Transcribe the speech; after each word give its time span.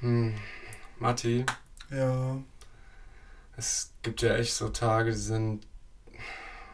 Hm, 0.00 0.34
Matti, 0.98 1.44
Ja. 1.90 2.36
es 3.56 3.92
gibt 4.02 4.22
ja 4.22 4.34
echt 4.36 4.54
so 4.54 4.68
Tage, 4.70 5.10
die 5.10 5.16
sind. 5.16 5.66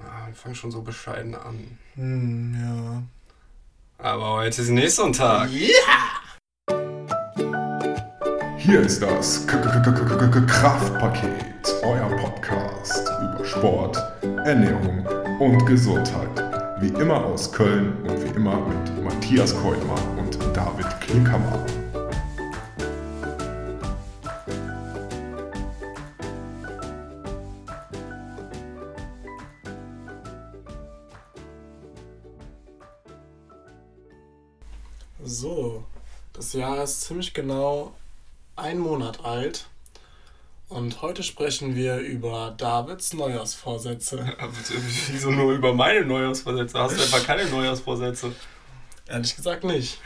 Ja, 0.02 0.26
die 0.28 0.34
fangen 0.34 0.54
schon 0.54 0.70
so 0.70 0.82
bescheiden 0.82 1.34
an. 1.34 1.78
Hm, 1.94 2.54
ja. 2.54 3.02
Aber 3.98 4.30
heute 4.34 4.62
ist 4.62 4.68
nicht 4.68 4.94
so 4.94 5.04
ein 5.06 5.12
Tag. 5.12 5.48
Hier 8.58 8.80
ist 8.80 9.00
das 9.02 9.46
K 9.46 9.56
-K 9.56 9.82
-K 9.82 9.92
-K 9.92 10.04
-K 10.04 10.30
-K 10.30 10.46
Kraftpaket, 10.46 11.82
euer 11.82 12.08
Podcast 12.16 13.08
über 13.22 13.44
Sport, 13.44 13.96
Ernährung 14.44 15.06
und 15.40 15.64
Gesundheit. 15.66 16.44
Wie 16.80 16.88
immer 17.00 17.24
aus 17.24 17.50
Köln 17.50 17.96
und 18.04 18.22
wie 18.22 18.36
immer 18.36 18.60
mit 18.68 19.02
Matthias 19.04 19.54
Keutmann 19.56 20.18
und 20.18 20.38
David 20.54 21.00
Klickermann. 21.00 21.85
Ist 36.90 37.02
ziemlich 37.02 37.34
genau 37.34 37.94
ein 38.54 38.78
Monat 38.78 39.24
alt. 39.24 39.66
Und 40.68 41.02
heute 41.02 41.22
sprechen 41.22 41.76
wir 41.76 41.98
über 41.98 42.54
Davids 42.56 43.12
Neujahrsvorsätze. 43.12 44.32
Wieso 45.10 45.30
nur 45.30 45.52
über 45.52 45.74
meine 45.74 46.04
Neujahrsvorsätze? 46.04 46.78
Hast 46.78 46.96
du 46.96 47.02
einfach 47.02 47.24
keine 47.24 47.44
Neujahrsvorsätze? 47.46 48.32
Ehrlich 49.06 49.36
gesagt 49.36 49.64
nicht. 49.64 49.98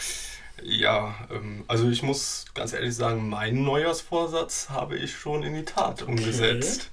Ja, 0.62 1.14
ähm, 1.30 1.64
also 1.68 1.88
ich 1.88 2.02
muss 2.02 2.46
ganz 2.54 2.72
ehrlich 2.72 2.94
sagen, 2.94 3.28
meinen 3.28 3.62
Neujahrsvorsatz 3.64 4.68
habe 4.70 4.96
ich 4.96 5.16
schon 5.16 5.42
in 5.42 5.54
die 5.54 5.64
Tat 5.64 6.02
umgesetzt. 6.02 6.90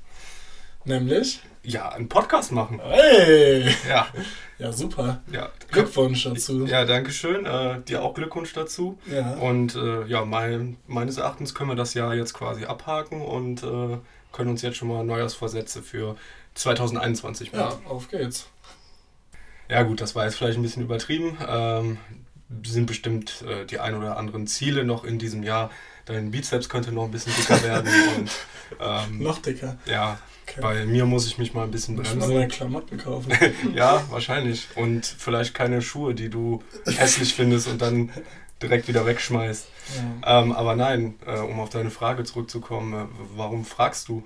Nämlich? 0.85 1.41
Ja, 1.69 1.89
einen 1.89 2.07
Podcast 2.07 2.53
machen. 2.53 2.79
Hey! 2.81 3.69
Ja, 3.89 4.07
Ja, 4.57 4.71
super. 4.71 5.21
ja. 5.29 5.49
Glückwunsch 5.69 6.23
dazu. 6.23 6.65
Ja, 6.65 6.85
danke 6.85 7.11
schön. 7.11 7.45
Äh, 7.45 7.81
dir 7.81 8.03
auch 8.03 8.13
Glückwunsch 8.13 8.53
dazu. 8.53 8.97
Ja. 9.05 9.33
Und 9.33 9.75
äh, 9.75 10.05
ja, 10.05 10.23
mein, 10.23 10.77
meines 10.87 11.17
Erachtens 11.17 11.53
können 11.53 11.69
wir 11.71 11.75
das 11.75 11.93
Jahr 11.93 12.15
jetzt 12.15 12.33
quasi 12.33 12.63
abhaken 12.63 13.21
und 13.21 13.63
äh, 13.63 13.97
können 14.31 14.49
uns 14.51 14.61
jetzt 14.61 14.77
schon 14.77 14.87
mal 14.87 15.03
Neujahrsvorsätze 15.03 15.81
für 15.83 16.15
2021 16.55 17.51
machen. 17.51 17.81
Ja, 17.83 17.91
auf 17.91 18.07
geht's. 18.09 18.47
Ja 19.67 19.83
gut, 19.83 19.99
das 19.99 20.15
war 20.15 20.23
jetzt 20.23 20.35
vielleicht 20.37 20.57
ein 20.57 20.61
bisschen 20.63 20.83
übertrieben. 20.83 21.37
Ähm, 21.45 21.97
sind 22.63 22.85
bestimmt 22.85 23.43
äh, 23.45 23.65
die 23.65 23.79
ein 23.81 23.93
oder 23.93 24.15
anderen 24.15 24.47
Ziele 24.47 24.85
noch 24.85 25.03
in 25.03 25.19
diesem 25.19 25.43
Jahr. 25.43 25.69
Dein 26.07 26.31
Bizeps 26.31 26.69
könnte 26.69 26.91
noch 26.91 27.03
ein 27.05 27.11
bisschen 27.11 27.33
dicker 27.37 27.61
werden 27.63 27.89
und 28.17 28.31
ähm, 28.79 29.19
Noch 29.23 29.39
dicker. 29.39 29.77
ja, 29.85 30.17
Okay. 30.49 30.61
bei 30.61 30.85
mir 30.85 31.05
muss 31.05 31.27
ich 31.27 31.37
mich 31.37 31.53
mal 31.53 31.63
ein 31.65 31.71
bisschen 31.71 31.95
Muss 31.97 32.07
bremsen. 32.07 32.29
neue 32.33 32.47
Klamotten 32.47 32.97
kaufen. 32.97 33.33
Ja, 33.75 34.01
wahrscheinlich. 34.09 34.67
Und 34.75 35.05
vielleicht 35.05 35.53
keine 35.53 35.81
Schuhe, 35.81 36.15
die 36.15 36.29
du 36.29 36.63
hässlich 36.85 37.33
findest 37.33 37.67
und 37.67 37.81
dann 37.81 38.09
direkt 38.61 38.87
wieder 38.87 39.05
wegschmeißt. 39.05 39.67
ja. 40.23 40.39
Ähm, 40.41 40.53
aber 40.53 40.75
nein, 40.77 41.15
äh, 41.25 41.39
um 41.39 41.59
auf 41.59 41.69
deine 41.69 41.91
Frage 41.91 42.23
zurückzukommen, 42.23 42.93
äh, 42.93 43.05
warum 43.35 43.65
fragst 43.65 44.07
du? 44.07 44.23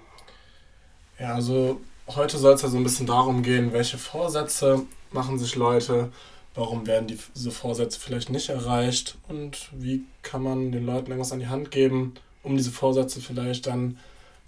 Ja, 1.20 1.34
also 1.34 1.82
heute 2.08 2.38
soll 2.38 2.54
es 2.54 2.62
ja 2.62 2.70
so 2.70 2.78
ein 2.78 2.84
bisschen 2.84 3.08
darum 3.08 3.42
gehen, 3.42 3.74
welche 3.74 3.98
Vorsätze 3.98 4.84
machen 5.12 5.40
sich 5.40 5.56
Leute, 5.56 6.12
warum 6.56 6.88
werden 6.88 7.08
die, 7.08 7.18
diese 7.36 7.52
Vorsätze 7.52 8.00
vielleicht 8.00 8.30
nicht 8.30 8.50
erreicht 8.50 9.18
und 9.28 9.70
wie 9.72 10.04
kann 10.22 10.44
man 10.44 10.72
den 10.72 10.86
Leuten 10.86 11.08
irgendwas 11.08 11.32
an 11.32 11.40
die 11.40 11.48
Hand 11.48 11.72
geben, 11.72 12.16
um 12.44 12.58
diese 12.58 12.72
Vorsätze 12.72 13.22
vielleicht 13.22 13.68
dann 13.68 13.98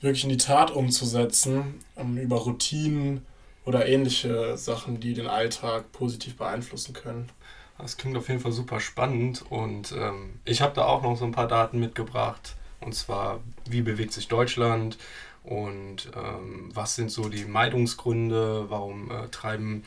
wirklich 0.01 0.23
in 0.23 0.29
die 0.29 0.37
Tat 0.37 0.71
umzusetzen, 0.71 1.79
ähm, 1.95 2.17
über 2.17 2.37
Routinen 2.37 3.25
oder 3.65 3.87
ähnliche 3.87 4.57
Sachen, 4.57 4.99
die 4.99 5.13
den 5.13 5.27
Alltag 5.27 5.91
positiv 5.93 6.35
beeinflussen 6.35 6.93
können. 6.93 7.29
Das 7.77 7.97
klingt 7.97 8.17
auf 8.17 8.27
jeden 8.27 8.39
Fall 8.39 8.51
super 8.51 8.79
spannend 8.79 9.43
und 9.49 9.93
ähm, 9.93 10.39
ich 10.45 10.61
habe 10.61 10.75
da 10.75 10.85
auch 10.85 11.01
noch 11.01 11.17
so 11.17 11.25
ein 11.25 11.31
paar 11.31 11.47
Daten 11.47 11.79
mitgebracht. 11.79 12.55
Und 12.81 12.93
zwar, 12.93 13.39
wie 13.67 13.81
bewegt 13.81 14.13
sich 14.13 14.27
Deutschland 14.27 14.97
und 15.43 16.11
ähm, 16.15 16.69
was 16.73 16.95
sind 16.95 17.11
so 17.11 17.29
die 17.29 17.45
Meidungsgründe, 17.45 18.65
warum 18.69 19.09
äh, 19.09 19.27
treiben 19.29 19.83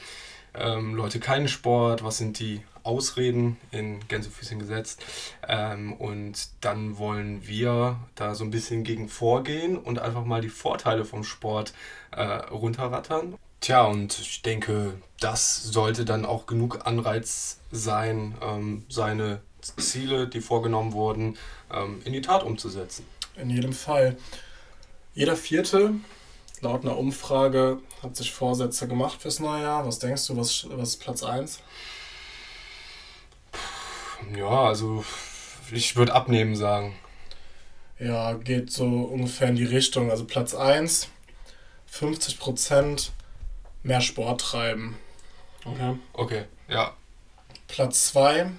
ähm, 0.59 0.95
Leute 0.95 1.21
keinen 1.21 1.49
Sport, 1.49 2.05
was 2.05 2.19
sind 2.19 2.39
die 2.39 2.63
Ausreden 2.83 3.57
in 3.73 4.01
Gänsefüßchen 4.09 4.59
gesetzt. 4.59 5.05
Ähm, 5.47 5.93
und 5.93 6.49
dann 6.61 6.99
wollen 6.99 7.47
wir 7.47 7.99
da 8.15 8.35
so 8.35 8.45
ein 8.45 8.51
bisschen 8.51 8.85
gegen 8.85 9.09
vorgehen 9.09 9.77
und 9.77 9.99
einfach 9.99 10.25
mal 10.25 10.41
die 10.41 10.49
Vorteile 10.49 11.05
vom 11.05 11.25
Sport 11.25 11.75
äh, 12.13 12.23
runterrattern. 12.23 13.37
Tja, 13.61 13.85
und 13.85 14.19
ich 14.19 14.43
denke, 14.43 14.95
das 15.19 15.63
sollte 15.65 16.05
dann 16.05 16.25
auch 16.25 16.47
genug 16.47 16.87
Anreiz 16.87 17.59
sein, 17.73 18.35
ähm, 18.41 18.85
seine 18.89 19.41
Ziele, 19.61 20.29
die 20.29 20.41
vorgenommen 20.41 20.93
wurden, 20.93 21.37
ähm, 21.73 22.01
in 22.05 22.13
die 22.13 22.21
Tat 22.21 22.45
umzusetzen. 22.45 23.05
In 23.37 23.51
jedem 23.51 23.73
Fall. 23.73 24.17
Jeder 25.15 25.37
Vierte, 25.37 25.95
laut 26.61 26.83
einer 26.83 26.97
Umfrage, 26.97 27.79
hat 28.03 28.17
sich 28.17 28.33
Vorsätze 28.33 28.89
gemacht 28.89 29.23
fürs 29.23 29.41
neue 29.41 29.63
Jahr. 29.63 29.87
Was 29.87 29.99
denkst 29.99 30.27
du, 30.27 30.37
was, 30.37 30.67
was 30.71 30.91
ist 30.91 31.01
Platz 31.01 31.23
1? 31.23 31.61
Ja, 34.37 34.67
also 34.67 35.05
ich 35.71 35.97
würde 35.97 36.15
abnehmen 36.15 36.57
sagen. 36.57 36.95
Ja, 37.99 38.35
geht 38.35 38.71
so 38.71 38.85
ungefähr 38.85 39.49
in 39.49 39.57
die 39.57 39.65
Richtung. 39.65 40.11
Also 40.11 40.25
Platz 40.25 40.55
1, 40.55 41.09
50% 41.93 43.11
mehr 43.83 44.01
Sport 44.01 44.41
treiben. 44.41 44.99
Okay. 45.65 45.99
Okay, 46.13 46.45
ja. 46.69 46.95
Platz 47.69 48.09
2, 48.09 48.51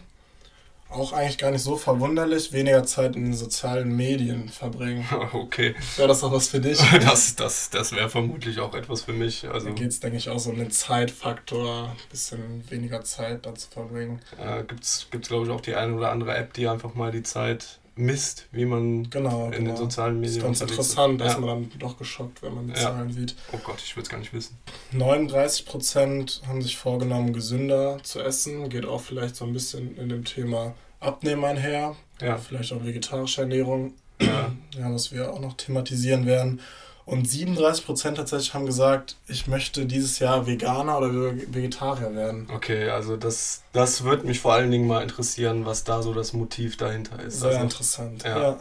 auch 0.89 1.11
eigentlich 1.13 1.37
gar 1.37 1.51
nicht 1.51 1.61
so 1.63 1.75
verwunderlich, 1.75 2.53
weniger 2.53 2.83
Zeit 2.85 3.15
in 3.15 3.25
den 3.25 3.33
sozialen 3.33 3.95
Medien 3.95 4.49
verbringen. 4.49 5.05
Okay. 5.33 5.75
Wäre 5.97 6.07
das 6.07 6.23
auch 6.23 6.31
was 6.31 6.47
für 6.47 6.59
dich? 6.59 6.79
Das, 7.01 7.35
das, 7.35 7.69
das 7.69 7.91
wäre 7.91 8.09
vermutlich 8.09 8.59
auch 8.59 8.73
etwas 8.73 9.03
für 9.03 9.13
mich. 9.13 9.47
Also 9.47 9.67
Da 9.67 9.73
geht 9.73 9.89
es, 9.89 9.99
denke 9.99 10.17
ich, 10.17 10.29
auch 10.29 10.39
so 10.39 10.49
um 10.51 10.57
den 10.57 10.71
Zeitfaktor, 10.71 11.89
ein 11.89 12.09
bisschen 12.09 12.63
weniger 12.69 13.03
Zeit 13.03 13.45
da 13.45 13.53
zu 13.55 13.69
verbringen. 13.69 14.19
äh, 14.39 14.63
gibt 14.63 14.83
es, 14.83 15.07
glaube 15.21 15.45
ich, 15.45 15.51
auch 15.51 15.61
die 15.61 15.75
eine 15.75 15.93
oder 15.95 16.11
andere 16.11 16.35
App, 16.35 16.53
die 16.53 16.67
einfach 16.67 16.93
mal 16.95 17.11
die 17.11 17.23
Zeit 17.23 17.79
misst, 17.97 18.47
wie 18.51 18.65
man 18.65 19.09
Genau, 19.09 19.45
in 19.47 19.51
genau. 19.51 19.71
den 19.71 19.77
sozialen 19.77 20.21
Das 20.21 20.31
ist 20.31 20.35
Medien 20.37 20.47
ganz 20.53 20.61
interessant, 20.61 21.21
da 21.21 21.25
Ja. 21.27 21.37
man 21.39 21.49
dann 21.69 21.79
doch 21.79 21.97
geschockt, 21.97 22.41
wenn 22.43 22.53
man 22.55 22.67
die 22.67 22.73
Ja. 22.73 22.79
Zahlen 22.79 23.11
sieht. 23.11 23.35
Oh 23.51 23.57
Gott, 23.63 23.77
ich 23.83 23.95
würde 23.95 24.03
es 24.03 24.09
gar 24.09 24.19
nicht 24.19 24.33
wissen. 24.33 24.57
39% 24.93 26.41
haben 26.47 26.61
sich 26.61 26.77
vorgenommen, 26.77 27.33
gesünder 27.33 27.97
zu 28.03 28.21
essen. 28.21 28.69
Geht 28.69 28.85
auch 28.85 29.01
vielleicht 29.01 29.35
so 29.35 29.45
ein 29.45 29.53
bisschen 29.53 29.95
in 29.97 30.09
dem 30.09 30.23
Thema 30.25 30.73
Abnehmen 30.99 31.43
einher. 31.45 31.95
Ja. 32.21 32.37
Vielleicht 32.37 32.73
auch 32.73 32.83
vegetarische 32.83 33.41
Ernährung, 33.41 33.93
Ja. 34.21 34.51
ja, 34.77 34.93
was 34.93 35.11
wir 35.11 35.31
auch 35.33 35.39
noch 35.39 35.53
thematisieren 35.53 36.25
werden. 36.25 36.59
Und 37.07 37.25
37% 37.25 38.15
tatsächlich 38.15 38.53
haben 38.53 38.65
gesagt, 38.65 39.15
ich 39.29 39.47
möchte 39.47 39.85
dieses 39.85 40.19
Jahr 40.19 40.45
Veganer 40.45 40.97
oder 40.97 41.13
Ve- 41.13 41.47
Vegetarier 41.53 42.13
werden. 42.13 42.47
Okay, 42.53 42.89
also 42.89 43.15
das, 43.15 43.63
das 43.71 44.03
würde 44.03 44.27
mich 44.27 44.41
vor 44.41 44.53
allen 44.53 44.69
Dingen 44.69 44.87
mal 44.87 45.01
interessieren, 45.01 45.65
was 45.65 45.85
da 45.85 46.03
so 46.03 46.13
das 46.13 46.33
Motiv 46.33 46.75
dahinter 46.77 47.19
ist. 47.23 47.39
Sehr 47.39 47.49
Also, 47.51 47.61
interessant. 47.61 48.23
ja. 48.23 48.37
Ja. 48.41 48.59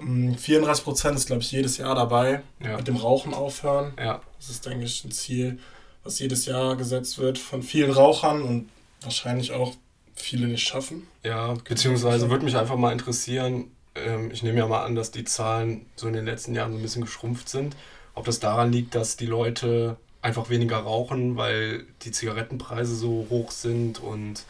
Ähm, 0.00 0.36
34% 0.36 1.14
ist, 1.14 1.26
glaube 1.26 1.42
ich, 1.42 1.50
jedes 1.50 1.78
Jahr 1.78 1.94
dabei. 1.94 2.42
ja, 2.62 2.76
Mit 2.76 2.88
dem 2.88 2.96
Rauchen 2.96 3.32
aufhören. 3.32 3.94
ja, 3.98 4.20
Das 4.38 4.50
ist, 4.50 4.66
denke 4.66 4.84
ich, 4.84 5.02
ein 5.04 5.10
Ziel, 5.12 5.58
was 6.02 6.18
jedes 6.18 6.44
Jahr 6.46 6.76
gesetzt 6.76 7.18
wird 7.18 7.38
von 7.38 7.62
vielen 7.62 7.90
Rauchern 7.90 8.42
und 8.42 8.68
wahrscheinlich 9.00 9.52
auch 9.52 9.72
viele 10.14 10.46
nicht 10.46 10.66
schaffen. 10.68 11.06
ja, 11.22 11.54
beziehungsweise 11.66 12.28
würde 12.30 12.44
mich 12.44 12.56
einfach 12.56 12.76
mal 12.76 12.92
interessieren, 12.92 13.70
ähm, 13.94 14.30
ich 14.32 14.42
nehme 14.42 14.58
ja 14.58 14.66
mal 14.66 14.84
an, 14.84 14.94
dass 14.94 15.10
die 15.10 15.24
Zahlen 15.24 15.86
so 15.96 16.06
in 16.06 16.14
den 16.14 16.24
letzten 16.24 16.54
Jahren 16.54 16.72
so 16.72 16.78
ein 16.78 16.82
bisschen 16.82 17.02
geschrumpft 17.02 17.48
sind, 17.48 17.76
ob 18.14 18.24
das 18.26 18.40
daran 18.40 18.72
liegt, 18.72 18.94
dass 18.94 19.16
die 19.16 19.26
Leute 19.26 19.96
einfach 20.22 20.48
weniger 20.50 20.78
rauchen, 20.78 21.36
weil 21.36 21.84
die 22.02 22.10
Zigarettenpreise 22.10 22.94
so 22.96 23.26
hoch 23.30 23.50
sind 23.50 24.00
und 24.02 24.44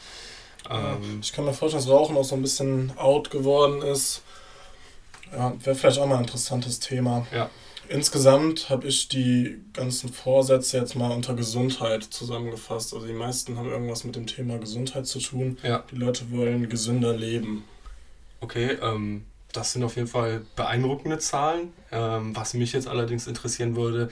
ähm, 0.70 1.19
Ich 1.20 1.32
kann 1.32 1.44
mir 1.44 1.52
vorstellen, 1.52 1.82
dass 1.85 1.93
Rauchen 1.93 2.17
auch 2.17 2.25
so 2.25 2.37
ein 2.37 2.43
bisschen 2.43 2.93
out 2.96 3.31
geworden 3.31 3.82
ist. 3.82 4.23
Ja, 5.32 5.52
wäre 5.62 5.75
vielleicht 5.75 5.99
auch 5.99 6.06
mal 6.06 6.17
ein 6.17 6.23
interessantes 6.25 6.79
Thema. 6.81 7.26
Ja. 7.35 7.50
Insgesamt 7.88 8.70
habe 8.70 8.87
ich 8.87 9.08
die 9.08 9.61
ganzen 9.75 10.11
Vorsätze 10.11 10.79
jetzt 10.79 10.94
mal 10.94 11.11
unter 11.11 11.35
Gesundheit 11.35 12.05
zusammengefasst. 12.05 12.94
Also 12.94 13.06
die 13.06 13.12
meisten 13.12 13.58
haben 13.58 13.69
irgendwas 13.69 14.05
mit 14.05 14.17
dem 14.17 14.26
Thema 14.26 14.58
Gesundheit 14.58 15.06
zu 15.06 15.19
tun. 15.19 15.58
ja, 15.62 15.85
Die 15.90 15.97
Leute 15.97 16.31
wollen 16.31 16.69
gesünder 16.69 17.14
leben. 17.14 17.64
okay, 18.40 18.79
ähm, 18.81 19.25
das 19.56 19.72
sind 19.72 19.84
auf 19.84 19.96
jeden 19.96 20.08
Fall 20.08 20.42
beeindruckende 20.56 21.18
Zahlen. 21.18 21.72
Ähm, 21.90 22.34
was 22.36 22.54
mich 22.54 22.72
jetzt 22.72 22.88
allerdings 22.88 23.26
interessieren 23.26 23.76
würde, 23.76 24.10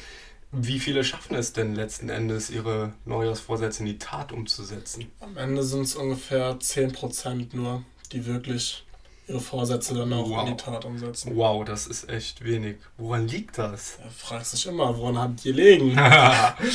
wie 0.52 0.78
viele 0.78 1.02
schaffen 1.02 1.34
es 1.34 1.52
denn 1.52 1.74
letzten 1.74 2.10
Endes, 2.10 2.50
ihre 2.50 2.92
Neujahrsvorsätze 3.06 3.80
in 3.80 3.86
die 3.86 3.98
Tat 3.98 4.32
umzusetzen? 4.32 5.10
Am 5.20 5.36
Ende 5.36 5.62
sind 5.62 5.82
es 5.82 5.94
ungefähr 5.94 6.58
10% 6.58 7.56
nur, 7.56 7.82
die 8.12 8.26
wirklich 8.26 8.84
ihre 9.28 9.40
Vorsätze 9.40 9.94
dann 9.94 10.12
auch 10.12 10.28
wow. 10.28 10.46
in 10.46 10.54
die 10.54 10.62
Tat 10.62 10.84
umsetzen. 10.84 11.34
Wow, 11.36 11.64
das 11.64 11.86
ist 11.86 12.08
echt 12.08 12.44
wenig. 12.44 12.76
Woran 12.98 13.28
liegt 13.28 13.56
das? 13.56 13.98
Ja, 14.02 14.10
fragst 14.10 14.52
dich 14.52 14.66
immer, 14.66 14.96
woran 14.98 15.18
habt 15.18 15.44
ihr 15.44 15.54
liegen? 15.54 15.90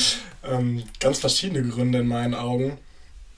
ähm, 0.44 0.82
ganz 0.98 1.20
verschiedene 1.20 1.62
Gründe 1.68 2.00
in 2.00 2.08
meinen 2.08 2.34
Augen. 2.34 2.78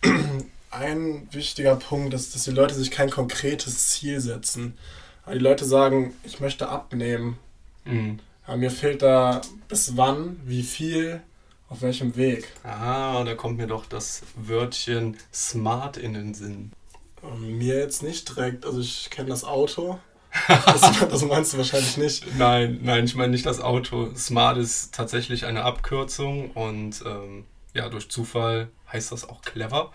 Ein 0.71 1.29
wichtiger 1.33 1.77
Punkt 1.77 2.15
ist, 2.15 2.35
dass 2.35 2.45
die 2.45 2.53
Leute 2.53 2.75
sich 2.75 2.91
kein 2.91 3.11
konkretes 3.11 3.89
Ziel 3.89 4.21
setzen. 4.21 4.79
Die 5.33 5.39
Leute 5.39 5.65
sagen, 5.65 6.15
ich 6.25 6.41
möchte 6.41 6.69
abnehmen. 6.69 7.39
Mhm. 7.85 8.19
Aber 8.47 8.57
mir 8.57 8.71
fehlt 8.71 9.03
da 9.03 9.41
bis 9.69 9.97
wann, 9.97 10.41
wie 10.45 10.63
viel, 10.63 11.23
auf 11.69 11.83
welchem 11.83 12.17
Weg. 12.17 12.49
Ah, 12.65 13.23
da 13.25 13.35
kommt 13.35 13.59
mir 13.59 13.67
doch 13.67 13.87
das 13.87 14.23
Wörtchen 14.35 15.17
smart 15.33 15.97
in 15.97 16.15
den 16.15 16.35
Sinn. 16.35 16.73
Ähm, 17.23 17.59
mir 17.59 17.79
jetzt 17.79 18.03
nicht 18.03 18.29
direkt, 18.29 18.67
also 18.67 18.81
ich 18.81 19.09
kenne 19.11 19.29
das 19.29 19.45
Auto. 19.45 19.99
Das, 20.65 20.81
das, 21.11 21.25
meinst 21.25 21.53
du 21.53 21.59
wahrscheinlich 21.59 21.97
nicht. 21.97 22.39
Nein, 22.39 22.79
nein, 22.83 23.05
ich 23.05 23.17
meine 23.17 23.33
nicht 23.33 23.47
das 23.47 23.61
Auto. 23.61 24.15
Smart 24.15 24.59
ist 24.59 24.95
tatsächlich 24.95 25.45
eine 25.45 25.65
Abkürzung 25.65 26.53
und 26.53 27.03
ähm, 27.05 27.47
ja, 27.75 27.89
durch 27.89 28.09
Zufall 28.11 28.69
heißt 28.93 29.11
das 29.11 29.29
auch 29.29 29.43
clever. 29.43 29.91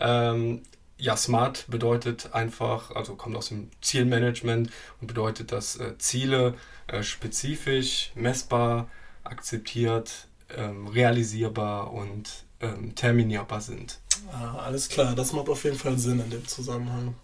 Ähm, 0.00 0.62
ja, 1.00 1.16
smart 1.16 1.64
bedeutet 1.68 2.34
einfach, 2.34 2.90
also 2.92 3.16
kommt 3.16 3.36
aus 3.36 3.48
dem 3.48 3.70
Zielmanagement 3.80 4.70
und 5.00 5.06
bedeutet, 5.06 5.50
dass 5.52 5.76
äh, 5.76 5.96
Ziele 5.98 6.54
äh, 6.86 7.02
spezifisch, 7.02 8.12
messbar, 8.14 8.88
akzeptiert, 9.24 10.28
ähm, 10.56 10.86
realisierbar 10.88 11.92
und 11.92 12.44
ähm, 12.60 12.94
terminierbar 12.94 13.60
sind. 13.60 13.98
Ah, 14.32 14.58
alles 14.58 14.88
klar, 14.88 15.14
das 15.14 15.32
macht 15.32 15.48
auf 15.48 15.64
jeden 15.64 15.78
Fall 15.78 15.98
Sinn 15.98 16.20
in 16.20 16.30
dem 16.30 16.46
Zusammenhang. 16.46 17.14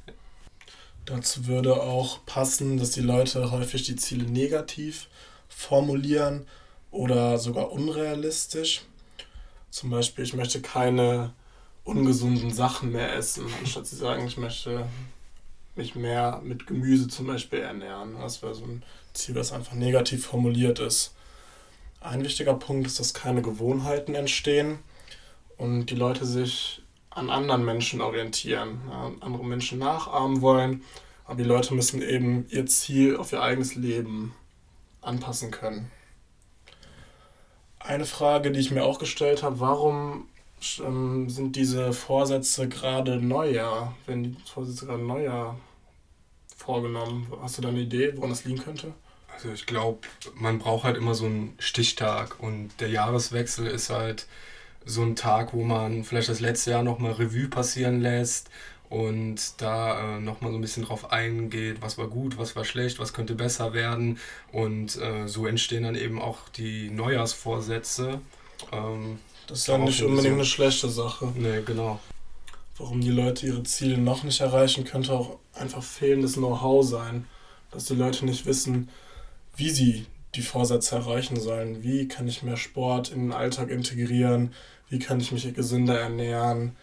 Dazu 1.04 1.46
würde 1.46 1.80
auch 1.80 2.24
passen, 2.26 2.78
dass 2.78 2.90
die 2.90 3.00
Leute 3.00 3.50
häufig 3.50 3.84
die 3.84 3.96
Ziele 3.96 4.24
negativ 4.24 5.08
formulieren 5.48 6.46
oder 6.90 7.38
sogar 7.38 7.70
unrealistisch. 7.70 8.82
Zum 9.70 9.90
Beispiel, 9.90 10.24
ich 10.24 10.34
möchte 10.34 10.60
keine 10.62 11.32
ungesunden 11.86 12.52
Sachen 12.52 12.92
mehr 12.92 13.14
essen, 13.14 13.46
anstatt 13.60 13.86
sie 13.86 13.96
sagen, 13.96 14.26
ich 14.26 14.36
möchte 14.36 14.86
mich 15.76 15.94
mehr 15.94 16.40
mit 16.42 16.66
Gemüse 16.66 17.06
zum 17.08 17.28
Beispiel 17.28 17.60
ernähren. 17.60 18.16
Das 18.20 18.42
wäre 18.42 18.54
so 18.54 18.64
ein 18.64 18.82
Ziel, 19.14 19.34
das 19.34 19.52
einfach 19.52 19.74
negativ 19.74 20.26
formuliert 20.26 20.80
ist. 20.80 21.14
Ein 22.00 22.24
wichtiger 22.24 22.54
Punkt 22.54 22.86
ist, 22.86 22.98
dass 22.98 23.14
keine 23.14 23.40
Gewohnheiten 23.40 24.14
entstehen 24.14 24.80
und 25.56 25.86
die 25.86 25.94
Leute 25.94 26.26
sich 26.26 26.82
an 27.10 27.30
anderen 27.30 27.64
Menschen 27.64 28.00
orientieren, 28.00 28.80
andere 29.20 29.44
Menschen 29.44 29.78
nachahmen 29.78 30.42
wollen, 30.42 30.82
aber 31.24 31.36
die 31.36 31.48
Leute 31.48 31.72
müssen 31.74 32.02
eben 32.02 32.46
ihr 32.50 32.66
Ziel 32.66 33.16
auf 33.16 33.32
ihr 33.32 33.42
eigenes 33.42 33.74
Leben 33.74 34.34
anpassen 35.00 35.50
können. 35.50 35.90
Eine 37.78 38.06
Frage, 38.06 38.50
die 38.50 38.60
ich 38.60 38.70
mir 38.70 38.84
auch 38.84 38.98
gestellt 38.98 39.42
habe, 39.42 39.60
warum 39.60 40.28
ähm, 40.80 41.28
sind 41.28 41.56
diese 41.56 41.92
Vorsätze 41.92 42.68
gerade 42.68 43.16
Neujahr, 43.16 43.94
wenn 44.06 44.22
die 44.24 44.36
Vorsätze 44.52 44.86
gerade 44.86 45.02
Neujahr 45.02 45.58
vorgenommen? 46.56 47.32
Hast 47.40 47.58
du 47.58 47.62
da 47.62 47.68
eine 47.68 47.80
Idee, 47.80 48.12
woran 48.16 48.30
das 48.30 48.44
liegen 48.44 48.62
könnte? 48.62 48.92
Also 49.32 49.52
ich 49.52 49.66
glaube, 49.66 50.00
man 50.34 50.58
braucht 50.58 50.84
halt 50.84 50.96
immer 50.96 51.14
so 51.14 51.26
einen 51.26 51.54
Stichtag 51.58 52.40
und 52.40 52.70
der 52.80 52.88
Jahreswechsel 52.88 53.66
ist 53.66 53.90
halt 53.90 54.26
so 54.86 55.02
ein 55.02 55.14
Tag, 55.16 55.52
wo 55.52 55.62
man 55.62 56.04
vielleicht 56.04 56.28
das 56.28 56.40
letzte 56.40 56.70
Jahr 56.70 56.82
nochmal 56.82 57.12
Revue 57.12 57.48
passieren 57.48 58.00
lässt 58.00 58.50
und 58.88 59.60
da 59.60 60.16
äh, 60.16 60.20
nochmal 60.20 60.52
so 60.52 60.58
ein 60.58 60.60
bisschen 60.60 60.84
drauf 60.84 61.10
eingeht, 61.12 61.82
was 61.82 61.98
war 61.98 62.06
gut, 62.06 62.38
was 62.38 62.54
war 62.54 62.64
schlecht, 62.64 62.98
was 62.98 63.12
könnte 63.12 63.34
besser 63.34 63.72
werden. 63.74 64.18
Und 64.52 64.96
äh, 64.96 65.26
so 65.26 65.46
entstehen 65.46 65.82
dann 65.82 65.96
eben 65.96 66.20
auch 66.20 66.48
die 66.50 66.90
Neujahrsvorsätze. 66.90 68.20
Ähm, 68.72 69.18
das 69.46 69.60
ist 69.60 69.66
ja 69.68 69.78
nicht 69.78 70.02
unbedingt 70.02 70.34
eine 70.34 70.44
schlechte 70.44 70.88
Sache. 70.88 71.32
Nee, 71.36 71.62
genau. 71.64 72.00
Warum 72.78 73.00
die 73.00 73.10
Leute 73.10 73.46
ihre 73.46 73.62
Ziele 73.62 73.96
noch 73.96 74.22
nicht 74.22 74.40
erreichen, 74.40 74.84
könnte 74.84 75.12
auch 75.12 75.38
einfach 75.54 75.82
fehlendes 75.82 76.34
Know-how 76.34 76.84
sein. 76.84 77.26
Dass 77.70 77.86
die 77.86 77.94
Leute 77.94 78.24
nicht 78.26 78.46
wissen, 78.46 78.88
wie 79.56 79.70
sie 79.70 80.06
die 80.34 80.42
Vorsätze 80.42 80.96
erreichen 80.96 81.40
sollen. 81.40 81.82
Wie 81.82 82.08
kann 82.08 82.28
ich 82.28 82.42
mehr 82.42 82.56
Sport 82.56 83.10
in 83.10 83.20
den 83.20 83.32
Alltag 83.32 83.70
integrieren? 83.70 84.52
Wie 84.88 84.98
kann 84.98 85.20
ich 85.20 85.32
mich 85.32 85.52
gesünder 85.54 85.98
ernähren? 85.98 86.76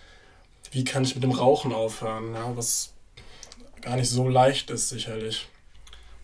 Wie 0.71 0.83
kann 0.83 1.03
ich 1.03 1.15
mit 1.15 1.23
dem 1.23 1.31
Rauchen 1.31 1.71
aufhören? 1.71 2.33
Ja, 2.33 2.55
was 2.57 2.93
gar 3.81 3.95
nicht 3.95 4.09
so 4.09 4.27
leicht 4.27 4.71
ist, 4.71 4.89
sicherlich. 4.89 5.47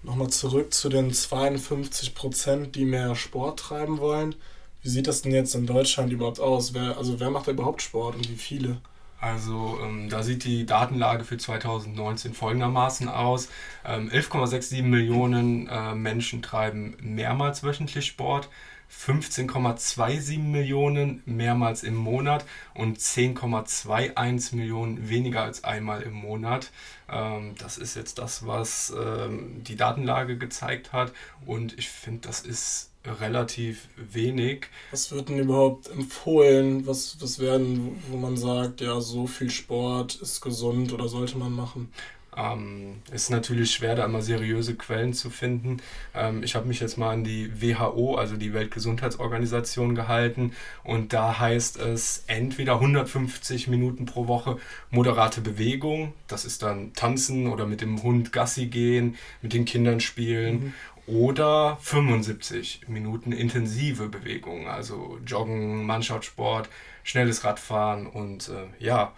Nochmal 0.02 0.30
zurück 0.30 0.74
zu 0.74 0.90
den 0.90 1.14
52 1.14 2.16
Prozent, 2.16 2.76
die 2.76 2.86
mehr 2.86 3.16
Sport 3.16 3.60
treiben 3.60 4.00
wollen. 4.00 4.36
Wie 4.82 4.90
sieht 4.90 5.08
das 5.08 5.22
denn 5.22 5.34
jetzt 5.34 5.56
in 5.56 5.66
Deutschland 5.66 6.12
überhaupt 6.12 6.40
aus? 6.40 6.74
Wer, 6.74 6.98
also 6.98 7.20
wer 7.20 7.30
macht 7.30 7.48
da 7.48 7.52
überhaupt 7.52 7.82
Sport 7.82 8.16
und 8.16 8.30
wie 8.30 8.36
viele? 8.36 8.78
Also 9.22 9.78
ähm, 9.84 10.10
da 10.10 10.24
sieht 10.24 10.46
die 10.46 10.66
Datenlage 10.66 11.26
für 11.26 11.38
2019 11.38 12.34
folgendermaßen 12.34 13.10
aus. 13.10 13.50
Ähm, 13.86 14.10
11,67 14.10 14.84
Millionen 14.84 15.68
äh, 15.68 15.94
Menschen 15.96 16.42
treiben 16.42 16.96
mehrmals 17.02 17.64
wöchentlich 17.64 18.06
Sport. 18.06 18.50
15,27 18.92 20.40
Millionen 20.40 21.22
mehrmals 21.26 21.84
im 21.84 21.96
Monat 21.96 22.44
und 22.74 22.98
10,21 22.98 24.56
Millionen 24.56 25.10
weniger 25.10 25.44
als 25.44 25.64
einmal 25.64 26.02
im 26.02 26.14
Monat. 26.14 26.72
Ähm, 27.08 27.54
das 27.60 27.78
ist 27.78 27.96
jetzt 27.96 28.18
das, 28.18 28.48
was 28.48 28.92
ähm, 28.98 29.64
die 29.64 29.76
Datenlage 29.76 30.38
gezeigt 30.38 30.92
hat 30.92 31.12
und 31.46 31.78
ich 31.78 31.90
finde, 31.90 32.28
das 32.28 32.42
ist 32.42 32.89
relativ 33.06 33.88
wenig. 33.96 34.68
Was 34.92 35.12
wird 35.12 35.30
denn 35.30 35.40
überhaupt 35.40 35.90
empfohlen? 35.90 36.86
Was, 36.86 37.18
was 37.22 37.40
werden, 37.40 38.02
wo 38.10 38.18
man 38.18 38.38
sagt, 38.38 38.82
ja, 38.82 39.00
so 39.00 39.28
viel 39.28 39.50
Sport 39.50 40.16
ist 40.16 40.42
gesund 40.42 40.94
oder 40.94 41.08
sollte 41.08 41.38
man 41.38 41.54
machen? 41.54 41.92
Ähm, 42.38 43.02
ist 43.12 43.32
natürlich 43.32 43.72
schwer, 43.72 43.96
da 43.96 44.06
immer 44.06 44.22
seriöse 44.22 44.76
Quellen 44.76 45.14
zu 45.14 45.30
finden. 45.30 45.78
Ähm, 46.14 46.44
ich 46.44 46.56
habe 46.56 46.68
mich 46.68 46.80
jetzt 46.80 46.98
mal 46.98 47.12
an 47.12 47.24
die 47.24 47.52
WHO, 47.60 48.16
also 48.16 48.38
die 48.38 48.54
Weltgesundheitsorganisation, 48.54 49.96
gehalten 49.96 50.54
und 50.84 51.12
da 51.12 51.40
heißt 51.40 51.80
es 51.80 52.24
entweder 52.28 52.76
150 52.76 53.68
Minuten 53.68 54.06
pro 54.06 54.28
Woche 54.28 54.58
moderate 54.92 55.42
Bewegung, 55.42 56.14
das 56.28 56.46
ist 56.46 56.62
dann 56.62 56.94
tanzen 56.94 57.48
oder 57.48 57.66
mit 57.66 57.82
dem 57.82 58.04
Hund 58.04 58.32
Gassi 58.32 58.68
gehen, 58.68 59.16
mit 59.42 59.54
den 59.54 59.66
Kindern 59.66 60.00
spielen 60.00 60.54
mhm 60.54 60.74
oder 61.10 61.78
75 61.82 62.82
Minuten 62.88 63.32
intensive 63.32 64.08
Bewegung, 64.10 64.68
also 64.68 65.18
Joggen, 65.26 65.86
Mannschaftssport, 65.86 66.70
schnelles 67.04 67.44
Radfahren 67.44 68.08
und 68.08 68.50
äh, 68.50 68.68
ja, 68.84 69.14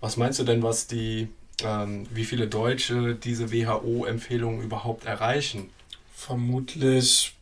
was 0.00 0.16
meinst 0.16 0.38
du 0.38 0.44
denn, 0.44 0.62
was 0.62 0.86
die, 0.86 1.28
ähm, 1.62 2.06
wie 2.12 2.24
viele 2.24 2.48
Deutsche 2.48 3.14
diese 3.14 3.52
WHO-Empfehlungen 3.52 4.62
überhaupt 4.62 5.04
erreichen? 5.04 5.70
Vermutlich 6.14 7.36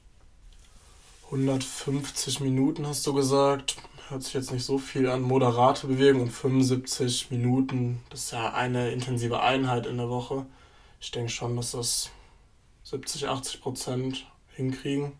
150 1.27 2.41
Minuten 2.41 2.87
hast 2.87 3.07
du 3.07 3.15
gesagt. 3.15 3.77
Hört 4.09 4.23
sich 4.23 4.35
jetzt 4.35 4.53
nicht 4.53 4.65
so 4.65 4.79
viel 4.79 5.09
an. 5.09 5.23
Moderate 5.23 5.87
Bewegung 5.89 6.23
und 6.23 6.31
75 6.31 7.31
Minuten, 7.31 8.01
das 8.11 8.25
ist 8.25 8.33
ja 8.33 8.53
eine 8.53 8.91
intensive 8.91 9.41
Einheit 9.41 9.87
in 9.87 9.97
der 9.97 10.09
Woche. 10.09 10.47
Ich 11.01 11.11
denke 11.11 11.31
schon, 11.31 11.57
dass 11.57 11.73
das 11.73 12.11
70, 12.87 13.27
80 13.27 13.61
Prozent 13.61 14.27
hinkriegen. 14.55 15.13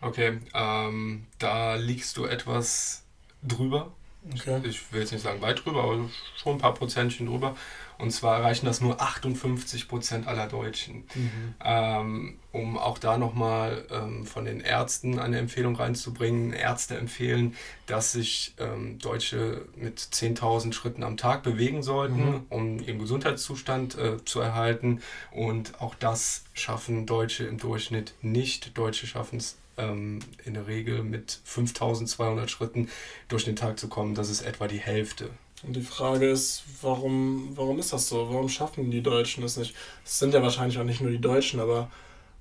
Okay, 0.00 0.40
ähm, 0.54 1.26
da 1.38 1.74
liegst 1.74 2.16
du 2.16 2.24
etwas 2.24 3.04
drüber. 3.42 3.92
Okay. 4.34 4.62
Ich 4.64 4.90
will 4.90 5.00
jetzt 5.00 5.12
nicht 5.12 5.20
sagen 5.20 5.42
weit 5.42 5.62
drüber, 5.62 5.84
aber 5.84 6.08
schon 6.36 6.54
ein 6.54 6.58
paar 6.58 6.72
Prozentchen 6.72 7.26
drüber. 7.26 7.54
Und 8.00 8.10
zwar 8.10 8.38
erreichen 8.38 8.66
das 8.66 8.80
nur 8.80 9.00
58 9.00 9.88
Prozent 9.88 10.26
aller 10.26 10.46
Deutschen. 10.46 11.04
Mhm. 11.14 11.54
Ähm, 11.62 12.36
um 12.52 12.78
auch 12.78 12.98
da 12.98 13.16
nochmal 13.16 13.84
ähm, 13.90 14.26
von 14.26 14.44
den 14.44 14.60
Ärzten 14.60 15.18
eine 15.18 15.38
Empfehlung 15.38 15.76
reinzubringen. 15.76 16.52
Ärzte 16.52 16.96
empfehlen, 16.96 17.54
dass 17.86 18.12
sich 18.12 18.54
ähm, 18.58 18.98
Deutsche 18.98 19.66
mit 19.76 20.00
10.000 20.00 20.72
Schritten 20.72 21.04
am 21.04 21.16
Tag 21.16 21.42
bewegen 21.42 21.82
sollten, 21.82 22.24
mhm. 22.24 22.46
um 22.48 22.78
ihren 22.80 22.98
Gesundheitszustand 22.98 23.96
äh, 23.96 24.24
zu 24.24 24.40
erhalten. 24.40 25.00
Und 25.30 25.80
auch 25.80 25.94
das 25.94 26.44
schaffen 26.54 27.06
Deutsche 27.06 27.44
im 27.44 27.58
Durchschnitt 27.58 28.14
nicht. 28.22 28.76
Deutsche 28.76 29.06
schaffen 29.06 29.38
es 29.38 29.56
ähm, 29.76 30.20
in 30.44 30.54
der 30.54 30.66
Regel 30.66 31.02
mit 31.02 31.40
5.200 31.46 32.48
Schritten 32.48 32.88
durch 33.28 33.44
den 33.44 33.56
Tag 33.56 33.78
zu 33.78 33.88
kommen. 33.88 34.14
Das 34.14 34.28
ist 34.28 34.42
etwa 34.42 34.68
die 34.68 34.78
Hälfte. 34.78 35.30
Und 35.62 35.76
die 35.76 35.82
Frage 35.82 36.28
ist, 36.28 36.62
warum, 36.80 37.50
warum 37.54 37.78
ist 37.78 37.92
das 37.92 38.08
so? 38.08 38.28
Warum 38.30 38.48
schaffen 38.48 38.90
die 38.90 39.02
Deutschen 39.02 39.42
das 39.42 39.56
nicht? 39.56 39.74
Es 40.04 40.18
sind 40.18 40.32
ja 40.32 40.42
wahrscheinlich 40.42 40.78
auch 40.78 40.84
nicht 40.84 41.00
nur 41.00 41.10
die 41.10 41.20
Deutschen, 41.20 41.60
aber 41.60 41.90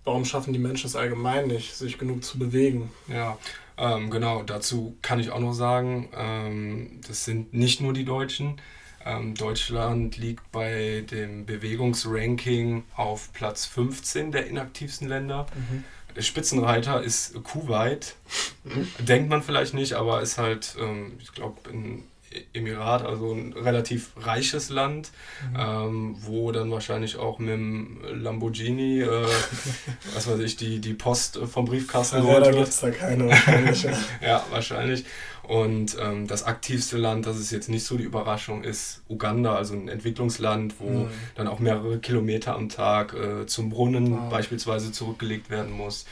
warum 0.06 0.26
schaffen 0.26 0.54
die 0.54 0.60
Menschen 0.60 0.88
es 0.88 0.96
allgemein 0.96 1.48
nicht, 1.48 1.76
sich 1.76 1.98
genug 1.98 2.24
zu 2.24 2.40
bewegen? 2.40 2.92
Ja, 3.08 3.38
ähm, 3.78 4.10
genau. 4.10 4.44
Dazu 4.44 4.96
kann 5.02 5.20
ich 5.20 5.32
auch 5.32 5.40
noch 5.40 5.54
sagen, 5.54 6.10
ähm, 6.16 7.02
das 7.08 7.26
sind 7.26 7.54
nicht 7.54 7.82
nur 7.82 7.94
die 7.94 8.06
Deutschen. 8.06 8.62
Ähm, 9.06 9.36
Deutschland 9.36 10.18
liegt 10.18 10.52
bei 10.52 11.06
dem 11.10 11.46
Bewegungsranking 11.46 12.84
auf 12.96 13.32
Platz 13.34 13.66
15 13.66 14.32
der 14.32 14.48
inaktivsten 14.48 15.08
Länder. 15.08 15.46
Mhm. 15.56 15.84
Spitzenreiter 16.22 17.02
ist 17.02 17.42
Kuwait. 17.44 18.16
Denkt 19.00 19.30
man 19.30 19.42
vielleicht 19.42 19.74
nicht, 19.74 19.94
aber 19.94 20.22
ist 20.22 20.38
halt, 20.38 20.76
ähm, 20.80 21.14
ich 21.22 21.32
glaube, 21.32 21.58
ein 21.70 22.04
Emirat, 22.54 23.04
also 23.04 23.34
ein 23.34 23.54
relativ 23.54 24.12
reiches 24.18 24.70
Land, 24.70 25.12
mhm. 25.52 25.60
ähm, 25.60 26.16
wo 26.22 26.52
dann 26.52 26.70
wahrscheinlich 26.72 27.18
auch 27.18 27.40
mit 27.40 27.50
dem 27.50 28.02
Lamborghini, 28.04 29.02
äh, 29.02 29.26
was 30.14 30.28
weiß 30.28 30.40
ich, 30.42 30.56
die, 30.56 30.80
die 30.80 30.94
Post 30.94 31.40
vom 31.52 31.66
Briefkasten 31.66 32.26
ja, 32.26 32.40
da 32.40 32.52
gibt 32.52 32.68
es 32.68 32.80
da 32.80 32.92
keine 32.92 33.28
wahrscheinlich. 33.28 33.84
ja, 34.22 34.46
wahrscheinlich. 34.52 35.06
Und 35.44 35.98
ähm, 36.00 36.28
das 36.28 36.44
aktivste 36.44 36.98
Land, 36.98 37.26
das 37.26 37.40
ist 37.40 37.52
jetzt 37.52 37.70
nicht 37.70 37.84
so 37.84 37.98
die 37.98 38.04
Überraschung, 38.04 38.64
ist 38.64 39.02
Uganda, 39.10 39.56
also 39.56 39.74
ein 39.74 39.88
Entwicklungsland, 39.88 40.76
wo 40.80 40.90
mhm. 40.90 41.10
dann 41.34 41.48
auch 41.48 41.60
mehrere 41.60 41.98
Kilometer 41.98 42.56
am 42.56 42.70
Tag 42.70 43.16
äh, 43.16 43.48
zum 43.48 43.72
Brunnen 43.72 44.12
wow. 44.12 44.30
beispielsweise 44.30 44.92
zurückgelegt 44.92 45.50
werden 45.50 45.72
muss. 45.72 46.06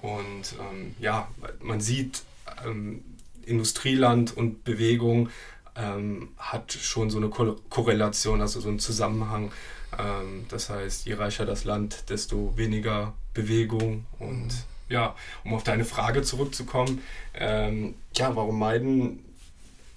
Und 0.00 0.54
ähm, 0.60 0.94
ja, 1.00 1.26
man 1.60 1.80
sieht 1.80 2.22
ähm, 2.64 3.02
Industrieland 3.46 4.36
und 4.36 4.64
Bewegung 4.64 5.28
ähm, 5.76 6.30
hat 6.36 6.72
schon 6.72 7.10
so 7.10 7.18
eine 7.18 7.28
Ko 7.28 7.56
Korrelation, 7.68 8.40
also 8.40 8.60
so 8.60 8.68
einen 8.68 8.78
Zusammenhang. 8.78 9.52
Ähm, 9.98 10.46
das 10.48 10.70
heißt, 10.70 11.06
je 11.06 11.14
reicher 11.14 11.46
das 11.46 11.64
Land, 11.64 12.10
desto 12.10 12.56
weniger 12.56 13.14
Bewegung 13.32 14.06
und 14.18 14.46
mhm 14.46 14.74
ja, 14.88 15.14
um 15.44 15.54
auf 15.54 15.64
deine 15.64 15.84
Frage 15.84 16.22
zurückzukommen, 16.22 17.02
ähm, 17.34 17.94
ja, 18.16 18.34
warum 18.36 18.58
meiden, 18.58 19.24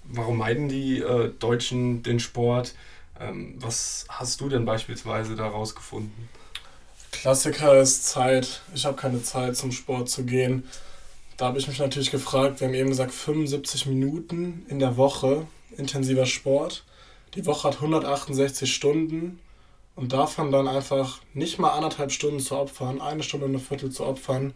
warum 0.04 0.38
meiden 0.38 0.68
die 0.68 1.00
äh, 1.00 1.30
Deutschen 1.38 2.02
den 2.02 2.20
Sport? 2.20 2.74
Ähm, 3.20 3.56
was 3.58 4.06
hast 4.08 4.40
du 4.40 4.48
denn 4.48 4.64
beispielsweise 4.64 5.36
daraus 5.36 5.74
gefunden? 5.74 6.28
Klassiker 7.10 7.80
ist 7.80 8.06
Zeit. 8.06 8.62
Ich 8.74 8.84
habe 8.84 8.96
keine 8.96 9.22
Zeit 9.22 9.56
zum 9.56 9.72
Sport 9.72 10.08
zu 10.08 10.24
gehen. 10.24 10.64
Da 11.36 11.46
habe 11.46 11.58
ich 11.58 11.68
mich 11.68 11.78
natürlich 11.78 12.10
gefragt, 12.10 12.60
wir 12.60 12.68
haben 12.68 12.74
eben 12.74 12.90
gesagt 12.90 13.12
75 13.12 13.86
Minuten 13.86 14.66
in 14.68 14.78
der 14.78 14.96
Woche 14.96 15.46
intensiver 15.76 16.26
Sport. 16.26 16.84
Die 17.34 17.46
Woche 17.46 17.68
hat 17.68 17.76
168 17.76 18.72
Stunden 18.72 19.38
und 19.94 20.12
davon 20.12 20.50
dann 20.50 20.68
einfach 20.68 21.20
nicht 21.34 21.58
mal 21.58 21.70
anderthalb 21.70 22.12
Stunden 22.12 22.40
zu 22.40 22.56
opfern, 22.56 23.00
eine 23.00 23.22
Stunde 23.22 23.46
und 23.46 23.52
eine 23.52 23.60
Viertel 23.60 23.90
zu 23.90 24.04
opfern, 24.04 24.54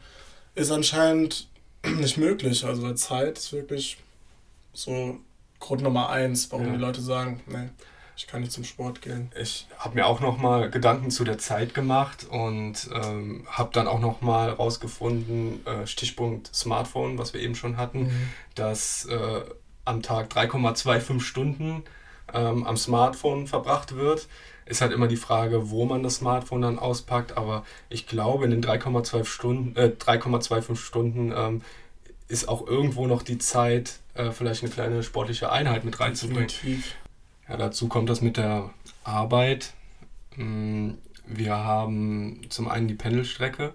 ist 0.55 0.71
anscheinend 0.71 1.49
nicht 1.87 2.17
möglich. 2.17 2.65
Also 2.65 2.93
Zeit 2.95 3.39
ist 3.39 3.53
wirklich 3.53 3.99
so 4.73 5.19
Grund 5.59 5.83
Nummer 5.83 6.09
eins, 6.11 6.51
warum 6.51 6.67
ja. 6.67 6.73
die 6.73 6.79
Leute 6.79 7.01
sagen, 7.01 7.41
nee, 7.47 7.69
ich 8.17 8.27
kann 8.27 8.41
nicht 8.41 8.53
zum 8.53 8.65
Sport 8.65 9.03
gehen. 9.03 9.33
Ich 9.41 9.67
habe 9.79 9.97
mir 9.97 10.07
auch 10.07 10.21
noch 10.21 10.39
mal 10.39 10.71
Gedanken 10.71 11.11
zu 11.11 11.25
der 11.25 11.39
Zeit 11.39 11.75
gemacht 11.75 12.27
und 12.29 12.89
ähm, 12.95 13.47
habe 13.49 13.71
dann 13.73 13.89
auch 13.89 14.01
noch 14.01 14.21
mal 14.21 14.51
rausgefunden, 14.51 15.67
äh, 15.67 15.87
Stichpunkt 15.87 16.55
Smartphone, 16.55 17.19
was 17.19 17.35
wir 17.35 17.41
eben 17.41 17.55
schon 17.55 17.77
hatten, 17.77 18.05
mhm. 18.05 18.29
dass 18.55 19.07
äh, 19.07 19.43
am 19.85 20.03
Tag 20.03 20.31
3,25 20.33 21.21
Stunden 21.21 21.83
ähm, 22.33 22.65
am 22.65 22.77
Smartphone 22.77 23.47
verbracht 23.47 23.97
wird. 23.97 24.29
Ist 24.65 24.81
halt 24.81 24.93
immer 24.93 25.09
die 25.09 25.17
Frage, 25.17 25.71
wo 25.71 25.85
man 25.85 26.03
das 26.03 26.17
Smartphone 26.17 26.63
dann 26.63 26.79
auspackt, 26.79 27.37
aber 27.37 27.65
ich 27.89 28.07
glaube, 28.07 28.45
in 28.45 28.51
den 28.53 28.63
3,25 28.63 29.25
Stunden, 29.25 29.77
äh, 29.77 29.93
3,25 29.99 30.77
Stunden 30.77 31.33
ähm, 31.35 31.63
ist 32.29 32.49
auch 32.49 32.67
irgendwo 32.67 33.07
noch 33.07 33.23
die 33.23 33.39
Zeit, 33.39 33.99
äh, 34.15 34.31
vielleicht 34.31 34.63
eine 34.63 34.73
kleine 34.73 35.03
sportliche 35.03 35.51
Einheit 35.51 35.85
mit 35.85 35.99
reinzubringen. 36.01 36.47
Definitiv. 36.47 36.95
Ja, 37.49 37.57
dazu 37.57 37.89
kommt 37.89 38.09
das 38.09 38.23
mit 38.23 38.37
der 38.37 38.71
Arbeit. 39.05 39.75
Mm, 40.37 40.93
wir 41.27 41.57
haben 41.57 42.41
zum 42.49 42.69
einen 42.69 42.89
die 42.89 42.95
Pendelstrecke, 42.95 43.75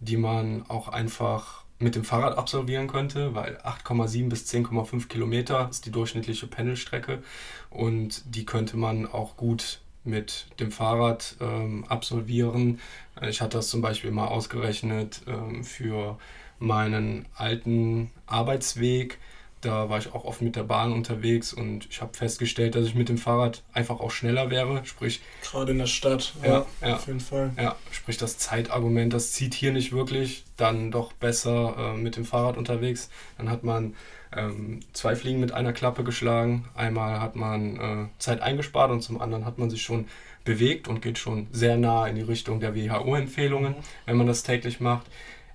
die 0.00 0.16
man 0.16 0.64
auch 0.68 0.88
einfach 0.88 1.64
mit 1.78 1.94
dem 1.94 2.04
Fahrrad 2.04 2.38
absolvieren 2.38 2.86
könnte, 2.86 3.34
weil 3.34 3.56
8,7 3.58 4.28
bis 4.28 4.46
10,5 4.46 5.08
Kilometer 5.08 5.68
ist 5.70 5.84
die 5.86 5.90
durchschnittliche 5.90 6.46
Pendelstrecke 6.46 7.22
und 7.70 8.22
die 8.34 8.46
könnte 8.46 8.76
man 8.76 9.06
auch 9.06 9.36
gut 9.36 9.80
mit 10.04 10.46
dem 10.60 10.70
Fahrrad 10.70 11.36
ähm, 11.40 11.84
absolvieren. 11.88 12.80
Ich 13.22 13.40
hatte 13.40 13.58
das 13.58 13.68
zum 13.68 13.82
Beispiel 13.82 14.10
mal 14.10 14.28
ausgerechnet 14.28 15.22
ähm, 15.26 15.64
für 15.64 16.18
meinen 16.58 17.26
alten 17.34 18.10
Arbeitsweg 18.26 19.18
da 19.60 19.88
war 19.88 19.98
ich 19.98 20.14
auch 20.14 20.24
oft 20.24 20.42
mit 20.42 20.54
der 20.54 20.62
Bahn 20.62 20.92
unterwegs 20.92 21.52
und 21.52 21.86
ich 21.90 22.00
habe 22.00 22.14
festgestellt, 22.14 22.74
dass 22.74 22.86
ich 22.86 22.94
mit 22.94 23.08
dem 23.08 23.18
Fahrrad 23.18 23.62
einfach 23.72 24.00
auch 24.00 24.10
schneller 24.10 24.50
wäre. 24.50 24.84
Sprich. 24.84 25.22
Gerade 25.42 25.72
in 25.72 25.78
der 25.78 25.86
Stadt, 25.86 26.34
ja, 26.42 26.66
ja, 26.80 26.94
auf 26.94 27.06
jeden 27.06 27.20
Fall. 27.20 27.52
Ja, 27.56 27.76
sprich 27.90 28.16
das 28.18 28.38
Zeitargument, 28.38 29.12
das 29.12 29.32
zieht 29.32 29.54
hier 29.54 29.72
nicht 29.72 29.92
wirklich. 29.92 30.44
Dann 30.56 30.90
doch 30.90 31.12
besser 31.12 31.94
äh, 31.94 31.96
mit 31.96 32.16
dem 32.16 32.24
Fahrrad 32.24 32.56
unterwegs. 32.56 33.10
Dann 33.38 33.50
hat 33.50 33.64
man 33.64 33.94
ähm, 34.34 34.80
zwei 34.92 35.16
Fliegen 35.16 35.40
mit 35.40 35.52
einer 35.52 35.72
Klappe 35.72 36.04
geschlagen. 36.04 36.68
Einmal 36.74 37.20
hat 37.20 37.34
man 37.36 37.76
äh, 37.76 38.08
Zeit 38.18 38.42
eingespart 38.42 38.90
und 38.90 39.00
zum 39.00 39.20
anderen 39.20 39.44
hat 39.46 39.58
man 39.58 39.70
sich 39.70 39.82
schon 39.82 40.06
bewegt 40.44 40.86
und 40.86 41.02
geht 41.02 41.18
schon 41.18 41.48
sehr 41.50 41.76
nah 41.76 42.06
in 42.06 42.14
die 42.14 42.22
Richtung 42.22 42.60
der 42.60 42.74
WHO-Empfehlungen, 42.74 43.74
wenn 44.04 44.16
man 44.16 44.26
das 44.26 44.42
täglich 44.42 44.80
macht. 44.80 45.06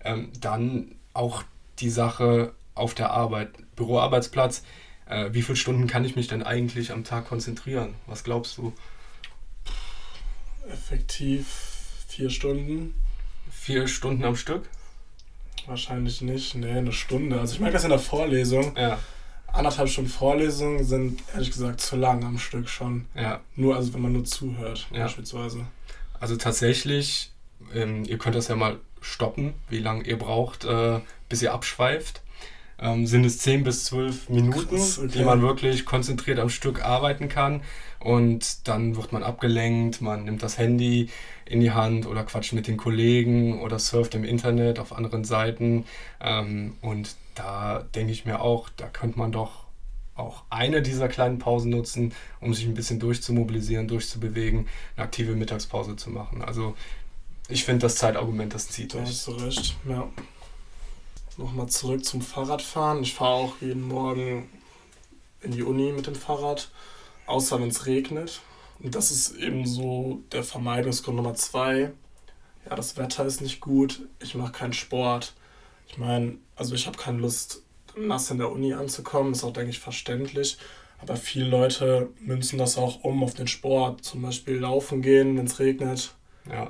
Ähm, 0.03 0.29
dann 0.39 0.95
auch 1.13 1.43
die 1.79 1.89
Sache 1.89 2.53
auf 2.75 2.93
der 2.93 3.11
Arbeit 3.11 3.49
Büroarbeitsplatz, 3.75 4.63
äh, 5.11 5.29
wie 5.33 5.41
viele 5.41 5.55
Stunden 5.55 5.87
kann 5.87 6.05
ich 6.05 6.15
mich 6.15 6.27
denn 6.27 6.43
eigentlich 6.43 6.91
am 6.91 7.03
Tag 7.03 7.27
konzentrieren? 7.27 7.95
Was 8.07 8.23
glaubst 8.23 8.57
du? 8.57 8.73
Effektiv 10.69 11.47
vier 12.07 12.29
Stunden. 12.29 12.93
Vier 13.51 13.87
Stunden 13.87 14.23
am 14.23 14.35
Stück? 14.35 14.69
Wahrscheinlich 15.67 16.21
nicht, 16.21 16.55
nee, 16.55 16.71
eine 16.71 16.93
Stunde. 16.93 17.39
Also 17.39 17.53
ich 17.53 17.59
merke 17.59 17.73
das 17.73 17.83
in 17.83 17.89
der 17.89 17.99
Vorlesung. 17.99 18.75
Ja. 18.77 18.97
Anderthalb 19.47 19.89
Stunden 19.89 20.09
Vorlesung 20.09 20.83
sind 20.83 21.21
ehrlich 21.33 21.51
gesagt 21.51 21.81
zu 21.81 21.97
lang 21.97 22.23
am 22.23 22.39
Stück 22.39 22.69
schon. 22.69 23.05
Ja. 23.15 23.41
Nur, 23.55 23.75
also 23.75 23.93
wenn 23.93 24.01
man 24.01 24.13
nur 24.13 24.23
zuhört, 24.23 24.87
ja. 24.91 25.03
beispielsweise. 25.03 25.65
Also 26.19 26.37
tatsächlich, 26.37 27.31
ähm, 27.73 28.05
ihr 28.05 28.17
könnt 28.17 28.35
das 28.35 28.47
ja 28.47 28.55
mal 28.55 28.79
stoppen, 29.01 29.53
wie 29.69 29.79
lange 29.79 30.05
ihr 30.05 30.17
braucht, 30.17 30.63
äh, 30.63 31.01
bis 31.27 31.41
ihr 31.41 31.53
abschweift 31.53 32.21
ähm, 32.81 33.05
sind 33.05 33.25
es 33.25 33.37
10 33.39 33.63
bis 33.63 33.85
12 33.85 34.29
Minuten, 34.29 34.75
Krass, 34.75 34.99
okay. 34.99 35.11
die 35.13 35.23
man 35.23 35.41
wirklich 35.41 35.85
konzentriert 35.85 36.39
am 36.39 36.49
Stück 36.49 36.83
arbeiten 36.83 37.29
kann. 37.29 37.61
Und 37.99 38.67
dann 38.67 38.95
wird 38.95 39.13
man 39.13 39.21
abgelenkt, 39.21 40.01
man 40.01 40.23
nimmt 40.23 40.41
das 40.41 40.57
Handy 40.57 41.09
in 41.45 41.59
die 41.59 41.71
Hand 41.71 42.07
oder 42.07 42.23
quatscht 42.23 42.53
mit 42.53 42.67
den 42.67 42.77
Kollegen 42.77 43.61
oder 43.61 43.77
surft 43.77 44.15
im 44.15 44.23
Internet 44.23 44.79
auf 44.79 44.93
anderen 44.93 45.23
Seiten. 45.23 45.85
Ähm, 46.19 46.73
und 46.81 47.15
da 47.35 47.85
denke 47.93 48.11
ich 48.11 48.25
mir 48.25 48.41
auch, 48.41 48.69
da 48.69 48.87
könnte 48.87 49.19
man 49.19 49.31
doch 49.31 49.65
auch 50.15 50.43
eine 50.49 50.81
dieser 50.81 51.07
kleinen 51.07 51.39
Pausen 51.39 51.69
nutzen, 51.71 52.13
um 52.41 52.53
sich 52.53 52.65
ein 52.65 52.73
bisschen 52.73 52.99
durchzumobilisieren, 52.99 53.87
durchzubewegen, 53.87 54.67
eine 54.95 55.05
aktive 55.05 55.35
Mittagspause 55.35 55.95
zu 55.95 56.09
machen. 56.09 56.41
Also 56.41 56.75
ich 57.47 57.63
finde 57.63 57.83
das 57.83 57.95
Zeitargument, 57.95 58.53
das 58.53 58.69
zieht 58.69 58.93
durch. 58.93 59.03
Da 59.03 59.09
hast 59.09 59.27
du 59.27 59.31
recht, 59.31 59.75
ja 59.87 60.09
nochmal 61.37 61.67
zurück 61.67 62.05
zum 62.05 62.21
Fahrradfahren. 62.21 63.03
Ich 63.03 63.13
fahre 63.13 63.33
auch 63.33 63.55
jeden 63.61 63.87
Morgen 63.87 64.49
in 65.41 65.51
die 65.51 65.63
Uni 65.63 65.91
mit 65.91 66.07
dem 66.07 66.15
Fahrrad, 66.15 66.69
außer 67.25 67.59
wenn 67.59 67.69
es 67.69 67.85
regnet. 67.85 68.41
Und 68.79 68.95
das 68.95 69.11
ist 69.11 69.35
eben 69.35 69.65
so 69.65 70.21
der 70.31 70.43
Vermeidungsgrund 70.43 71.17
Nummer 71.17 71.35
zwei. 71.35 71.91
Ja, 72.65 72.75
das 72.75 72.97
Wetter 72.97 73.25
ist 73.25 73.41
nicht 73.41 73.59
gut, 73.59 74.07
ich 74.19 74.35
mache 74.35 74.51
keinen 74.51 74.73
Sport. 74.73 75.33
Ich 75.87 75.97
meine, 75.97 76.37
also 76.55 76.75
ich 76.75 76.87
habe 76.87 76.97
keine 76.97 77.17
Lust, 77.17 77.63
nass 77.97 78.31
in 78.31 78.37
der 78.37 78.51
Uni 78.51 78.73
anzukommen, 78.73 79.33
ist 79.33 79.43
auch, 79.43 79.53
denke 79.53 79.71
ich, 79.71 79.79
verständlich. 79.79 80.57
Aber 80.99 81.15
viele 81.15 81.49
Leute 81.49 82.09
münzen 82.19 82.59
das 82.59 82.77
auch 82.77 83.03
um 83.03 83.23
auf 83.23 83.33
den 83.33 83.47
Sport, 83.47 84.05
zum 84.05 84.21
Beispiel 84.21 84.57
laufen 84.57 85.01
gehen, 85.01 85.37
wenn 85.37 85.47
es 85.47 85.59
regnet. 85.59 86.13
Ja. 86.47 86.69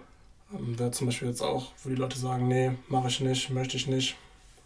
Ähm, 0.54 0.80
Wäre 0.80 0.92
zum 0.92 1.08
Beispiel 1.08 1.28
jetzt 1.28 1.42
auch, 1.42 1.72
wo 1.84 1.90
die 1.90 1.96
Leute 1.96 2.18
sagen, 2.18 2.48
nee, 2.48 2.72
mache 2.88 3.10
ich 3.10 3.20
nicht, 3.20 3.50
möchte 3.50 3.76
ich 3.76 3.88
nicht. 3.88 4.16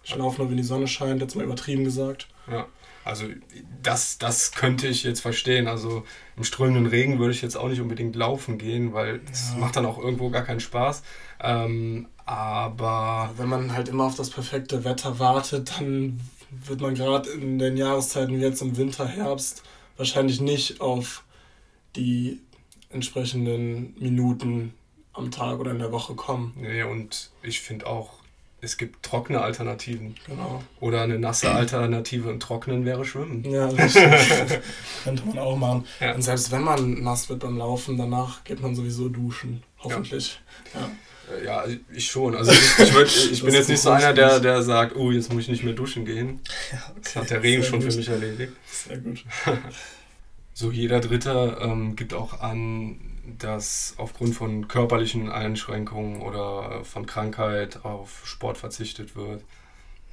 Ich 0.06 0.16
laufe 0.16 0.42
nur, 0.42 0.50
wenn 0.50 0.58
die 0.58 0.64
Sonne 0.64 0.88
scheint, 0.88 1.22
jetzt 1.22 1.36
mal 1.36 1.44
übertrieben 1.44 1.84
gesagt. 1.84 2.28
Ja, 2.50 2.68
also 3.04 3.26
das, 3.82 4.18
das 4.18 4.52
könnte 4.52 4.88
ich 4.88 5.04
jetzt 5.04 5.20
verstehen. 5.20 5.68
Also 5.68 6.06
im 6.38 6.44
strömenden 6.44 6.86
Regen 6.86 7.20
würde 7.20 7.34
ich 7.34 7.42
jetzt 7.42 7.58
auch 7.58 7.68
nicht 7.68 7.82
unbedingt 7.82 8.16
laufen 8.16 8.58
gehen, 8.58 8.94
weil 8.94 9.20
das 9.20 9.52
ja. 9.54 9.60
macht 9.60 9.76
dann 9.76 9.86
auch 9.86 9.98
irgendwo 9.98 10.30
gar 10.30 10.44
keinen 10.44 10.60
Spaß. 10.60 11.04
Ähm, 11.42 12.08
aber. 12.26 13.34
Wenn 13.38 13.50
man 13.50 13.74
halt 13.74 13.90
immer 13.90 14.06
auf 14.06 14.16
das 14.16 14.30
perfekte 14.30 14.84
Wetter 14.84 15.20
wartet, 15.20 15.80
dann 15.80 16.22
wird 16.52 16.82
man 16.82 16.96
gerade 16.96 17.30
in 17.32 17.60
den 17.60 17.78
Jahreszeiten 17.78 18.36
wie 18.36 18.42
jetzt 18.42 18.62
im 18.62 18.78
Winter, 18.78 19.08
Herbst 19.08 19.64
wahrscheinlich 19.98 20.42
nicht 20.42 20.82
auf 20.82 21.24
die 21.96 22.42
entsprechenden 22.90 23.96
Minuten 24.00 24.74
am 25.14 25.32
Tag 25.32 25.60
oder 25.60 25.72
in 25.72 25.80
der 25.80 25.92
Woche 25.92 26.16
kommen. 26.16 26.54
Nee, 26.58 26.84
und 26.84 27.32
ich 27.42 27.62
finde 27.62 27.88
auch, 27.88 28.15
es 28.66 28.78
gibt 28.78 29.04
trockene 29.04 29.42
Alternativen. 29.42 30.16
Genau. 30.28 30.62
Oder 30.80 31.02
eine 31.04 31.18
nasse 31.20 31.52
Alternative 31.52 32.30
im 32.30 32.40
Trocknen 32.40 32.84
wäre 32.86 33.06
Schwimmen. 33.06 33.44
Ja, 33.50 33.68
richtig. 33.70 34.04
Könnte 35.04 35.26
man 35.28 35.40
auch 35.40 35.56
machen. 35.56 35.86
Ja. 36.00 36.14
Und 36.14 36.22
selbst 36.22 36.52
wenn 36.52 36.64
man 36.64 37.04
nass 37.04 37.30
wird 37.30 37.40
beim 37.40 37.58
Laufen, 37.58 37.98
danach 37.98 38.44
geht 38.44 38.62
man 38.62 38.76
sowieso 38.76 39.08
duschen. 39.10 39.64
Hoffentlich. 39.80 40.40
Ja. 40.74 40.82
Äh, 40.82 41.46
Ja, 41.46 41.64
ich 41.94 42.06
schon. 42.08 42.36
Also 42.36 42.52
ich, 42.52 42.80
ich, 42.80 42.94
würd, 42.94 43.08
ich 43.08 43.30
Das 43.32 43.42
bin 43.42 43.54
jetzt 43.54 43.70
nicht 43.70 43.82
so 43.82 43.90
einer, 43.92 44.14
der, 44.14 44.40
der 44.40 44.62
sagt, 44.62 44.96
oh, 44.96 45.12
jetzt 45.12 45.32
muss 45.32 45.44
ich 45.44 45.50
nicht 45.50 45.64
mehr 45.64 45.74
duschen 45.74 46.06
gehen. 46.06 46.40
Ja, 46.72 46.78
Das 47.02 47.12
okay. 47.12 47.20
hat 47.20 47.30
der 47.32 47.44
Regen 47.44 47.62
Sehr 47.62 47.70
schon 47.72 47.80
gut. 47.82 47.92
für 47.92 47.98
mich 47.98 48.10
erledigt. 48.10 48.54
Sehr 48.66 48.98
gut. 48.98 49.24
So, 50.58 50.72
jeder 50.72 51.02
Dritte 51.02 51.58
ähm, 51.62 51.98
gibt 51.98 52.14
auch 52.14 52.40
an, 52.40 52.96
dass 53.40 53.94
aufgrund 53.98 54.36
von 54.36 54.68
körperlichen 54.68 55.30
Einschränkungen 55.32 56.22
oder 56.22 56.84
von 56.84 57.06
Krankheit 57.06 57.84
auf 57.84 58.22
Sport 58.26 58.58
verzichtet 58.58 59.16
wird. 59.16 59.44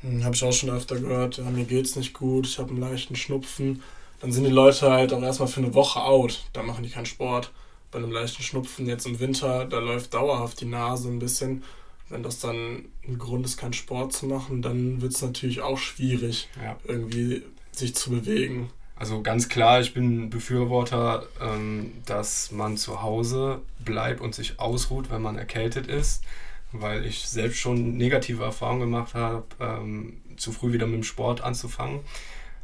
Hm, 0.00 0.24
Habe 0.24 0.34
ich 0.34 0.44
auch 0.44 0.52
schon 0.52 0.70
öfter 0.70 0.98
gehört, 0.98 1.36
ja, 1.38 1.44
mir 1.44 1.64
geht's 1.64 1.96
nicht 1.96 2.14
gut, 2.14 2.46
ich 2.46 2.58
habe 2.58 2.70
einen 2.70 2.80
leichten 2.80 3.16
Schnupfen. 3.16 3.82
Dann 4.20 4.32
sind 4.32 4.44
die 4.44 4.50
Leute 4.50 4.90
halt 4.90 5.12
auch 5.12 5.22
erstmal 5.22 5.48
für 5.48 5.60
eine 5.60 5.74
Woche 5.74 6.00
out. 6.02 6.44
Da 6.52 6.62
machen 6.62 6.84
die 6.84 6.90
keinen 6.90 7.06
Sport. 7.06 7.50
Bei 7.90 7.98
einem 7.98 8.12
leichten 8.12 8.42
Schnupfen 8.42 8.86
jetzt 8.86 9.04
im 9.06 9.18
Winter, 9.20 9.64
da 9.66 9.78
läuft 9.80 10.14
dauerhaft 10.14 10.60
die 10.60 10.64
Nase 10.66 11.08
ein 11.08 11.18
bisschen. 11.18 11.62
Wenn 12.08 12.22
das 12.22 12.38
dann 12.40 12.84
ein 13.06 13.18
Grund 13.18 13.44
ist, 13.46 13.56
keinen 13.56 13.72
Sport 13.72 14.12
zu 14.12 14.26
machen, 14.26 14.62
dann 14.62 15.00
wird 15.02 15.12
es 15.14 15.22
natürlich 15.22 15.60
auch 15.60 15.78
schwierig, 15.78 16.48
Ja. 16.62 16.76
irgendwie 16.84 17.42
sich 17.72 17.94
zu 17.94 18.10
bewegen. 18.10 18.70
Also 19.02 19.20
ganz 19.20 19.48
klar, 19.48 19.80
ich 19.80 19.94
bin 19.94 20.30
Befürworter, 20.30 21.26
ähm, 21.40 21.90
dass 22.06 22.52
man 22.52 22.76
zu 22.76 23.02
Hause 23.02 23.60
bleibt 23.84 24.20
und 24.20 24.32
sich 24.32 24.60
ausruht, 24.60 25.10
wenn 25.10 25.20
man 25.20 25.36
erkältet 25.36 25.88
ist, 25.88 26.22
weil 26.70 27.04
ich 27.04 27.26
selbst 27.26 27.58
schon 27.58 27.96
negative 27.96 28.44
Erfahrungen 28.44 28.82
gemacht 28.82 29.14
habe, 29.14 29.42
ähm, 29.58 30.18
zu 30.36 30.52
früh 30.52 30.72
wieder 30.72 30.86
mit 30.86 30.94
dem 30.94 31.02
Sport 31.02 31.40
anzufangen. 31.40 31.98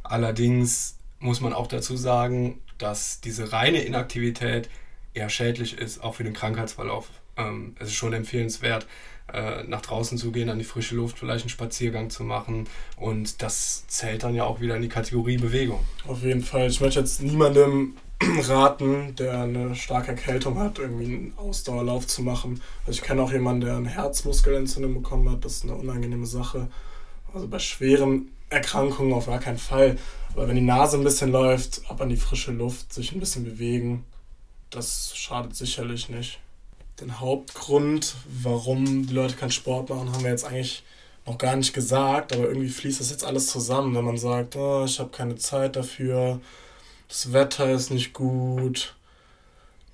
Allerdings 0.01 0.97
muss 1.19 1.41
man 1.41 1.51
auch 1.51 1.67
dazu 1.67 1.97
sagen, 1.97 2.61
dass 2.77 3.19
diese 3.19 3.51
reine 3.51 3.81
Inaktivität 3.81 4.69
eher 5.13 5.27
schädlich 5.27 5.77
ist, 5.77 6.01
auch 6.01 6.15
für 6.15 6.23
den 6.23 6.31
Krankheitsverlauf. 6.31 7.09
Ähm, 7.35 7.75
es 7.79 7.89
ist 7.89 7.95
schon 7.95 8.13
empfehlenswert, 8.13 8.87
äh, 9.33 9.63
nach 9.63 9.81
draußen 9.81 10.17
zu 10.17 10.31
gehen, 10.31 10.49
an 10.49 10.59
die 10.59 10.65
frische 10.65 10.95
Luft, 10.95 11.19
vielleicht 11.19 11.43
einen 11.43 11.49
Spaziergang 11.49 12.09
zu 12.09 12.23
machen. 12.23 12.67
Und 12.97 13.41
das 13.41 13.85
zählt 13.87 14.23
dann 14.23 14.35
ja 14.35 14.45
auch 14.45 14.59
wieder 14.59 14.75
in 14.75 14.81
die 14.81 14.89
Kategorie 14.89 15.37
Bewegung. 15.37 15.79
Auf 16.07 16.23
jeden 16.23 16.41
Fall. 16.43 16.67
Ich 16.67 16.81
möchte 16.81 16.99
jetzt 16.99 17.21
niemandem 17.21 17.95
raten, 18.41 19.15
der 19.15 19.41
eine 19.41 19.75
starke 19.75 20.11
Erkältung 20.11 20.59
hat, 20.59 20.79
irgendwie 20.79 21.05
einen 21.05 21.33
Ausdauerlauf 21.37 22.07
zu 22.07 22.21
machen. 22.21 22.61
Also 22.85 22.99
ich 22.99 23.01
kenne 23.01 23.21
auch 23.21 23.31
jemanden, 23.31 23.61
der 23.61 23.77
eine 23.77 23.89
Herzmuskelentzündung 23.89 24.93
bekommen 24.93 25.29
hat. 25.31 25.45
Das 25.45 25.53
ist 25.53 25.63
eine 25.63 25.75
unangenehme 25.75 26.25
Sache. 26.25 26.67
Also 27.33 27.47
bei 27.47 27.59
schweren 27.59 28.31
Erkrankungen 28.49 29.13
auf 29.13 29.27
gar 29.27 29.39
keinen 29.39 29.57
Fall. 29.57 29.97
Aber 30.33 30.47
wenn 30.47 30.55
die 30.55 30.61
Nase 30.61 30.97
ein 30.97 31.03
bisschen 31.03 31.31
läuft, 31.31 31.81
ab 31.89 32.01
an 32.01 32.09
die 32.09 32.17
frische 32.17 32.51
Luft, 32.51 32.93
sich 32.93 33.11
ein 33.11 33.19
bisschen 33.19 33.45
bewegen, 33.45 34.03
das 34.69 35.15
schadet 35.15 35.55
sicherlich 35.55 36.09
nicht. 36.09 36.39
Den 37.01 37.19
Hauptgrund, 37.19 38.15
warum 38.41 39.07
die 39.07 39.13
Leute 39.13 39.35
keinen 39.35 39.51
Sport 39.51 39.89
machen, 39.89 40.11
haben 40.11 40.23
wir 40.23 40.31
jetzt 40.31 40.45
eigentlich 40.45 40.83
noch 41.25 41.37
gar 41.37 41.55
nicht 41.55 41.73
gesagt, 41.73 42.33
aber 42.33 42.47
irgendwie 42.47 42.69
fließt 42.69 42.99
das 42.99 43.11
jetzt 43.11 43.23
alles 43.23 43.47
zusammen, 43.47 43.95
wenn 43.95 44.05
man 44.05 44.17
sagt, 44.17 44.55
oh, 44.55 44.83
ich 44.85 44.99
habe 44.99 45.09
keine 45.09 45.35
Zeit 45.35 45.75
dafür, 45.75 46.41
das 47.07 47.31
Wetter 47.31 47.71
ist 47.71 47.91
nicht 47.91 48.13
gut, 48.13 48.95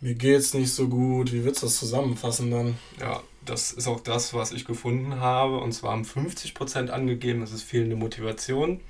mir 0.01 0.13
geht's 0.13 0.53
nicht 0.53 0.71
so 0.71 0.87
gut. 0.87 1.31
Wie 1.31 1.43
würdest 1.43 1.63
du 1.63 1.67
das 1.67 1.77
zusammenfassen 1.77 2.51
dann? 2.51 2.77
Ja, 2.99 3.21
das 3.43 3.71
ist 3.71 3.87
auch 3.87 3.99
das, 3.99 4.33
was 4.33 4.51
ich 4.51 4.65
gefunden 4.65 5.19
habe. 5.19 5.57
Und 5.57 5.71
zwar 5.71 5.93
haben 5.93 6.03
50% 6.03 6.89
angegeben, 6.89 7.41
es 7.41 7.51
ist 7.51 7.63
fehlende 7.63 7.95
Motivation. 7.95 8.81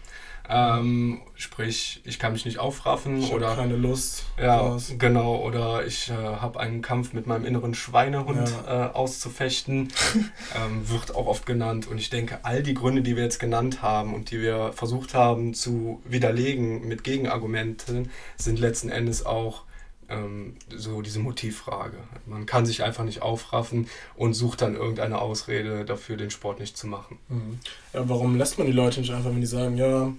Ähm, 0.50 1.22
sprich, 1.36 2.02
ich 2.04 2.20
kann 2.20 2.34
mich 2.34 2.46
nicht 2.46 2.60
aufraffen 2.60 3.20
Ich 3.20 3.34
oder 3.34 3.56
keine 3.56 3.76
Lust. 3.76 4.26
Ja, 4.40 4.76
Was? 4.76 4.94
genau. 4.98 5.38
Oder 5.38 5.86
ich 5.86 6.10
äh, 6.10 6.14
habe 6.14 6.60
einen 6.60 6.82
Kampf 6.82 7.14
mit 7.14 7.28
meinem 7.28 7.46
inneren 7.46 7.74
Schweinehund 7.74 8.52
äh, 8.68 8.72
auszufechten. 8.72 9.92
ähm, 10.56 10.90
wird 10.90 11.16
auch 11.16 11.28
oft 11.28 11.46
genannt. 11.46 11.88
Und 11.88 11.98
ich 11.98 12.10
denke, 12.10 12.40
all 12.44 12.62
die 12.64 12.74
Gründe, 12.74 13.02
die 13.02 13.16
wir 13.16 13.24
jetzt 13.24 13.40
genannt 13.40 13.82
haben 13.82 14.14
und 14.14 14.32
die 14.32 14.42
wir 14.42 14.72
versucht 14.74 15.14
haben 15.14 15.54
zu 15.54 16.02
widerlegen 16.06 16.88
mit 16.88 17.04
Gegenargumenten, 17.04 18.12
sind 18.38 18.60
letzten 18.60 18.90
Endes 18.90 19.26
auch 19.26 19.64
ähm, 20.10 20.56
so 20.76 21.02
diese 21.02 21.20
Motivfrage. 21.20 21.98
Man 22.26 22.46
kann 22.46 22.66
sich 22.66 22.84
einfach 22.84 23.04
nicht 23.04 23.22
aufraffen 23.22 23.88
und 24.16 24.34
sucht 24.34 24.62
dann 24.62 24.76
irgendeine 24.76 25.20
Ausrede 25.20 25.86
dafür, 25.86 26.18
den 26.18 26.32
Sport 26.32 26.60
nicht 26.60 26.78
zu 26.78 26.88
machen. 26.88 27.20
Mhm. 27.30 27.60
Ja, 27.94 28.08
warum 28.08 28.38
lässt 28.38 28.58
man 28.58 28.68
die 28.68 28.74
Leute 28.74 29.00
nicht 29.00 29.14
einfach, 29.14 29.32
wenn 29.32 29.42
die 29.42 29.48
sagen, 29.48 29.78
ja, 29.78 30.14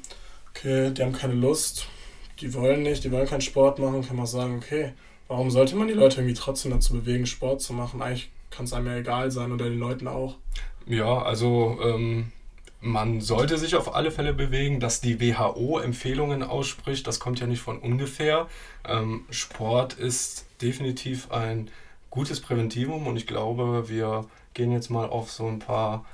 okay, 0.51 0.91
die 0.91 1.03
haben 1.03 1.13
keine 1.13 1.35
Lust, 1.35 1.87
die 2.41 2.53
wollen 2.55 2.83
nicht, 2.83 3.05
die 3.05 3.13
wollen 3.13 3.27
keinen 3.27 3.41
Sport 3.41 3.79
machen, 3.79 4.07
kann 4.07 4.17
man 4.17 4.27
sagen, 4.27 4.57
okay, 4.57 4.93
warum 5.29 5.51
sollte 5.51 5.77
man 5.77 5.89
die 5.89 5.95
Leute 5.95 6.19
irgendwie 6.19 6.35
trotzdem 6.35 6.73
dazu 6.73 6.93
bewegen, 6.93 7.27
Sport 7.27 7.61
zu 7.63 7.73
machen? 7.73 8.03
Eigentlich 8.03 8.31
kann 8.51 8.65
es 8.65 8.73
einem 8.73 8.87
ja 8.87 8.97
egal 8.97 9.31
sein 9.31 9.53
oder 9.53 9.69
den 9.69 9.79
Leuten 9.79 10.09
auch. 10.09 10.37
Ja, 10.87 11.23
also 11.23 11.79
ähm, 11.83 12.33
man 12.81 13.21
sollte 13.21 13.59
sich 13.59 13.75
auf 13.75 13.95
alle 13.95 14.11
Fälle 14.11 14.33
bewegen, 14.33 14.81
dass 14.81 15.01
die 15.01 15.21
WHO 15.21 15.79
Empfehlungen 15.79 16.43
ausspricht. 16.43 17.07
Das 17.07 17.21
kommt 17.21 17.41
ja 17.41 17.47
nicht 17.47 17.61
von 17.61 17.79
ungefähr. 17.79 18.49
Ähm, 18.87 19.25
Sport 19.31 19.95
ist 19.95 20.47
definitiv 20.61 21.31
ein 21.31 21.71
gutes 22.11 22.41
Präventivum 22.41 23.07
und 23.07 23.17
ich 23.17 23.27
glaube, 23.27 23.89
wir 23.89 24.27
gehen 24.55 24.73
jetzt 24.73 24.91
mal 24.91 25.09
auf 25.09 25.31
so 25.31 25.47
ein 25.47 25.59
paar 25.59 26.05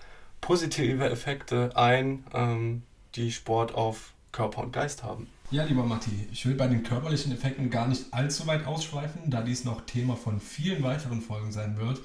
positive 0.41 1.09
Effekte 1.09 1.71
ein, 1.75 2.25
ähm, 2.35 2.83
die 3.15 3.31
Sport 3.31 3.75
auf 3.75 4.13
Körper 4.33 4.63
und 4.63 4.73
Geist 4.73 5.03
haben. 5.03 5.29
Ja, 5.51 5.65
lieber 5.65 5.85
Matti, 5.85 6.29
ich 6.33 6.47
will 6.47 6.55
bei 6.55 6.67
den 6.67 6.83
körperlichen 6.83 7.31
Effekten 7.31 7.69
gar 7.69 7.87
nicht 7.87 8.07
allzu 8.11 8.47
weit 8.47 8.67
ausschweifen, 8.67 9.31
da 9.31 9.43
dies 9.43 9.65
noch 9.65 9.83
Thema 9.83 10.17
von 10.17 10.41
vielen 10.41 10.83
weiteren 10.83 11.21
Folgen 11.21 11.53
sein 11.53 11.77
wird. 11.77 12.01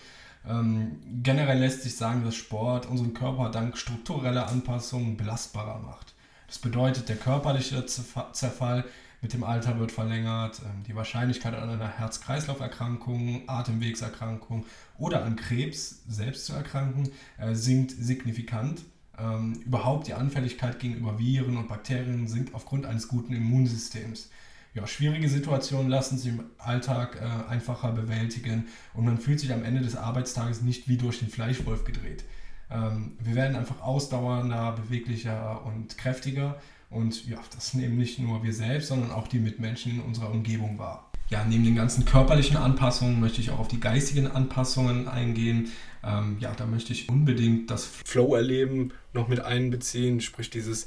Ähm, 0.47 0.99
generell 1.23 1.59
lässt 1.59 1.83
sich 1.83 1.95
sagen, 1.95 2.23
dass 2.23 2.35
Sport 2.35 2.85
unseren 2.85 3.13
Körper 3.13 3.49
dank 3.49 3.77
struktureller 3.77 4.47
Anpassungen 4.47 5.17
belastbarer 5.17 5.79
macht. 5.79 6.13
Das 6.47 6.59
bedeutet, 6.59 7.09
der 7.09 7.17
körperliche 7.17 7.85
Zerfa- 7.85 8.31
Zerfall 8.31 8.85
mit 9.21 9.33
dem 9.33 9.43
Alter 9.43 9.79
wird 9.79 9.91
verlängert, 9.91 10.61
ähm, 10.63 10.83
die 10.87 10.95
Wahrscheinlichkeit 10.95 11.53
an 11.53 11.69
einer 11.69 11.89
Herz-Kreislauf-Erkrankung, 11.89 13.43
Atemwegserkrankung 13.47 14.65
oder 14.97 15.23
an 15.25 15.35
Krebs 15.35 16.03
selbst 16.07 16.45
zu 16.45 16.53
erkranken 16.53 17.09
äh, 17.37 17.53
sinkt 17.53 17.91
signifikant. 17.91 18.83
Ähm, 19.19 19.61
überhaupt 19.65 20.07
die 20.07 20.13
Anfälligkeit 20.13 20.79
gegenüber 20.79 21.17
Viren 21.17 21.57
und 21.57 21.67
Bakterien 21.67 22.27
sinkt 22.27 22.53
aufgrund 22.53 22.85
eines 22.85 23.07
guten 23.07 23.33
Immunsystems. 23.33 24.29
Ja, 24.77 24.85
schwierige 24.85 25.27
Situationen 25.27 25.89
lassen 25.89 26.19
sich 26.19 26.33
im 26.33 26.43
Alltag 26.59 27.19
äh, 27.19 27.49
einfacher 27.51 27.91
bewältigen 27.93 28.67
und 28.93 29.05
man 29.05 29.17
fühlt 29.17 29.39
sich 29.39 29.51
am 29.51 29.63
Ende 29.63 29.81
des 29.81 29.95
Arbeitstages 29.95 30.61
nicht 30.61 30.87
wie 30.87 30.97
durch 30.97 31.17
den 31.17 31.29
Fleischwolf 31.29 31.83
gedreht. 31.83 32.25
Ähm, 32.69 33.13
wir 33.19 33.33
werden 33.33 33.55
einfach 33.55 33.81
ausdauernder, 33.81 34.73
beweglicher 34.73 35.65
und 35.65 35.97
kräftiger 35.97 36.61
und 36.91 37.27
ja, 37.27 37.39
das 37.55 37.73
nehmen 37.73 37.97
nicht 37.97 38.19
nur 38.19 38.43
wir 38.43 38.53
selbst, 38.53 38.89
sondern 38.89 39.09
auch 39.09 39.27
die 39.27 39.39
Mitmenschen 39.39 39.93
in 39.93 40.01
unserer 40.01 40.29
Umgebung 40.29 40.77
wahr. 40.77 41.09
Ja, 41.29 41.43
neben 41.43 41.63
den 41.63 41.75
ganzen 41.75 42.05
körperlichen 42.05 42.57
Anpassungen 42.57 43.19
möchte 43.19 43.41
ich 43.41 43.49
auch 43.49 43.57
auf 43.57 43.67
die 43.67 43.79
geistigen 43.79 44.27
Anpassungen 44.27 45.07
eingehen. 45.07 45.71
Ähm, 46.03 46.37
ja, 46.39 46.53
da 46.55 46.67
möchte 46.67 46.93
ich 46.93 47.09
unbedingt 47.09 47.71
das 47.71 47.83
Flow-Erleben 47.83 48.93
noch 49.11 49.27
mit 49.27 49.39
einbeziehen, 49.39 50.21
sprich 50.21 50.51
dieses, 50.51 50.85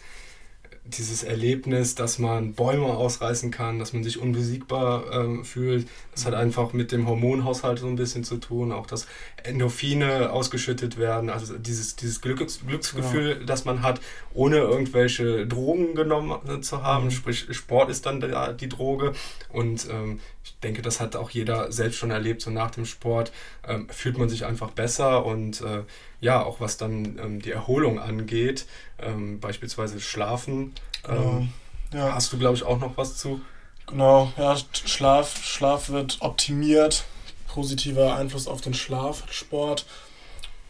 dieses 0.84 1.22
Erlebnis, 1.22 1.94
dass 1.94 2.18
man 2.18 2.54
Bäume 2.54 2.86
ausreißen 2.86 3.50
kann, 3.50 3.78
dass 3.78 3.92
man 3.92 4.02
sich 4.02 4.18
unbesiegbar 4.18 5.04
ähm, 5.12 5.44
fühlt. 5.44 5.86
Das 6.12 6.26
hat 6.26 6.34
einfach 6.34 6.72
mit 6.72 6.90
dem 6.90 7.06
Hormonhaushalt 7.06 7.78
so 7.78 7.86
ein 7.86 7.96
bisschen 7.96 8.24
zu 8.24 8.38
tun, 8.38 8.72
auch 8.72 8.86
dass 8.86 9.06
Endorphine 9.42 10.30
ausgeschüttet 10.30 10.98
werden, 10.98 11.30
also 11.30 11.56
dieses, 11.58 11.96
dieses 11.96 12.20
Glücks 12.20 12.60
Glücksgefühl, 12.66 13.44
das 13.44 13.64
man 13.64 13.82
hat, 13.82 14.00
ohne 14.34 14.56
irgendwelche 14.56 15.46
Drogen 15.46 15.94
genommen 15.94 16.38
äh, 16.48 16.60
zu 16.60 16.82
haben. 16.82 17.06
Mhm. 17.06 17.10
Sprich, 17.10 17.46
Sport 17.50 17.90
ist 17.90 18.06
dann 18.06 18.20
da 18.20 18.52
die 18.52 18.68
Droge 18.68 19.12
und 19.50 19.86
ähm, 19.90 20.20
ich 20.42 20.58
denke, 20.60 20.82
das 20.82 21.00
hat 21.00 21.14
auch 21.14 21.30
jeder 21.30 21.70
selbst 21.70 21.96
schon 21.96 22.10
erlebt, 22.10 22.40
so 22.40 22.50
nach 22.50 22.70
dem 22.70 22.86
Sport 22.86 23.32
ähm, 23.66 23.88
fühlt 23.90 24.18
man 24.18 24.28
sich 24.28 24.44
einfach 24.46 24.70
besser 24.70 25.24
und 25.24 25.60
äh, 25.60 25.82
ja, 26.20 26.42
auch 26.42 26.60
was 26.60 26.76
dann 26.76 27.18
ähm, 27.18 27.42
die 27.42 27.50
Erholung 27.50 27.98
angeht, 27.98 28.66
ähm, 28.98 29.40
beispielsweise 29.40 30.00
Schlafen, 30.00 30.72
ähm, 31.08 31.52
ja. 31.92 32.14
hast 32.14 32.32
du, 32.32 32.38
glaube 32.38 32.56
ich, 32.56 32.62
auch 32.62 32.78
noch 32.78 32.96
was 32.96 33.16
zu? 33.16 33.40
Genau, 33.86 34.32
ja, 34.36 34.56
Schlaf, 34.72 35.44
Schlaf 35.44 35.88
wird 35.88 36.18
optimiert. 36.20 37.04
Positiver 37.48 38.14
Einfluss 38.14 38.46
auf 38.46 38.60
den 38.60 38.74
Schlaf, 38.74 39.24
Sport. 39.32 39.84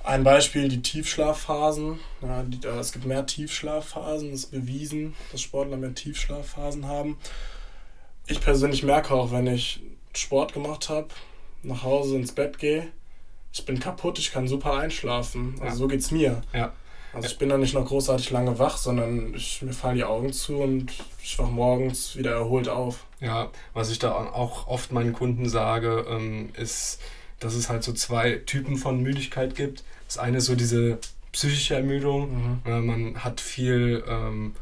Ein 0.02 0.24
Beispiel, 0.24 0.68
die 0.68 0.80
Tiefschlafphasen. 0.80 2.00
Ja, 2.22 2.42
die, 2.42 2.66
äh, 2.66 2.78
es 2.78 2.92
gibt 2.92 3.04
mehr 3.04 3.26
Tiefschlafphasen, 3.26 4.32
es 4.32 4.44
ist 4.44 4.50
bewiesen, 4.52 5.14
dass 5.30 5.42
Sportler 5.42 5.76
mehr 5.76 5.94
Tiefschlafphasen 5.94 6.86
haben. 6.86 7.18
Ich 8.26 8.40
persönlich 8.40 8.82
merke 8.82 9.12
auch, 9.12 9.30
wenn 9.30 9.46
ich 9.46 9.80
Sport 10.14 10.54
gemacht 10.54 10.88
habe, 10.88 11.08
nach 11.62 11.82
Hause 11.82 12.16
ins 12.16 12.32
Bett 12.32 12.58
gehe, 12.58 12.88
ich 13.52 13.64
bin 13.64 13.78
kaputt, 13.80 14.18
ich 14.18 14.32
kann 14.32 14.46
super 14.48 14.74
einschlafen. 14.78 15.54
Also 15.60 15.64
Ja. 15.66 15.72
so 15.74 15.88
geht's 15.88 16.10
mir. 16.10 16.42
Ja. 16.52 16.72
Also 17.12 17.26
ich 17.26 17.38
bin 17.38 17.48
da 17.48 17.58
nicht 17.58 17.74
noch 17.74 17.86
großartig 17.86 18.30
lange 18.30 18.58
wach, 18.60 18.76
sondern 18.76 19.34
ich, 19.34 19.62
mir 19.62 19.72
fallen 19.72 19.96
die 19.96 20.04
Augen 20.04 20.32
zu 20.32 20.58
und 20.58 20.92
ich 21.22 21.36
wach 21.40 21.50
morgens 21.50 22.14
wieder 22.16 22.30
erholt 22.32 22.68
auf. 22.68 23.04
Ja, 23.20 23.48
was 23.74 23.90
ich 23.90 23.98
da 23.98 24.12
auch 24.12 24.68
oft 24.68 24.92
meinen 24.92 25.12
Kunden 25.12 25.48
sage, 25.48 26.06
ähm, 26.08 26.50
ist, 26.56 27.00
dass 27.40 27.54
es 27.54 27.68
halt 27.68 27.82
so 27.82 27.92
zwei 27.92 28.34
Typen 28.46 28.76
von 28.76 29.02
Müdigkeit 29.02 29.56
gibt. 29.56 29.82
Das 30.06 30.18
eine 30.18 30.38
ist 30.38 30.44
so 30.46 30.54
diese 30.54 30.98
psychische 31.32 31.74
Ermüdung. 31.74 32.60
Mhm. 32.64 32.86
man 32.86 33.24
hat 33.24 33.40
viel 33.40 34.04
ähm, 34.06 34.54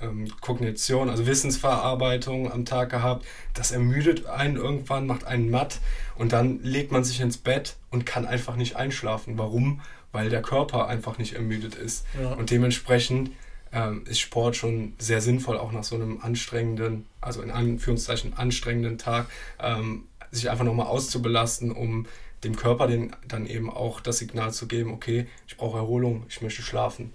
ähm, 0.00 0.30
Kognition, 0.40 1.08
also 1.08 1.26
Wissensverarbeitung 1.26 2.50
am 2.50 2.64
Tag 2.64 2.90
gehabt. 2.90 3.26
Das 3.54 3.70
ermüdet 3.70 4.26
einen 4.26 4.56
irgendwann, 4.56 5.06
macht 5.06 5.24
einen 5.24 5.50
matt 5.50 5.78
und 6.16 6.32
dann 6.32 6.62
legt 6.62 6.92
man 6.92 7.04
sich 7.04 7.20
ins 7.20 7.38
Bett 7.38 7.76
und 7.90 8.06
kann 8.06 8.26
einfach 8.26 8.56
nicht 8.56 8.76
einschlafen. 8.76 9.38
Warum? 9.38 9.80
Weil 10.12 10.28
der 10.28 10.42
Körper 10.42 10.88
einfach 10.88 11.18
nicht 11.18 11.34
ermüdet 11.34 11.74
ist. 11.74 12.04
Ja. 12.20 12.32
Und 12.32 12.50
dementsprechend 12.50 13.30
ähm, 13.72 14.04
ist 14.06 14.20
Sport 14.20 14.56
schon 14.56 14.94
sehr 14.98 15.20
sinnvoll, 15.20 15.56
auch 15.56 15.72
nach 15.72 15.84
so 15.84 15.94
einem 15.94 16.20
anstrengenden, 16.20 17.06
also 17.20 17.42
in 17.42 17.50
Anführungszeichen 17.50 18.34
anstrengenden 18.34 18.98
Tag, 18.98 19.26
ähm, 19.60 20.04
sich 20.32 20.50
einfach 20.50 20.64
nochmal 20.64 20.86
auszubelasten, 20.86 21.70
um 21.70 22.06
dem 22.44 22.56
Körper 22.56 22.86
den, 22.86 23.14
dann 23.26 23.46
eben 23.46 23.70
auch 23.70 24.00
das 24.00 24.18
Signal 24.18 24.52
zu 24.52 24.66
geben, 24.66 24.92
okay, 24.92 25.26
ich 25.46 25.56
brauche 25.56 25.78
Erholung, 25.78 26.24
ich 26.28 26.40
möchte 26.40 26.62
schlafen. 26.62 27.10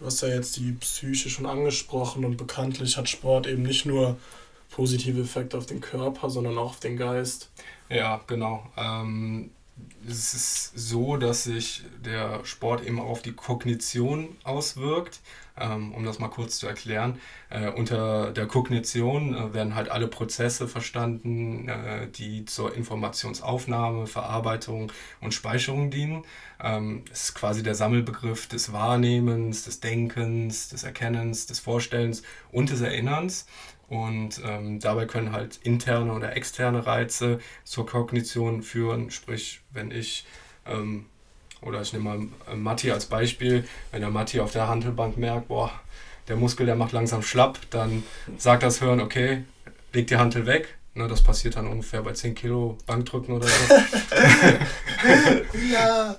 Du 0.00 0.06
hast 0.06 0.22
ja 0.22 0.28
jetzt 0.28 0.56
die 0.56 0.72
Psyche 0.72 1.28
schon 1.28 1.44
angesprochen 1.44 2.24
und 2.24 2.38
bekanntlich 2.38 2.96
hat 2.96 3.10
Sport 3.10 3.46
eben 3.46 3.62
nicht 3.62 3.84
nur 3.84 4.16
positive 4.70 5.20
Effekte 5.20 5.58
auf 5.58 5.66
den 5.66 5.82
Körper, 5.82 6.30
sondern 6.30 6.56
auch 6.56 6.70
auf 6.70 6.80
den 6.80 6.96
Geist. 6.96 7.50
Ja, 7.90 8.22
genau. 8.26 8.66
Ähm, 8.78 9.50
es 10.08 10.32
ist 10.32 10.72
so, 10.74 11.18
dass 11.18 11.44
sich 11.44 11.82
der 12.02 12.42
Sport 12.46 12.86
eben 12.86 12.98
auch 12.98 13.10
auf 13.10 13.22
die 13.22 13.32
Kognition 13.32 14.38
auswirkt. 14.42 15.20
Ähm, 15.60 15.92
um 15.92 16.04
das 16.04 16.18
mal 16.18 16.28
kurz 16.28 16.58
zu 16.58 16.66
erklären. 16.66 17.20
Äh, 17.50 17.68
unter 17.68 18.32
der 18.32 18.46
Kognition 18.46 19.34
äh, 19.34 19.52
werden 19.52 19.74
halt 19.74 19.90
alle 19.90 20.08
Prozesse 20.08 20.66
verstanden, 20.66 21.68
äh, 21.68 22.08
die 22.08 22.46
zur 22.46 22.74
Informationsaufnahme, 22.74 24.06
Verarbeitung 24.06 24.90
und 25.20 25.34
Speicherung 25.34 25.90
dienen. 25.90 26.24
Ähm, 26.62 27.04
es 27.12 27.24
ist 27.24 27.34
quasi 27.34 27.62
der 27.62 27.74
Sammelbegriff 27.74 28.48
des 28.48 28.72
Wahrnehmens, 28.72 29.64
des 29.64 29.80
Denkens, 29.80 30.70
des 30.70 30.82
Erkennens, 30.82 31.46
des 31.46 31.60
Vorstellens 31.60 32.22
und 32.52 32.70
des 32.70 32.80
Erinnerns. 32.80 33.46
Und 33.88 34.40
ähm, 34.44 34.80
dabei 34.80 35.04
können 35.04 35.32
halt 35.32 35.58
interne 35.62 36.14
oder 36.14 36.36
externe 36.36 36.86
Reize 36.86 37.38
zur 37.64 37.86
Kognition 37.86 38.62
führen. 38.62 39.10
Sprich, 39.10 39.60
wenn 39.72 39.90
ich, 39.90 40.24
ähm, 40.64 41.06
oder 41.62 41.80
ich 41.80 41.92
nehme 41.92 42.04
mal 42.04 42.18
äh, 42.50 42.56
Matti 42.56 42.90
als 42.90 43.06
Beispiel, 43.06 43.66
wenn 43.90 44.00
der 44.00 44.10
Matti 44.10 44.40
auf 44.40 44.52
der 44.52 44.68
Handelbank 44.68 45.16
merkt, 45.16 45.48
boah, 45.48 45.70
der 46.28 46.36
Muskel, 46.36 46.66
der 46.66 46.76
macht 46.76 46.92
langsam 46.92 47.22
schlapp, 47.22 47.58
dann 47.70 48.02
sagt 48.36 48.62
das 48.62 48.78
Hirn, 48.78 49.00
okay, 49.00 49.44
leg 49.92 50.06
die 50.06 50.16
Hantel 50.16 50.46
weg, 50.46 50.78
Ne, 50.92 51.06
das 51.06 51.22
passiert 51.22 51.54
dann 51.54 51.68
ungefähr 51.68 52.02
bei 52.02 52.12
10 52.12 52.34
Kilo 52.34 52.76
Bankdrücken 52.84 53.32
oder 53.32 53.46
so. 53.46 53.74
ja. 55.72 56.16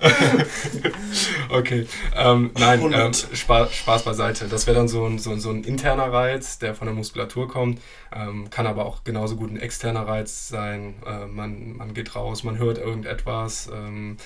okay. 1.49 1.85
Ähm, 2.15 2.51
nein, 2.57 2.81
ähm, 2.93 3.11
Spaß, 3.13 3.75
Spaß 3.75 4.03
beiseite. 4.03 4.47
Das 4.47 4.67
wäre 4.67 4.77
dann 4.77 4.87
so 4.87 5.05
ein, 5.05 5.19
so, 5.19 5.35
so 5.35 5.49
ein 5.49 5.65
interner 5.65 6.13
Reiz, 6.13 6.57
der 6.57 6.73
von 6.73 6.87
der 6.87 6.95
Muskulatur 6.95 7.49
kommt. 7.49 7.81
Ähm, 8.15 8.49
kann 8.49 8.65
aber 8.65 8.85
auch 8.85 9.03
genauso 9.03 9.35
gut 9.35 9.51
ein 9.51 9.59
externer 9.59 10.07
Reiz 10.07 10.47
sein. 10.47 10.93
Äh, 11.05 11.25
man, 11.25 11.75
man 11.75 11.93
geht 11.93 12.15
raus, 12.15 12.43
man 12.43 12.57
hört 12.57 12.77
irgendetwas. 12.77 13.69
Ähm, 13.73 14.15
äh, 14.15 14.23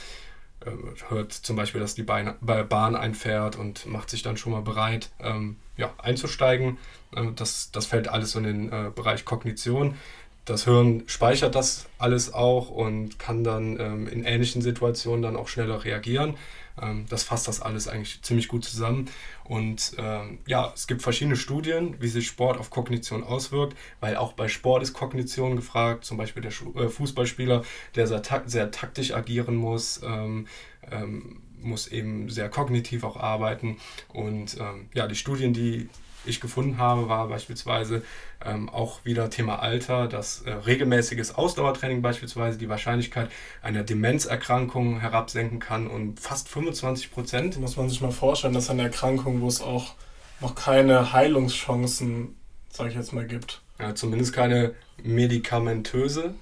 hört 1.10 1.34
zum 1.34 1.56
Beispiel, 1.56 1.82
dass 1.82 1.96
die 1.96 2.04
Bahn 2.04 2.96
einfährt 2.96 3.56
und 3.56 3.86
macht 3.86 4.10
sich 4.10 4.22
dann 4.22 4.38
schon 4.38 4.52
mal 4.52 4.62
bereit, 4.62 5.10
ähm, 5.20 5.58
ja, 5.78 5.94
einzusteigen. 5.98 6.78
Ähm, 7.16 7.34
das, 7.36 7.72
das 7.72 7.86
fällt 7.86 8.08
alles 8.08 8.32
so 8.32 8.40
in 8.40 8.46
den 8.46 8.72
äh, 8.72 8.92
Bereich 8.94 9.26
Kognition 9.26 9.96
das 10.46 10.66
Hirn 10.66 11.04
speichert 11.08 11.56
das 11.56 11.88
alles 11.98 12.34
auch 12.34 12.70
und 12.70 13.20
kann 13.20 13.44
dann 13.44 13.80
ähm, 13.80 14.08
in 14.08 14.24
ähnlichen 14.24 14.62
Situationen 14.62 15.24
dann 15.24 15.36
auch 15.36 15.48
schneller 15.48 15.84
reagieren. 15.84 16.36
Ähm, 16.82 17.06
das 17.10 17.24
fasst 17.24 17.48
das 17.48 17.62
alles 17.62 17.88
eigentlich 17.88 18.22
ziemlich 18.22 18.48
gut 18.48 18.64
zusammen. 18.66 19.10
Und 19.44 19.94
ähm, 19.98 20.40
ja, 20.48 20.72
es 20.74 20.88
gibt 20.88 21.02
verschiedene 21.02 21.36
Studien, 21.36 21.96
wie 22.00 22.08
sich 22.08 22.28
Sport 22.28 22.58
auf 22.58 22.70
Kognition 22.70 23.24
auswirkt, 23.24 23.78
weil 24.00 24.16
auch 24.16 24.34
bei 24.34 24.48
Sport 24.48 24.84
ist 24.84 24.94
Kognition 24.94 25.56
gefragt. 25.56 26.06
Zum 26.06 26.18
Beispiel 26.18 26.42
der 26.42 26.52
äh, 26.52 26.90
Fußballspieler, 26.90 27.64
der 27.96 28.08
sehr, 28.08 28.22
tak 28.22 28.44
sehr 28.48 28.72
taktisch 28.72 29.14
agieren 29.14 29.56
muss 29.56 30.02
ähm, 30.04 30.48
ähm, 30.92 31.42
muss 31.62 31.88
eben 31.88 32.30
sehr 32.30 32.50
kognitiv 32.50 33.04
auch 33.04 33.18
arbeiten. 33.18 33.78
Und 34.14 34.58
ähm, 34.60 34.88
ja, 34.94 35.08
die 35.08 35.16
Studien, 35.16 35.54
die 35.54 35.90
ich 36.28 36.42
gefunden 36.42 36.78
habe, 36.78 37.10
war 37.10 37.28
beispielsweise 37.28 38.04
ähm, 38.44 38.70
auch 38.70 39.04
wieder 39.04 39.30
Thema 39.30 39.60
Alter, 39.60 40.08
dass 40.08 40.42
äh, 40.42 40.52
regelmäßiges 40.52 41.36
Ausdauertraining 41.36 42.02
beispielsweise 42.02 42.58
die 42.58 42.70
Wahrscheinlichkeit 42.70 43.30
einer 43.62 43.84
Demenzerkrankung 43.84 45.00
herabsenken 45.00 45.60
kann 45.60 45.88
um 45.88 46.18
fast 46.18 46.50
25 46.50 47.12
Prozent. 47.12 47.60
Muss 47.60 47.78
man 47.78 47.90
sich 47.90 48.02
mal 48.02 48.12
vorstellen, 48.12 48.54
dass 48.54 48.70
eine 48.70 48.84
Erkrankung, 48.84 49.42
wo 49.42 49.48
es 49.48 49.62
auch 49.62 49.96
noch 50.42 50.56
keine 50.56 51.14
Heilungschancen, 51.14 52.36
sage 52.70 52.90
ich 52.90 52.96
jetzt 52.96 53.14
mal, 53.14 53.26
gibt. 53.26 53.62
Ja, 53.80 53.94
zumindest 53.94 54.34
keine 54.34 54.74
medikamentöse. 55.04 56.34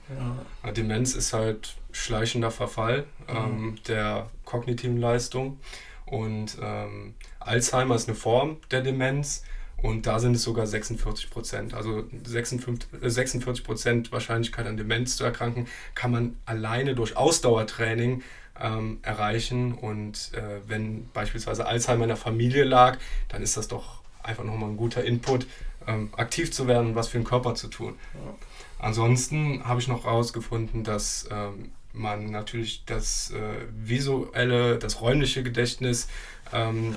Ja. 0.63 0.71
Demenz 0.71 1.15
ist 1.15 1.33
halt 1.33 1.75
schleichender 1.91 2.51
Verfall 2.51 3.05
mhm. 3.27 3.35
ähm, 3.35 3.75
der 3.87 4.29
kognitiven 4.45 4.97
Leistung. 4.97 5.59
Und 6.05 6.57
ähm, 6.61 7.15
Alzheimer 7.39 7.95
ist 7.95 8.07
eine 8.07 8.15
Form 8.15 8.57
der 8.71 8.81
Demenz. 8.81 9.43
Und 9.83 10.07
da 10.07 10.17
sind 10.17 10.35
es 10.35 10.43
sogar 10.43 10.65
46 10.65 11.29
Prozent. 11.29 11.73
Also 11.73 12.05
46, 12.25 12.87
46 13.01 13.65
Prozent 13.65 14.11
Wahrscheinlichkeit 14.13 14.65
an 14.65 14.77
Demenz 14.77 15.17
zu 15.17 15.25
erkranken, 15.25 15.67
kann 15.93 16.09
man 16.09 16.37
alleine 16.45 16.95
durch 16.95 17.17
Ausdauertraining 17.17 18.23
ähm, 18.61 18.99
erreichen. 19.01 19.73
Und 19.73 20.31
äh, 20.35 20.61
wenn 20.67 21.09
beispielsweise 21.09 21.65
Alzheimer 21.65 22.03
in 22.03 22.07
der 22.07 22.17
Familie 22.17 22.63
lag, 22.63 22.97
dann 23.27 23.43
ist 23.43 23.57
das 23.57 23.67
doch 23.67 24.01
einfach 24.23 24.45
nochmal 24.45 24.69
ein 24.69 24.77
guter 24.77 25.03
Input, 25.03 25.47
ähm, 25.85 26.11
aktiv 26.15 26.53
zu 26.53 26.65
werden 26.65 26.87
und 26.87 26.95
was 26.95 27.09
für 27.09 27.17
den 27.17 27.25
Körper 27.25 27.53
zu 27.55 27.67
tun. 27.67 27.95
Ja. 28.13 28.35
Ansonsten 28.79 29.65
habe 29.65 29.81
ich 29.81 29.89
noch 29.89 30.05
herausgefunden, 30.05 30.85
dass 30.85 31.27
ähm, 31.29 31.73
man 31.91 32.27
natürlich 32.27 32.85
das 32.85 33.31
äh, 33.31 33.65
visuelle, 33.75 34.79
das 34.79 35.01
räumliche 35.01 35.43
Gedächtnis 35.43 36.07
ähm, 36.53 36.95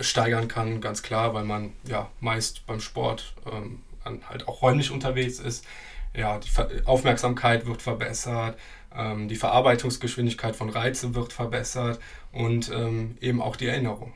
steigern 0.00 0.48
kann, 0.48 0.80
ganz 0.80 1.02
klar, 1.02 1.34
weil 1.34 1.44
man 1.44 1.72
ja 1.84 2.08
meist 2.20 2.66
beim 2.66 2.80
Sport 2.80 3.34
ähm, 3.50 3.80
halt 4.28 4.48
auch 4.48 4.62
räumlich 4.62 4.90
unterwegs 4.90 5.38
ist. 5.38 5.64
Ja, 6.14 6.38
die 6.38 6.48
Ver 6.48 6.70
Aufmerksamkeit 6.86 7.66
wird 7.66 7.82
verbessert, 7.82 8.58
ähm, 8.96 9.28
die 9.28 9.36
Verarbeitungsgeschwindigkeit 9.36 10.56
von 10.56 10.70
Reizen 10.70 11.14
wird 11.14 11.32
verbessert 11.32 12.00
und 12.32 12.70
ähm, 12.70 13.16
eben 13.20 13.42
auch 13.42 13.56
die 13.56 13.66
Erinnerung. 13.66 14.12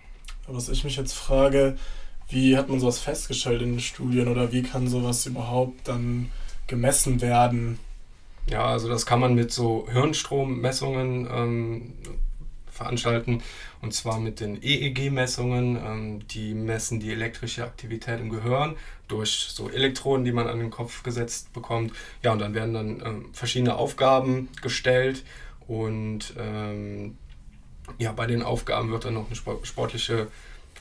Was 0.46 0.68
ich 0.68 0.84
mich 0.84 0.96
jetzt 0.96 1.12
frage, 1.12 1.76
wie 2.28 2.56
hat 2.56 2.68
man 2.68 2.80
sowas 2.80 2.98
festgestellt 2.98 3.62
in 3.62 3.72
den 3.72 3.80
Studien 3.80 4.28
oder 4.28 4.52
wie 4.52 4.62
kann 4.62 4.88
sowas 4.88 5.26
überhaupt 5.26 5.86
dann 5.86 6.30
gemessen 6.66 7.20
werden? 7.20 7.78
Ja, 8.46 8.64
also 8.64 8.88
das 8.88 9.06
kann 9.06 9.20
man 9.20 9.34
mit 9.34 9.52
so 9.52 9.86
Hirnstrommessungen 9.90 11.28
ähm, 11.30 11.92
veranstalten. 12.72 13.42
Und 13.80 13.94
zwar 13.94 14.18
mit 14.18 14.40
den 14.40 14.62
EEG-Messungen. 14.62 15.76
Ähm, 15.76 16.28
die 16.28 16.54
messen 16.54 17.00
die 17.00 17.12
elektrische 17.12 17.64
Aktivität 17.64 18.20
im 18.20 18.30
Gehirn 18.30 18.76
durch 19.08 19.48
so 19.50 19.70
Elektroden, 19.70 20.24
die 20.24 20.32
man 20.32 20.48
an 20.48 20.58
den 20.58 20.70
Kopf 20.70 21.02
gesetzt 21.02 21.52
bekommt. 21.52 21.92
Ja, 22.22 22.32
und 22.32 22.38
dann 22.38 22.54
werden 22.54 22.74
dann 22.74 23.02
ähm, 23.04 23.30
verschiedene 23.32 23.76
Aufgaben 23.76 24.48
gestellt. 24.62 25.24
Und 25.68 26.34
ähm, 26.38 27.16
ja, 27.98 28.12
bei 28.12 28.26
den 28.26 28.42
Aufgaben 28.42 28.90
wird 28.90 29.04
dann 29.04 29.14
noch 29.14 29.26
eine 29.26 29.36
sportliche 29.64 30.28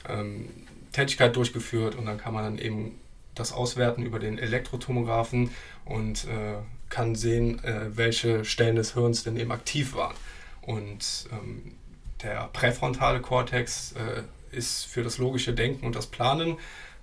ähm, 0.08 0.48
Tätigkeit 0.92 1.36
durchgeführt. 1.36 1.94
Und 1.94 2.06
dann 2.06 2.18
kann 2.18 2.32
man 2.34 2.44
dann 2.44 2.58
eben 2.58 2.98
das 3.34 3.52
auswerten 3.52 4.02
über 4.02 4.18
den 4.18 4.38
Elektrotomographen 4.38 5.50
und 5.84 6.24
äh, 6.24 6.56
kann 6.88 7.14
sehen, 7.14 7.62
äh, 7.64 7.96
welche 7.96 8.44
Stellen 8.44 8.76
des 8.76 8.94
Hirns 8.94 9.24
denn 9.24 9.36
eben 9.36 9.52
aktiv 9.52 9.94
waren. 9.94 10.14
Und 10.60 11.26
ähm, 11.32 11.74
der 12.22 12.48
präfrontale 12.52 13.20
Kortex 13.20 13.92
äh, 13.92 14.56
ist 14.56 14.86
für 14.86 15.02
das 15.02 15.18
logische 15.18 15.52
Denken 15.52 15.86
und 15.86 15.96
das 15.96 16.06
Planen 16.06 16.58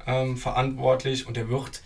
ähm, 0.06 0.38
verantwortlich 0.38 1.28
und 1.28 1.38
der 1.38 1.50
wird 1.50 1.82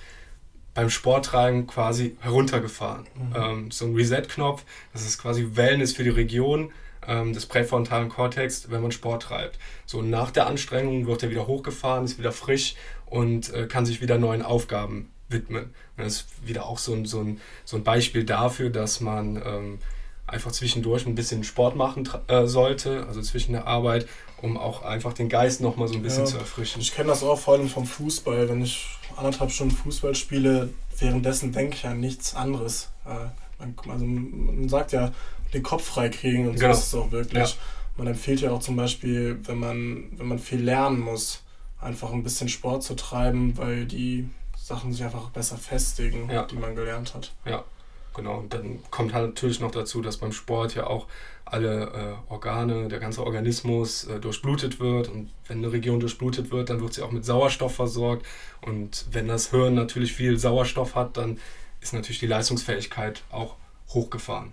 beim 0.74 0.90
Sporttreiben 0.90 1.68
quasi 1.68 2.18
heruntergefahren. 2.22 3.06
Mhm. 3.16 3.36
Ähm, 3.36 3.72
so 3.72 3.86
ein 3.86 3.96
Reset-Knopf, 3.96 4.64
das 4.92 5.06
ist 5.06 5.20
quasi 5.20 5.50
Wellness 5.54 5.94
für 5.94 6.04
die 6.04 6.10
Region 6.10 6.72
ähm, 7.08 7.34
des 7.34 7.46
präfrontalen 7.46 8.10
Kortex, 8.10 8.70
wenn 8.70 8.82
man 8.82 8.92
Sport 8.92 9.24
treibt. 9.24 9.60
So 9.86 10.02
nach 10.02 10.32
der 10.32 10.48
Anstrengung 10.48 11.06
wird 11.06 11.24
er 11.24 11.30
wieder 11.30 11.48
hochgefahren, 11.48 12.06
ist 12.06 12.18
wieder 12.18 12.32
frisch 12.32 12.76
und 13.06 13.54
äh, 13.54 13.68
kann 13.68 13.86
sich 13.86 14.02
wieder 14.02 14.18
neuen 14.18 14.42
Aufgaben 14.42 15.12
widmen. 15.30 15.74
Das 15.98 16.08
ist 16.08 16.48
wieder 16.48 16.66
auch 16.66 16.78
so 16.78 16.94
ein, 16.94 17.06
so 17.06 17.22
ein, 17.22 17.40
so 17.66 17.78
ein 17.78 17.84
Beispiel 17.84 18.24
dafür, 18.24 18.70
dass 18.70 19.00
man 19.00 19.36
ähm, 19.36 19.80
einfach 20.28 20.52
zwischendurch 20.52 21.06
ein 21.06 21.16
bisschen 21.16 21.44
Sport 21.44 21.76
machen 21.76 22.08
äh, 22.28 22.46
sollte, 22.46 23.06
also 23.08 23.22
zwischen 23.22 23.54
der 23.54 23.68
Arbeit, 23.68 24.08
um 24.42 24.58
auch 24.58 24.84
einfach 24.84 25.14
den 25.14 25.30
Geist 25.30 25.62
nochmal 25.62 25.88
so 25.88 25.96
ein 25.96 26.02
bisschen 26.02 26.26
ja, 26.26 26.32
zu 26.32 26.38
erfrischen. 26.38 26.82
Ich 26.82 26.94
kenne 26.94 27.10
das 27.10 27.24
auch 27.24 27.40
vor 27.40 27.56
allem 27.56 27.70
vom 27.70 27.86
Fußball. 27.86 28.50
Wenn 28.50 28.62
ich 28.62 28.88
anderthalb 29.16 29.52
Stunden 29.52 29.76
Fußball 29.76 30.16
spiele, 30.16 30.70
währenddessen 30.98 31.52
denke 31.52 31.76
ich 31.76 31.86
an 31.86 32.00
nichts 32.00 32.36
anderes. 32.36 32.90
Äh, 33.06 33.90
also 33.90 34.06
man 34.06 34.68
sagt 34.68 34.92
ja, 34.92 35.12
den 35.54 35.64
Kopf 35.64 35.84
freikriegen 35.84 36.48
und 36.48 36.58
so 36.58 36.62
genau. 36.62 36.74
ist 36.74 36.88
es 36.88 36.96
auch 36.96 37.12
wirklich. 37.12 37.50
Ja. 37.50 37.56
Man 37.96 38.08
empfiehlt 38.08 38.42
ja 38.42 38.52
auch 38.52 38.60
zum 38.60 38.76
Beispiel, 38.76 39.40
wenn 39.44 39.60
man, 39.60 40.12
wenn 40.18 40.28
man 40.28 40.40
viel 40.40 40.62
lernen 40.62 41.00
muss, 41.00 41.42
einfach 41.80 42.12
ein 42.12 42.24
bisschen 42.24 42.50
Sport 42.50 42.84
zu 42.84 42.96
treiben, 42.96 43.58
weil 43.58 43.86
die 43.86 44.28
Sachen 44.58 44.94
sich 44.94 45.04
einfach 45.04 45.30
besser 45.30 45.58
festigen, 45.58 46.30
ja. 46.30 46.44
die 46.44 46.56
man 46.56 46.76
gelernt 46.76 47.14
hat. 47.14 47.34
Ja, 47.46 47.64
genau. 48.14 48.40
Und 48.40 48.54
dann 48.54 48.80
kommt 48.92 49.14
halt 49.14 49.28
natürlich 49.28 49.60
noch 49.60 49.72
dazu, 49.72 50.02
dass 50.02 50.18
beim 50.18 50.32
Sport 50.32 50.76
ja 50.76 50.88
auch 50.88 51.08
alle 51.46 52.18
äh, 52.30 52.32
Organe, 52.32 52.88
der 52.88 53.00
ganze 53.00 53.24
Organismus 53.24 54.06
äh, 54.06 54.20
durchblutet 54.20 54.80
wird. 54.80 55.10
Und 55.10 55.30
wenn 55.48 55.60
eine 55.60 55.72
Region 55.72 56.00
durchblutet 56.00 56.52
wird, 56.52 56.70
dann 56.70 56.82
wird 56.82 56.94
sie 56.94 57.02
auch 57.02 57.12
mit 57.12 57.26
Sauerstoff 57.26 57.76
versorgt. 57.76 58.26
Und 58.62 59.06
wenn 59.12 59.28
das 59.28 59.52
Hirn 59.52 59.76
natürlich 59.76 60.14
viel 60.14 60.38
Sauerstoff 60.40 60.96
hat, 60.96 61.18
dann 61.18 61.40
ist 61.82 61.94
natürlich 61.94 62.20
die 62.20 62.28
Leistungsfähigkeit 62.28 63.24
auch 63.30 63.56
hochgefahren. 63.90 64.52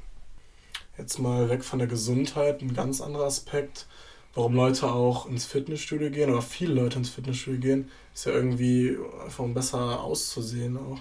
Jetzt 0.98 1.18
mal 1.18 1.48
weg 1.48 1.64
von 1.64 1.78
der 1.78 1.88
Gesundheit, 1.88 2.60
ein 2.60 2.74
ganz 2.74 3.00
anderer 3.00 3.24
Aspekt. 3.24 3.86
Warum 4.34 4.54
Leute 4.54 4.86
auch 4.86 5.26
ins 5.26 5.46
Fitnessstudio 5.46 6.10
gehen 6.10 6.30
oder 6.30 6.42
viele 6.42 6.74
Leute 6.74 6.98
ins 6.98 7.08
Fitnessstudio 7.08 7.60
gehen, 7.60 7.90
ist 8.14 8.26
ja 8.26 8.32
irgendwie 8.32 8.96
einfach 9.24 9.42
um 9.42 9.54
besser 9.54 10.00
auszusehen 10.02 10.76
auch. 10.76 10.98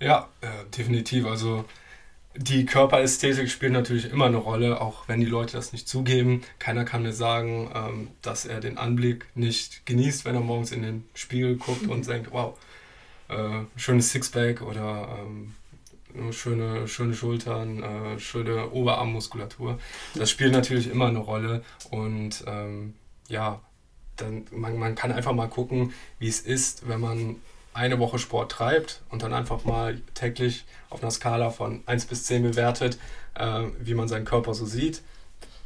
Ja, 0.00 0.28
äh, 0.40 0.48
definitiv. 0.76 1.26
Also 1.26 1.64
die 2.38 2.66
Körperästhetik 2.66 3.50
spielt 3.50 3.72
natürlich 3.72 4.10
immer 4.10 4.26
eine 4.26 4.36
Rolle, 4.36 4.80
auch 4.80 5.08
wenn 5.08 5.20
die 5.20 5.26
Leute 5.26 5.56
das 5.56 5.72
nicht 5.72 5.88
zugeben. 5.88 6.42
Keiner 6.58 6.84
kann 6.84 7.02
mir 7.02 7.12
sagen, 7.12 7.70
ähm, 7.74 8.08
dass 8.22 8.44
er 8.44 8.60
den 8.60 8.78
Anblick 8.78 9.26
nicht 9.34 9.86
genießt, 9.86 10.24
wenn 10.24 10.34
er 10.34 10.40
morgens 10.40 10.72
in 10.72 10.82
den 10.82 11.04
Spiegel 11.14 11.56
guckt 11.56 11.86
und 11.88 12.06
denkt, 12.06 12.30
wow, 12.32 12.58
äh, 13.28 13.64
schönes 13.76 14.10
Sixpack 14.10 14.62
oder 14.62 15.18
ähm, 15.18 16.32
schöne, 16.32 16.88
schöne 16.88 17.14
Schultern, 17.14 17.82
äh, 17.82 18.18
schöne 18.18 18.70
Oberarmmuskulatur. 18.70 19.78
Das 20.14 20.30
spielt 20.30 20.52
natürlich 20.52 20.90
immer 20.90 21.06
eine 21.06 21.18
Rolle 21.18 21.62
und 21.90 22.44
ähm, 22.46 22.94
ja, 23.28 23.60
dann, 24.16 24.46
man, 24.50 24.78
man 24.78 24.94
kann 24.94 25.12
einfach 25.12 25.32
mal 25.32 25.48
gucken, 25.48 25.92
wie 26.18 26.28
es 26.28 26.40
ist, 26.40 26.88
wenn 26.88 27.00
man 27.00 27.36
eine 27.76 27.98
Woche 27.98 28.18
Sport 28.18 28.52
treibt 28.52 29.02
und 29.10 29.22
dann 29.22 29.34
einfach 29.34 29.64
mal 29.64 30.00
täglich 30.14 30.64
auf 30.88 31.02
einer 31.02 31.10
Skala 31.10 31.50
von 31.50 31.82
1 31.86 32.06
bis 32.06 32.24
10 32.24 32.42
bewertet, 32.42 32.98
äh, 33.34 33.64
wie 33.78 33.94
man 33.94 34.08
seinen 34.08 34.24
Körper 34.24 34.54
so 34.54 34.64
sieht. 34.64 35.02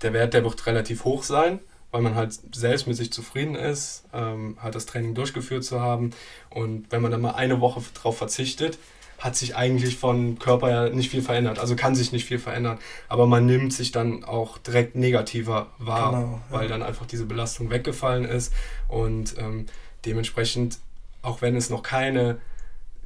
Der 0.03 0.13
Wert, 0.13 0.35
der 0.35 0.43
wird 0.45 0.67
relativ 0.67 1.05
hoch 1.05 1.23
sein, 1.23 1.61
weil 1.93 2.03
man 2.03 2.17
halt 2.17 2.37
selbst 2.55 2.87
mit 2.87 2.97
sich 2.97 3.13
zufrieden 3.13 3.55
ist, 3.55 4.05
ähm, 4.13 4.57
halt 4.61 4.75
das 4.75 4.87
Training 4.87 5.15
durchgeführt 5.15 5.65
zu 5.65 5.81
haben. 5.81 6.11
Und 6.51 6.87
wenn 6.91 7.01
man 7.01 7.13
dann 7.13 7.21
mal 7.21 7.33
eine 7.33 7.61
Woche 7.61 7.81
darauf 7.95 8.19
verzichtet, 8.19 8.79
hat 9.19 9.37
sich 9.37 9.55
eigentlich 9.55 9.99
von 9.99 10.39
Körper 10.39 10.71
ja 10.71 10.89
nicht 10.89 11.11
viel 11.11 11.23
verändert. 11.23 11.59
Also 11.59 11.77
kann 11.77 11.95
sich 11.95 12.11
nicht 12.11 12.25
viel 12.25 12.39
verändern. 12.39 12.79
Aber 13.09 13.27
man 13.27 13.47
nimmt 13.47 13.73
sich 13.73 13.93
dann 13.93 14.25
auch 14.25 14.59
direkt 14.59 14.97
negativer 14.97 15.69
wahr, 15.79 16.13
genau, 16.13 16.33
ja. 16.33 16.43
weil 16.49 16.69
dann 16.69 16.83
einfach 16.83 17.07
diese 17.07 17.27
Belastung 17.27 17.71
weggefallen 17.71 18.25
ist. 18.25 18.53
Und 18.89 19.37
ähm, 19.39 19.67
dementsprechend 20.07 20.79
auch 21.23 21.43
wenn 21.43 21.57
es 21.57 21.71
noch 21.71 21.83
keine 21.83 22.41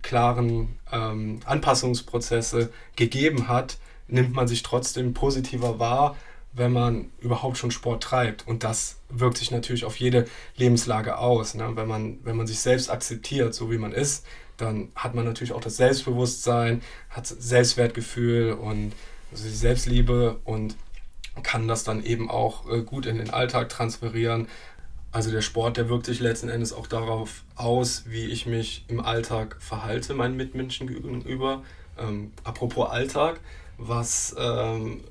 klaren 0.03 0.79
ähm, 0.92 1.40
Anpassungsprozesse 1.44 2.70
gegeben 2.96 3.48
hat, 3.48 3.79
nimmt 4.07 4.35
man 4.35 4.46
sich 4.46 4.62
trotzdem 4.62 5.14
positiver 5.14 5.79
wahr, 5.79 6.16
wenn 6.53 6.72
man 6.72 7.11
überhaupt 7.20 7.59
schon 7.59 7.70
Sport 7.70 8.03
treibt. 8.03 8.46
Und 8.46 8.62
das 8.62 9.00
wirkt 9.09 9.38
sich 9.38 9.50
natürlich 9.50 9.85
auf 9.85 9.96
jede 9.96 10.27
Lebenslage 10.57 11.18
aus. 11.18 11.55
Ne? 11.55 11.72
Wenn, 11.74 11.88
man, 11.88 12.18
wenn 12.22 12.37
man 12.37 12.46
sich 12.46 12.61
selbst 12.61 12.90
akzeptiert, 12.90 13.55
so 13.55 13.70
wie 13.72 13.79
man 13.79 13.92
ist, 13.92 14.24
dann 14.57 14.92
hat 14.94 15.14
man 15.14 15.24
natürlich 15.24 15.53
auch 15.53 15.61
das 15.61 15.77
Selbstbewusstsein, 15.77 16.83
hat 17.11 17.27
Selbstwertgefühl 17.27 18.53
und 18.53 18.92
also 19.33 19.44
die 19.44 19.50
Selbstliebe 19.50 20.38
und 20.44 20.77
kann 21.42 21.66
das 21.66 21.83
dann 21.83 22.05
eben 22.05 22.31
auch 22.31 22.70
äh, 22.70 22.83
gut 22.83 23.07
in 23.07 23.18
den 23.18 23.31
Alltag 23.31 23.68
transferieren, 23.68 24.46
also 25.14 25.31
der 25.31 25.42
Sport, 25.42 25.77
der 25.77 25.88
wirkt 25.88 26.07
sich 26.07 26.18
letzten 26.18 26.48
Endes 26.48 26.72
auch 26.72 26.88
darauf 26.88 27.44
aus, 27.55 28.03
wie 28.09 28.24
ich 28.24 28.46
mich 28.46 28.85
im 28.88 28.98
Alltag 28.98 29.57
verhalte, 29.61 30.12
meinen 30.12 30.37
Mitmenschen 30.37 30.88
gegenüber. 30.88 31.62
Ähm, 31.96 32.33
apropos 32.42 32.90
Alltag, 32.90 33.38
was 33.79 34.35
ähm, 34.37 35.05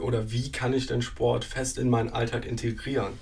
oder 0.00 0.32
wie 0.32 0.50
kann 0.50 0.72
ich 0.72 0.88
den 0.88 1.00
Sport 1.00 1.44
fest 1.44 1.78
in 1.78 1.88
meinen 1.88 2.10
Alltag 2.10 2.44
integrieren? 2.44 3.12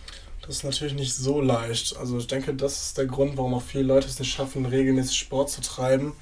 Das 0.41 0.57
ist 0.57 0.65
natürlich 0.65 0.95
nicht 0.95 1.15
so 1.15 1.43
leicht. 1.43 1.99
Also 1.99 2.17
ich 2.17 2.27
denke, 2.27 2.55
das 2.55 2.87
ist 2.87 2.97
der 2.97 3.05
Grund, 3.05 3.37
warum 3.37 3.53
auch 3.53 3.63
viele 3.63 3.85
Leute 3.85 4.09
es 4.09 4.19
nicht 4.19 4.33
schaffen, 4.33 4.65
regelmäßig 4.65 5.19
Sport 5.19 5.51
zu 5.51 5.61
treiben. 5.61 6.15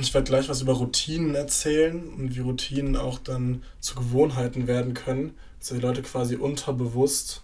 Ich 0.00 0.14
werde 0.14 0.26
gleich 0.26 0.48
was 0.48 0.62
über 0.62 0.72
Routinen 0.72 1.34
erzählen 1.34 2.08
und 2.14 2.34
wie 2.34 2.40
Routinen 2.40 2.96
auch 2.96 3.18
dann 3.18 3.62
zu 3.78 3.94
Gewohnheiten 3.94 4.66
werden 4.66 4.94
können, 4.94 5.34
dass 5.58 5.68
die 5.68 5.80
Leute 5.80 6.00
quasi 6.00 6.36
unterbewusst 6.36 7.42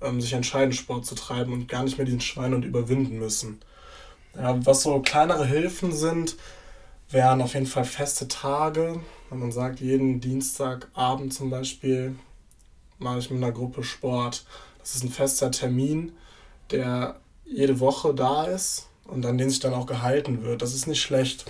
ähm, 0.00 0.20
sich 0.20 0.32
entscheiden, 0.32 0.72
Sport 0.72 1.06
zu 1.06 1.14
treiben 1.14 1.52
und 1.52 1.68
gar 1.68 1.84
nicht 1.84 1.98
mehr 1.98 2.04
diesen 2.04 2.20
Schwein 2.20 2.54
und 2.54 2.64
überwinden 2.64 3.18
müssen. 3.18 3.60
Ja, 4.34 4.64
was 4.66 4.82
so 4.82 5.00
kleinere 5.00 5.46
Hilfen 5.46 5.92
sind, 5.92 6.36
wären 7.10 7.40
auf 7.40 7.54
jeden 7.54 7.66
Fall 7.66 7.84
feste 7.84 8.28
Tage. 8.28 9.00
Wenn 9.30 9.38
man 9.38 9.52
sagt, 9.52 9.80
jeden 9.80 10.20
Dienstagabend 10.20 11.32
zum 11.32 11.50
Beispiel 11.50 12.14
mache 12.98 13.18
ich 13.18 13.30
mit 13.30 13.42
einer 13.42 13.52
Gruppe 13.52 13.82
Sport. 13.82 14.44
Das 14.78 14.94
ist 14.94 15.04
ein 15.04 15.10
fester 15.10 15.50
Termin, 15.50 16.12
der 16.70 17.20
jede 17.44 17.80
Woche 17.80 18.14
da 18.14 18.44
ist 18.44 18.88
und 19.04 19.24
an 19.24 19.38
den 19.38 19.50
sich 19.50 19.60
dann 19.60 19.74
auch 19.74 19.86
gehalten 19.86 20.42
wird. 20.42 20.62
Das 20.62 20.74
ist 20.74 20.86
nicht 20.86 21.02
schlecht. 21.02 21.44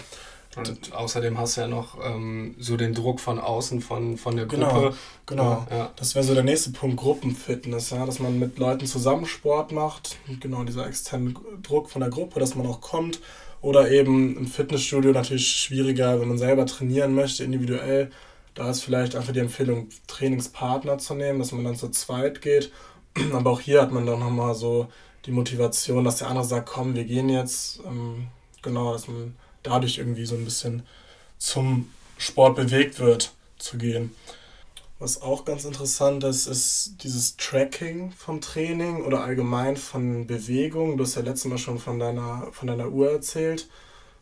Und 0.56 0.92
außerdem 0.94 1.38
hast 1.38 1.56
du 1.56 1.60
ja 1.60 1.68
noch 1.68 1.98
ähm, 2.02 2.54
so 2.58 2.78
den 2.78 2.94
Druck 2.94 3.20
von 3.20 3.38
außen, 3.38 3.82
von, 3.82 4.16
von 4.16 4.36
der 4.36 4.46
genau, 4.46 4.68
Gruppe. 4.68 4.96
Genau, 5.26 5.66
genau. 5.66 5.66
Ja. 5.70 5.92
Das 5.96 6.14
wäre 6.14 6.24
so 6.24 6.34
der 6.34 6.44
nächste 6.44 6.70
Punkt, 6.70 6.96
Gruppenfitness, 6.96 7.90
ja, 7.90 8.06
dass 8.06 8.20
man 8.20 8.38
mit 8.38 8.58
Leuten 8.58 8.86
zusammen 8.86 9.26
Sport 9.26 9.72
macht. 9.72 10.16
Genau, 10.40 10.64
dieser 10.64 10.86
externe 10.86 11.34
Druck 11.62 11.90
von 11.90 12.00
der 12.00 12.10
Gruppe, 12.10 12.40
dass 12.40 12.54
man 12.54 12.66
auch 12.66 12.80
kommt. 12.80 13.20
Oder 13.60 13.90
eben 13.90 14.36
im 14.36 14.46
Fitnessstudio 14.46 15.12
natürlich 15.12 15.48
schwieriger, 15.48 16.20
wenn 16.20 16.28
man 16.28 16.38
selber 16.38 16.64
trainieren 16.64 17.14
möchte, 17.14 17.44
individuell. 17.44 18.10
Da 18.54 18.70
ist 18.70 18.82
vielleicht 18.82 19.14
einfach 19.14 19.34
die 19.34 19.40
Empfehlung, 19.40 19.88
Trainingspartner 20.06 20.96
zu 20.96 21.14
nehmen, 21.14 21.38
dass 21.38 21.52
man 21.52 21.64
dann 21.64 21.76
zu 21.76 21.90
zweit 21.90 22.40
geht. 22.40 22.72
Aber 23.32 23.50
auch 23.50 23.60
hier 23.60 23.82
hat 23.82 23.92
man 23.92 24.06
dann 24.06 24.20
nochmal 24.20 24.54
so 24.54 24.88
die 25.26 25.32
Motivation, 25.32 26.04
dass 26.04 26.18
der 26.18 26.28
andere 26.28 26.44
sagt, 26.44 26.70
komm, 26.70 26.94
wir 26.94 27.04
gehen 27.04 27.28
jetzt. 27.28 27.80
Ähm, 27.84 28.28
genau, 28.62 28.92
dass 28.92 29.08
man 29.08 29.34
dadurch 29.66 29.98
irgendwie 29.98 30.26
so 30.26 30.34
ein 30.34 30.44
bisschen 30.44 30.82
zum 31.38 31.90
Sport 32.18 32.56
bewegt 32.56 32.98
wird, 32.98 33.32
zu 33.58 33.78
gehen. 33.78 34.14
Was 34.98 35.20
auch 35.20 35.44
ganz 35.44 35.66
interessant 35.66 36.24
ist, 36.24 36.46
ist 36.46 36.94
dieses 37.02 37.36
Tracking 37.36 38.12
vom 38.12 38.40
Training 38.40 39.04
oder 39.04 39.22
allgemein 39.22 39.76
von 39.76 40.26
Bewegung. 40.26 40.96
Du 40.96 41.04
hast 41.04 41.16
ja 41.16 41.22
letztes 41.22 41.50
Mal 41.50 41.58
schon 41.58 41.78
von 41.78 41.98
deiner, 41.98 42.48
von 42.52 42.66
deiner 42.66 42.88
Uhr 42.88 43.10
erzählt. 43.10 43.68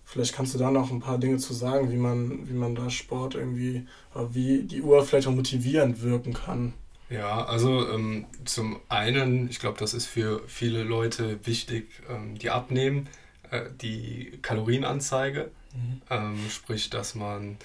Vielleicht 0.05 0.35
kannst 0.35 0.53
du 0.53 0.59
da 0.59 0.73
noch 0.73 0.91
ein 0.91 1.01
paar 1.01 1.19
Dinge 1.19 1.39
zu 1.39 1.55
sagen, 1.55 1.93
wie 1.93 1.97
man, 1.97 2.49
wie 2.49 2.55
man 2.55 2.75
da 2.75 2.91
Sport 2.91 3.37
irgendwie, 3.37 3.87
wie 4.31 4.63
die 4.63 4.83
Uhr 4.83 5.05
vielleicht 5.05 5.29
auch 5.29 5.33
motivierend 5.33 6.03
wirken 6.03 6.35
kann. 6.35 6.75
Ja, 7.09 7.45
also 7.45 7.89
ähm, 7.91 8.27
zum 8.45 8.81
einen, 8.89 9.49
ich 9.49 9.61
glaube, 9.61 9.79
das 9.79 9.95
ist 9.95 10.07
für 10.07 10.43
viele 10.49 10.83
Leute 10.83 11.39
wichtig, 11.45 11.87
ähm, 12.11 12.37
die 12.37 12.51
abnehmen 12.51 13.09
äh, 13.55 13.71
die 13.81 14.39
Kalorienanzeige, 14.43 15.51
mhm. 15.75 16.03
ähm, 16.11 16.39
sprich, 16.51 16.91
dass 16.91 17.15
man 17.15 17.57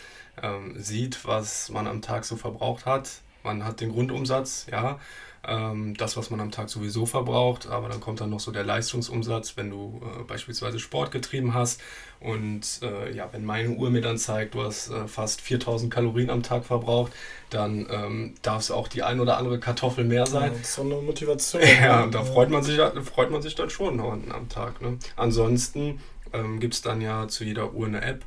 ähm, 0.41 0.79
sieht, 0.79 1.25
was 1.25 1.69
man 1.69 1.87
am 1.87 2.01
Tag 2.01 2.25
so 2.25 2.35
verbraucht 2.35 2.85
hat. 2.85 3.21
Man 3.43 3.63
hat 3.63 3.81
den 3.81 3.91
Grundumsatz, 3.91 4.67
ja, 4.69 4.99
ähm, 5.47 5.95
das, 5.95 6.17
was 6.17 6.29
man 6.29 6.39
am 6.39 6.51
Tag 6.51 6.69
sowieso 6.69 7.05
verbraucht, 7.05 7.67
aber 7.67 7.89
dann 7.89 7.99
kommt 7.99 8.21
dann 8.21 8.29
noch 8.29 8.39
so 8.39 8.51
der 8.51 8.63
Leistungsumsatz, 8.63 9.55
wenn 9.57 9.69
du 9.69 10.01
äh, 10.03 10.23
beispielsweise 10.23 10.79
Sport 10.79 11.11
getrieben 11.11 11.53
hast. 11.53 11.81
Und 12.19 12.81
äh, 12.81 13.15
ja, 13.15 13.29
wenn 13.31 13.45
meine 13.45 13.69
Uhr 13.69 13.89
mir 13.89 14.01
dann 14.01 14.17
zeigt, 14.17 14.53
du 14.53 14.63
hast 14.63 14.89
äh, 14.89 15.07
fast 15.07 15.39
4000 15.41 15.93
Kalorien 15.93 16.29
am 16.29 16.43
Tag 16.43 16.65
verbraucht, 16.65 17.13
dann 17.49 17.87
ähm, 17.89 18.35
darf 18.41 18.61
es 18.61 18.71
auch 18.71 18.89
die 18.89 19.03
ein 19.03 19.21
oder 19.21 19.37
andere 19.37 19.59
Kartoffel 19.59 20.03
mehr 20.03 20.25
sein. 20.25 20.51
Ja, 20.53 20.63
so 20.63 20.81
eine 20.81 20.95
Motivation. 20.95 21.61
Ja, 21.81 22.05
da 22.07 22.23
freut 22.23 22.49
man 22.49 22.61
sich, 22.61 22.77
freut 23.03 23.31
man 23.31 23.41
sich 23.41 23.55
dann 23.55 23.69
schon 23.69 23.99
am 24.01 24.49
Tag. 24.49 24.81
Ne? 24.81 24.97
Ansonsten 25.15 25.99
ähm, 26.33 26.59
gibt 26.59 26.73
es 26.73 26.81
dann 26.81 27.01
ja 27.01 27.27
zu 27.27 27.43
jeder 27.43 27.73
Uhr 27.73 27.87
eine 27.87 28.01
App, 28.01 28.25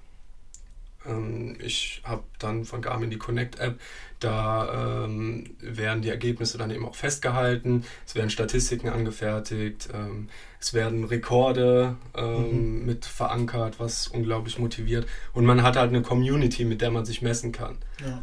ich 1.59 2.01
habe 2.05 2.23
dann 2.39 2.65
von 2.65 2.81
Garmin 2.81 3.11
die 3.11 3.19
Connect-App, 3.19 3.81
da 4.21 5.05
ähm, 5.05 5.57
werden 5.61 6.03
die 6.03 6.11
Ergebnisse 6.11 6.59
dann 6.59 6.71
eben 6.71 6.87
auch 6.87 6.95
festgehalten, 6.95 7.85
es 8.07 8.15
werden 8.15 8.31
Statistiken 8.31 8.89
angefertigt, 8.89 9.89
ähm, 9.93 10.29
es 10.61 10.75
werden 10.75 11.05
Rekorde 11.05 11.97
ähm, 12.17 12.81
mhm. 12.81 12.87
mit 12.87 13.05
verankert, 13.05 13.81
was 13.81 14.07
unglaublich 14.07 14.59
motiviert. 14.59 15.07
Und 15.33 15.45
man 15.45 15.63
hat 15.65 15.77
halt 15.77 15.89
eine 15.89 16.03
Community, 16.03 16.65
mit 16.65 16.81
der 16.81 16.93
man 16.93 17.05
sich 17.05 17.21
messen 17.21 17.51
kann. 17.51 17.79
Ja. 18.01 18.23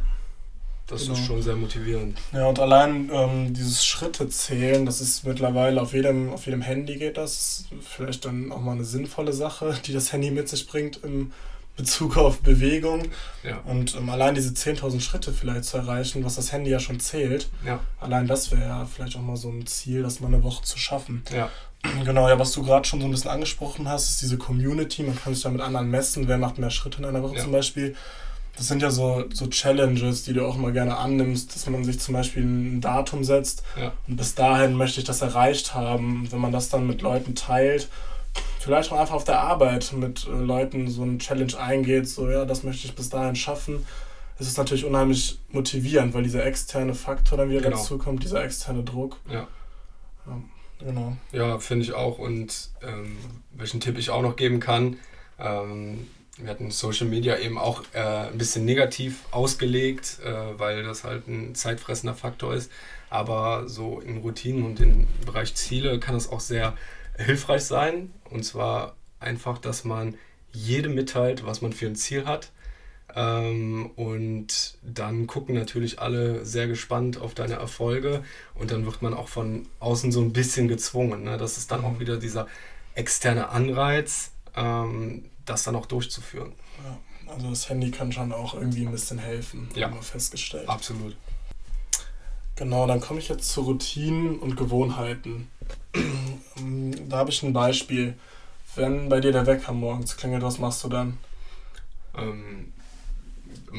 das 0.86 1.02
Genau. 1.02 1.12
ist 1.14 1.26
schon 1.26 1.42
sehr 1.42 1.56
motivierend. 1.56 2.18
Ja, 2.32 2.46
und 2.46 2.58
allein 2.58 3.10
ähm, 3.12 3.52
dieses 3.52 3.84
Schritte 3.84 4.28
zählen, 4.30 4.86
das 4.86 5.02
ist 5.02 5.26
mittlerweile 5.26 5.82
auf 5.82 5.92
jedem, 5.92 6.30
auf 6.30 6.46
jedem 6.46 6.62
Handy 6.62 6.96
geht 6.96 7.18
das. 7.18 7.66
Vielleicht 7.82 8.24
dann 8.24 8.50
auch 8.52 8.60
mal 8.60 8.72
eine 8.72 8.84
sinnvolle 8.84 9.34
Sache, 9.34 9.74
die 9.84 9.92
das 9.92 10.12
Handy 10.12 10.30
mit 10.30 10.48
sich 10.48 10.66
bringt 10.66 11.04
im 11.04 11.32
Bezug 11.80 12.16
auf 12.16 12.40
Bewegung. 12.40 13.02
Ja, 13.42 13.58
Und 13.64 13.94
ähm, 13.96 14.10
allein 14.10 14.34
diese 14.34 14.50
10.000 14.50 15.00
Schritte 15.00 15.32
vielleicht 15.32 15.64
zu 15.64 15.76
erreichen, 15.78 16.24
was 16.24 16.36
das 16.36 16.52
Handy 16.52 16.70
ja 16.70 16.78
schon 16.80 17.00
zählt, 17.00 17.48
ja, 17.64 17.80
allein 18.00 18.26
das 18.26 18.50
wäre 18.50 18.62
ja 18.62 18.84
vielleicht 18.86 19.16
auch 19.16 19.22
mal 19.22 19.36
so 19.36 19.48
ein 19.48 19.66
Ziel, 19.66 20.02
das 20.02 20.20
mal 20.20 20.28
eine 20.28 20.42
Woche 20.42 20.62
zu 20.64 20.78
schaffen. 20.78 21.22
ja, 21.32 21.48
Genau, 22.04 22.28
ja, 22.28 22.38
was 22.38 22.52
du 22.52 22.62
gerade 22.62 22.86
schon 22.86 23.00
so 23.00 23.06
ein 23.06 23.10
bisschen 23.10 23.30
angesprochen 23.30 23.88
hast, 23.88 24.10
ist 24.10 24.20
diese 24.22 24.36
Community. 24.36 25.02
Man 25.02 25.18
kann 25.18 25.32
sich 25.34 25.42
da 25.42 25.48
mit 25.48 25.62
anderen 25.62 25.88
messen, 25.90 26.28
wer 26.28 26.36
macht 26.36 26.58
mehr 26.58 26.70
Schritte 26.70 26.98
in 26.98 27.06
einer 27.06 27.22
Woche 27.22 27.36
zum 27.42 27.52
Beispiel. 27.52 27.96
Das 28.56 28.68
sind 28.68 28.82
ja 28.82 28.90
so, 28.90 29.24
so 29.32 29.46
Challenges, 29.46 30.24
die 30.24 30.34
du 30.34 30.44
auch 30.46 30.56
mal 30.56 30.72
gerne 30.72 30.98
annimmst, 30.98 31.54
dass 31.54 31.66
man 31.70 31.82
sich 31.84 31.98
zum 31.98 32.12
Beispiel 32.12 32.42
ein 32.42 32.82
Datum 32.82 33.24
setzt 33.24 33.62
und 34.06 34.16
bis 34.18 34.34
dahin 34.34 34.74
möchte 34.74 35.00
ich 35.00 35.06
das 35.06 35.22
erreicht 35.22 35.74
haben. 35.74 36.26
Wenn 36.30 36.40
man 36.40 36.52
das 36.52 36.68
dann 36.68 36.86
mit 36.86 37.00
Leuten 37.00 37.34
teilt, 37.34 37.88
vielleicht 38.60 38.92
auch 38.92 38.98
einfach 39.00 39.14
auf 39.14 39.24
der 39.24 39.40
Arbeit 39.40 39.92
mit 39.94 40.26
äh, 40.26 40.30
Leuten 40.30 40.88
so 40.88 41.02
ein 41.02 41.18
Challenge 41.18 41.58
eingeht, 41.58 42.08
so 42.08 42.28
ja, 42.30 42.44
das 42.44 42.62
möchte 42.62 42.86
ich 42.86 42.94
bis 42.94 43.08
dahin 43.08 43.34
schaffen, 43.36 43.84
ist 44.38 44.46
es 44.48 44.56
natürlich 44.56 44.84
unheimlich 44.84 45.38
motivierend, 45.50 46.14
weil 46.14 46.22
dieser 46.22 46.44
externe 46.46 46.94
Faktor 46.94 47.38
dann 47.38 47.50
wieder 47.50 47.60
Genau. 47.60 47.76
dazu 47.76 47.98
kommt, 47.98 48.22
dieser 48.24 48.44
externe 48.44 48.82
Druck. 48.84 49.16
ja. 49.30 49.46
Genau. 50.78 51.14
Ja, 51.32 51.58
finde 51.58 51.84
ich 51.84 51.92
auch. 51.92 52.18
Und 52.18 52.70
ähm, 52.82 53.16
welchen 53.52 53.80
Tipp 53.80 53.98
ich 53.98 54.08
auch 54.08 54.22
noch 54.22 54.36
geben 54.36 54.60
kann, 54.60 54.96
ähm, 55.38 56.06
wir 56.38 56.48
hatten 56.48 56.70
Social 56.70 57.06
Media 57.06 57.36
eben 57.38 57.58
auch 57.58 57.82
äh, 57.92 57.98
ein 58.00 58.38
bisschen 58.38 58.64
negativ 58.64 59.24
ausgelegt, 59.30 60.20
äh, 60.24 60.58
weil 60.58 60.82
das 60.82 61.04
halt 61.04 61.28
ein 61.28 61.54
zeitfressender 61.54 62.14
Faktor 62.14 62.54
ist. 62.54 62.70
Aber 63.10 63.68
so 63.68 64.00
in 64.00 64.18
Routinen 64.18 64.64
und 64.64 64.80
im 64.80 65.06
Bereich 65.26 65.54
Ziele 65.54 66.00
kann 66.00 66.14
es 66.14 66.30
auch 66.30 66.40
sehr 66.40 66.72
hilfreich 67.24 67.64
sein. 67.64 68.12
Und 68.30 68.44
zwar 68.44 68.94
einfach, 69.18 69.58
dass 69.58 69.84
man 69.84 70.16
jedem 70.52 70.94
mitteilt, 70.94 71.44
was 71.46 71.62
man 71.62 71.72
für 71.72 71.86
ein 71.86 71.96
Ziel 71.96 72.26
hat. 72.26 72.50
Ähm, 73.14 73.90
und 73.96 74.78
dann 74.82 75.26
gucken 75.26 75.54
natürlich 75.56 75.98
alle 76.00 76.44
sehr 76.44 76.68
gespannt 76.68 77.18
auf 77.18 77.34
deine 77.34 77.54
Erfolge 77.54 78.22
und 78.54 78.70
dann 78.70 78.84
wird 78.86 79.02
man 79.02 79.14
auch 79.14 79.26
von 79.28 79.66
außen 79.80 80.12
so 80.12 80.20
ein 80.20 80.32
bisschen 80.32 80.68
gezwungen. 80.68 81.24
Ne? 81.24 81.36
Das 81.36 81.58
ist 81.58 81.72
dann 81.72 81.84
auch 81.84 81.98
wieder 81.98 82.18
dieser 82.18 82.46
externe 82.94 83.48
Anreiz, 83.48 84.30
ähm, 84.54 85.24
das 85.44 85.64
dann 85.64 85.74
auch 85.74 85.86
durchzuführen. 85.86 86.52
Ja, 86.84 87.32
also 87.34 87.50
das 87.50 87.68
Handy 87.68 87.90
kann 87.90 88.12
schon 88.12 88.32
auch 88.32 88.54
irgendwie 88.54 88.86
ein 88.86 88.92
bisschen 88.92 89.18
helfen, 89.18 89.68
Ja. 89.74 89.88
haben 89.88 89.94
wir 89.96 90.02
festgestellt. 90.02 90.68
Absolut. 90.68 91.16
Genau, 92.54 92.86
dann 92.86 93.00
komme 93.00 93.18
ich 93.18 93.28
jetzt 93.28 93.50
zu 93.50 93.62
Routinen 93.62 94.38
und 94.38 94.56
Gewohnheiten. 94.56 95.48
Da 97.08 97.16
habe 97.16 97.30
ich 97.30 97.42
ein 97.42 97.52
Beispiel. 97.52 98.14
Wenn 98.76 99.08
bei 99.08 99.20
dir 99.20 99.32
der 99.32 99.46
Wecker 99.46 99.72
morgens 99.72 100.16
klingelt, 100.16 100.42
was 100.42 100.58
machst 100.58 100.84
du 100.84 100.88
dann? 100.88 101.18
Ähm, 102.16 102.72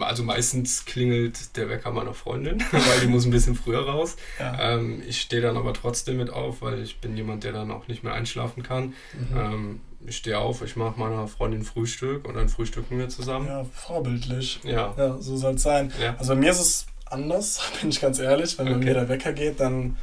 also 0.01 0.23
meistens 0.23 0.83
klingelt 0.85 1.55
der 1.55 1.69
Wecker 1.69 1.91
meiner 1.91 2.13
Freundin, 2.13 2.61
weil 2.71 2.99
die 3.01 3.07
muss 3.07 3.25
ein 3.25 3.31
bisschen 3.31 3.55
früher 3.55 3.85
raus. 3.87 4.17
Ja. 4.39 4.75
Ähm, 4.75 5.01
ich 5.07 5.21
stehe 5.21 5.41
dann 5.41 5.55
aber 5.57 5.73
trotzdem 5.73 6.17
mit 6.17 6.29
auf, 6.29 6.61
weil 6.61 6.81
ich 6.81 6.99
bin 6.99 7.15
jemand, 7.15 7.43
der 7.45 7.53
dann 7.53 7.71
auch 7.71 7.87
nicht 7.87 8.03
mehr 8.03 8.13
einschlafen 8.13 8.63
kann. 8.63 8.93
Mhm. 9.13 9.37
Ähm, 9.37 9.81
ich 10.05 10.17
stehe 10.17 10.37
auf, 10.39 10.61
ich 10.61 10.75
mache 10.75 10.99
meiner 10.99 11.27
Freundin 11.27 11.63
Frühstück 11.63 12.27
und 12.27 12.33
dann 12.35 12.49
frühstücken 12.49 12.97
wir 12.97 13.07
zusammen. 13.07 13.47
ja, 13.47 13.63
vorbildlich. 13.63 14.59
Ja, 14.63 14.93
Ja, 14.97 15.17
so 15.19 15.37
soll 15.37 15.55
es 15.55 15.63
sein. 15.63 15.93
ja, 16.01 16.15
Also 16.17 16.33
bei 16.33 16.39
mir 16.39 16.51
ist 16.51 16.59
es 16.59 16.85
anders, 17.05 17.61
bin 17.81 17.91
ich 17.91 18.01
ganz 18.01 18.19
ehrlich. 18.19 18.57
Wenn 18.57 18.65
bei 18.65 18.75
Okay. 18.75 18.85
mir 18.85 18.93
der 18.95 19.07
Wecker 19.09 19.31
geht, 19.31 19.59
dann. 19.61 19.95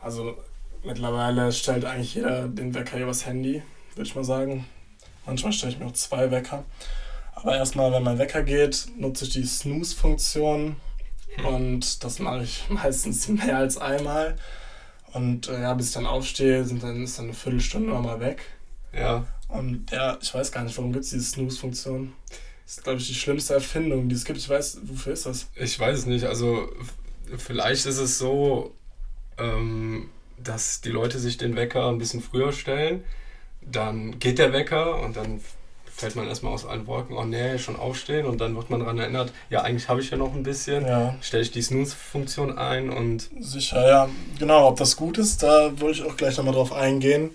Also 0.00 0.36
mittlerweile 0.86 1.52
stellt 1.52 1.84
eigentlich 1.84 2.14
jeder 2.14 2.48
den 2.48 2.74
Wecker 2.74 2.98
übers 2.98 3.26
Handy, 3.26 3.62
würde 3.94 4.08
ich 4.08 4.14
mal 4.14 4.24
sagen. 4.24 4.66
Manchmal 5.26 5.52
stelle 5.52 5.72
ich 5.72 5.78
mir 5.78 5.86
auch 5.86 5.92
zwei 5.92 6.30
Wecker. 6.30 6.64
Aber 7.34 7.56
erstmal, 7.56 7.92
wenn 7.92 8.02
mein 8.02 8.18
Wecker 8.18 8.42
geht, 8.42 8.86
nutze 8.96 9.24
ich 9.24 9.32
die 9.32 9.44
Snooze-Funktion. 9.44 10.76
Und 11.44 12.04
das 12.04 12.18
mache 12.18 12.44
ich 12.44 12.64
meistens 12.68 13.28
mehr 13.28 13.58
als 13.58 13.76
einmal. 13.76 14.36
Und 15.12 15.48
äh, 15.48 15.60
ja, 15.60 15.74
bis 15.74 15.88
ich 15.88 15.94
dann 15.94 16.06
aufstehe, 16.06 16.64
sind 16.64 16.82
dann, 16.82 17.02
ist 17.02 17.18
dann 17.18 17.26
eine 17.26 17.34
Viertelstunde 17.34 17.90
nochmal 17.90 18.20
weg. 18.20 18.42
ja. 18.92 19.26
Und 19.48 19.92
ja, 19.92 20.18
ich 20.20 20.34
weiß 20.34 20.50
gar 20.50 20.64
nicht, 20.64 20.76
warum 20.76 20.92
gibt 20.92 21.04
es 21.04 21.12
diese 21.12 21.22
Snooze-Funktion. 21.22 22.12
Das 22.64 22.78
ist, 22.78 22.82
glaube 22.82 22.98
ich, 22.98 23.06
die 23.06 23.14
schlimmste 23.14 23.54
Erfindung, 23.54 24.08
die 24.08 24.16
es 24.16 24.24
gibt. 24.24 24.38
Ich 24.38 24.48
weiß, 24.48 24.80
wofür 24.82 25.12
ist 25.12 25.24
das? 25.24 25.46
Ich 25.54 25.78
weiß 25.78 26.00
es 26.00 26.06
nicht. 26.06 26.24
Also 26.24 26.68
vielleicht 27.36 27.86
ist 27.86 27.98
es 27.98 28.18
so, 28.18 28.74
ähm, 29.38 30.10
dass 30.48 30.80
die 30.80 30.90
Leute 30.90 31.18
sich 31.18 31.36
den 31.36 31.56
Wecker 31.56 31.88
ein 31.88 31.98
bisschen 31.98 32.22
früher 32.22 32.52
stellen. 32.52 33.04
Dann 33.62 34.18
geht 34.18 34.38
der 34.38 34.52
Wecker 34.52 35.00
und 35.02 35.16
dann 35.16 35.40
fällt 35.96 36.14
man 36.14 36.28
erstmal 36.28 36.52
aus 36.52 36.66
allen 36.66 36.86
Wolken, 36.86 37.16
oh 37.16 37.24
nee, 37.24 37.58
schon 37.58 37.76
aufstehen 37.76 38.26
und 38.26 38.38
dann 38.38 38.54
wird 38.54 38.68
man 38.68 38.80
daran 38.80 38.98
erinnert, 38.98 39.32
ja, 39.48 39.62
eigentlich 39.62 39.88
habe 39.88 40.02
ich 40.02 40.10
ja 40.10 40.18
noch 40.18 40.34
ein 40.34 40.42
bisschen. 40.42 40.86
Ja, 40.86 41.16
Stelle 41.22 41.42
ich 41.42 41.52
die 41.52 41.62
Snooze-Funktion 41.62 42.58
ein 42.58 42.90
und 42.90 43.30
sicher, 43.40 43.88
ja. 43.88 44.08
Genau, 44.38 44.68
ob 44.68 44.76
das 44.76 44.96
gut 44.96 45.16
ist, 45.16 45.42
da 45.42 45.80
wollte 45.80 46.00
ich 46.00 46.04
auch 46.04 46.16
gleich 46.16 46.36
nochmal 46.36 46.52
drauf 46.52 46.72
eingehen. 46.72 47.30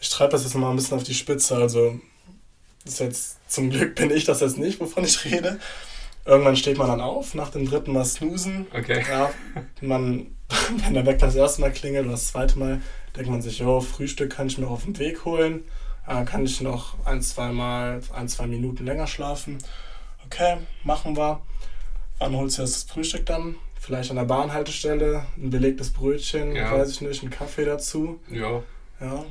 Ich 0.00 0.08
treibe 0.08 0.32
das 0.32 0.44
jetzt 0.44 0.54
nochmal 0.54 0.70
ein 0.70 0.76
bisschen 0.76 0.96
auf 0.96 1.02
die 1.02 1.12
Spitze. 1.12 1.56
Also, 1.56 2.00
ist 2.84 3.00
jetzt, 3.00 3.36
zum 3.50 3.68
Glück 3.68 3.94
bin 3.94 4.10
ich 4.10 4.24
das 4.24 4.40
jetzt 4.40 4.56
nicht, 4.56 4.80
wovon 4.80 5.04
ich 5.04 5.24
rede. 5.26 5.58
Irgendwann 6.24 6.56
steht 6.56 6.78
man 6.78 6.88
dann 6.88 7.00
auf, 7.02 7.34
nach 7.34 7.50
dem 7.50 7.68
dritten 7.68 7.92
Mal 7.92 8.04
snoosen. 8.06 8.66
okay. 8.72 9.04
Ja, 9.08 9.30
man, 9.82 10.28
wenn 10.84 10.94
der 10.94 11.04
Wecker 11.06 11.26
das 11.26 11.34
erste 11.34 11.60
Mal 11.60 11.72
klingelt 11.72 12.04
oder 12.04 12.12
das 12.12 12.28
zweite 12.28 12.58
Mal, 12.58 12.80
denkt 13.16 13.30
man 13.30 13.42
sich, 13.42 13.58
jo, 13.58 13.80
Frühstück 13.80 14.30
kann 14.32 14.46
ich 14.46 14.58
mir 14.58 14.68
auf 14.68 14.84
den 14.84 14.98
Weg 14.98 15.24
holen. 15.24 15.64
Dann 16.06 16.24
kann 16.24 16.44
ich 16.44 16.60
noch 16.62 16.94
ein, 17.04 17.20
zwei 17.20 17.52
Mal, 17.52 18.00
ein, 18.14 18.28
zwei 18.28 18.46
Minuten 18.46 18.86
länger 18.86 19.06
schlafen. 19.06 19.58
Okay, 20.24 20.56
machen 20.84 21.16
wir. 21.16 21.40
Wann 22.18 22.34
holst 22.34 22.56
du 22.58 22.62
das 22.62 22.84
Frühstück 22.84 23.26
dann? 23.26 23.56
Vielleicht 23.78 24.10
an 24.10 24.16
der 24.16 24.24
Bahnhaltestelle, 24.24 25.24
ein 25.36 25.50
belegtes 25.50 25.90
Brötchen, 25.90 26.56
Ja. 26.56 26.72
weiß 26.72 26.90
ich 26.90 27.00
nicht, 27.02 27.22
einen 27.22 27.30
Kaffee 27.30 27.64
dazu. 27.64 28.18
Ja, 28.30 28.62
Ja, 29.00 29.24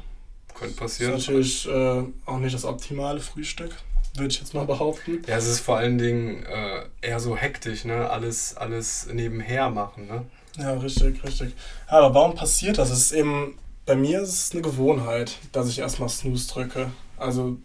könnte 0.53 0.73
ist 0.73 0.79
passieren. 0.79 1.11
natürlich 1.13 1.67
äh, 1.67 2.03
auch 2.25 2.37
nicht 2.39 2.53
das 2.55 2.63
optimale 2.63 3.19
Frühstück, 3.19 3.75
würde 4.15 4.29
ich 4.29 4.39
jetzt 4.39 4.53
mal 4.53 4.65
behaupten. 4.65 5.21
Ja, 5.27 5.35
es 5.37 5.47
ist 5.47 5.59
vor 5.59 5.77
allen 5.77 5.97
Dingen 5.97 6.45
äh, 6.45 6.83
eher 7.01 7.19
so 7.19 7.35
hektisch, 7.35 7.85
ne? 7.85 8.09
Alles, 8.09 8.55
alles 8.55 9.07
nebenher 9.11 9.69
machen, 9.69 10.07
ne? 10.07 10.25
Ja, 10.57 10.73
richtig, 10.73 11.23
richtig. 11.23 11.53
Ja, 11.89 11.99
aber 11.99 12.15
warum 12.15 12.35
passiert 12.35 12.77
das? 12.77 12.89
Es 12.89 12.99
ist 12.99 13.11
eben, 13.11 13.57
bei 13.85 13.95
mir 13.95 14.21
ist 14.21 14.29
es 14.33 14.51
eine 14.51 14.61
Gewohnheit, 14.61 15.37
dass 15.51 15.69
ich 15.69 15.79
erstmal 15.79 16.09
Snooze 16.09 16.51
drücke. 16.51 16.91
Also 17.17 17.57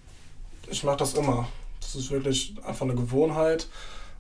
ich 0.71 0.85
mache 0.85 0.99
das 0.99 1.15
immer. 1.15 1.49
Das 1.81 1.95
ist 1.95 2.11
wirklich 2.11 2.55
einfach 2.65 2.83
eine 2.87 2.95
Gewohnheit. 2.95 3.69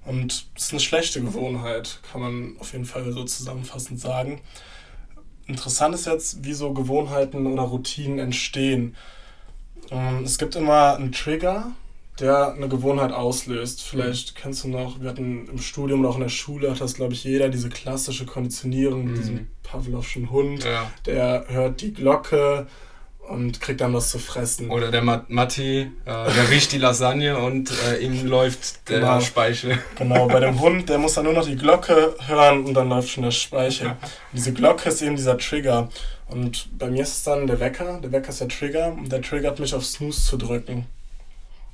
Und 0.05 0.47
es 0.57 0.65
ist 0.65 0.73
eine 0.73 0.81
schlechte 0.81 1.21
Gewohnheit, 1.21 2.01
kann 2.11 2.21
man 2.23 2.57
auf 2.59 2.73
jeden 2.73 2.87
Fall 2.87 3.11
so 3.13 3.25
zusammenfassend 3.25 4.01
sagen. 4.01 4.41
Interessant 5.47 5.95
ist 5.95 6.07
jetzt, 6.07 6.45
wie 6.45 6.55
so 6.55 6.73
Gewohnheiten 6.73 7.47
oder 7.47 7.63
Routinen 7.63 8.19
entstehen. 8.19 8.97
Ähm, 9.91 10.25
Es 10.25 10.39
gibt 10.39 10.57
immer 10.57 10.97
einen 10.97 11.13
Trigger, 11.13 11.73
der 12.20 12.55
eine 12.55 12.68
Gewohnheit 12.68 13.12
auslöst. 13.12 13.83
Vielleicht 13.83 14.35
kennst 14.37 14.64
du 14.64 14.68
noch, 14.68 15.01
wir 15.01 15.09
hatten 15.09 15.48
im 15.48 15.59
Studium 15.59 16.01
oder 16.01 16.11
auch 16.11 16.16
in 16.16 16.22
der 16.22 16.29
Schule, 16.29 16.70
hat 16.70 16.81
das, 16.81 16.94
glaube 16.94 17.14
ich, 17.14 17.25
jeder, 17.25 17.48
diese 17.48 17.68
klassische 17.68 18.27
Konditionierung 18.27 19.05
mit 19.05 19.12
Mhm. 19.14 19.16
diesem 19.20 19.46
Pavlovschen 19.62 20.31
Hund. 20.31 20.64
Ja. 20.64 20.90
Der 21.07 21.46
hört 21.48 21.81
die 21.81 21.92
Glocke 21.94 22.66
und 23.29 23.61
kriegt 23.61 23.81
dann 23.81 23.94
was 23.94 24.11
zu 24.11 24.18
fressen. 24.18 24.68
Oder 24.68 24.90
der 24.90 25.01
Mat 25.01 25.31
Matti, 25.31 25.81
äh, 25.81 25.87
der 26.05 26.51
riecht 26.51 26.72
die 26.72 26.79
Lasagne 26.79 27.38
und 27.38 27.70
äh, 27.88 27.98
ihm 28.05 28.27
läuft 28.27 28.88
der 28.90 29.01
Genau. 29.01 29.20
Speichel. 29.20 29.79
Genau, 29.96 30.27
bei 30.27 30.40
dem 30.40 30.61
Hund, 30.61 30.88
der 30.88 30.98
muss 30.98 31.14
dann 31.14 31.25
nur 31.25 31.33
noch 31.33 31.46
die 31.46 31.57
Glocke 31.57 32.14
hören 32.27 32.64
und 32.66 32.75
dann 32.75 32.88
läuft 32.88 33.09
schon 33.11 33.22
der 33.22 33.31
Speichel. 33.31 33.88
Und 33.90 33.96
diese 34.35 34.53
Glocke 34.53 34.88
ist 34.90 35.01
eben 35.03 35.16
dieser 35.16 35.38
Trigger. 35.38 35.88
Und 36.29 36.68
bei 36.79 36.90
mir 36.90 37.03
ist 37.05 37.12
es 37.16 37.22
dann 37.22 37.46
der 37.46 37.61
Wecker. 37.61 38.01
Der 38.03 38.11
Wecker 38.12 38.31
ist 38.31 38.40
der 38.40 38.48
Trigger 38.48 38.88
und 38.92 39.11
der 39.11 39.22
triggert 39.22 39.59
mich 39.61 39.72
auf 39.75 39.85
Snooze 39.87 40.20
zu 40.22 40.37
drücken. 40.37 40.87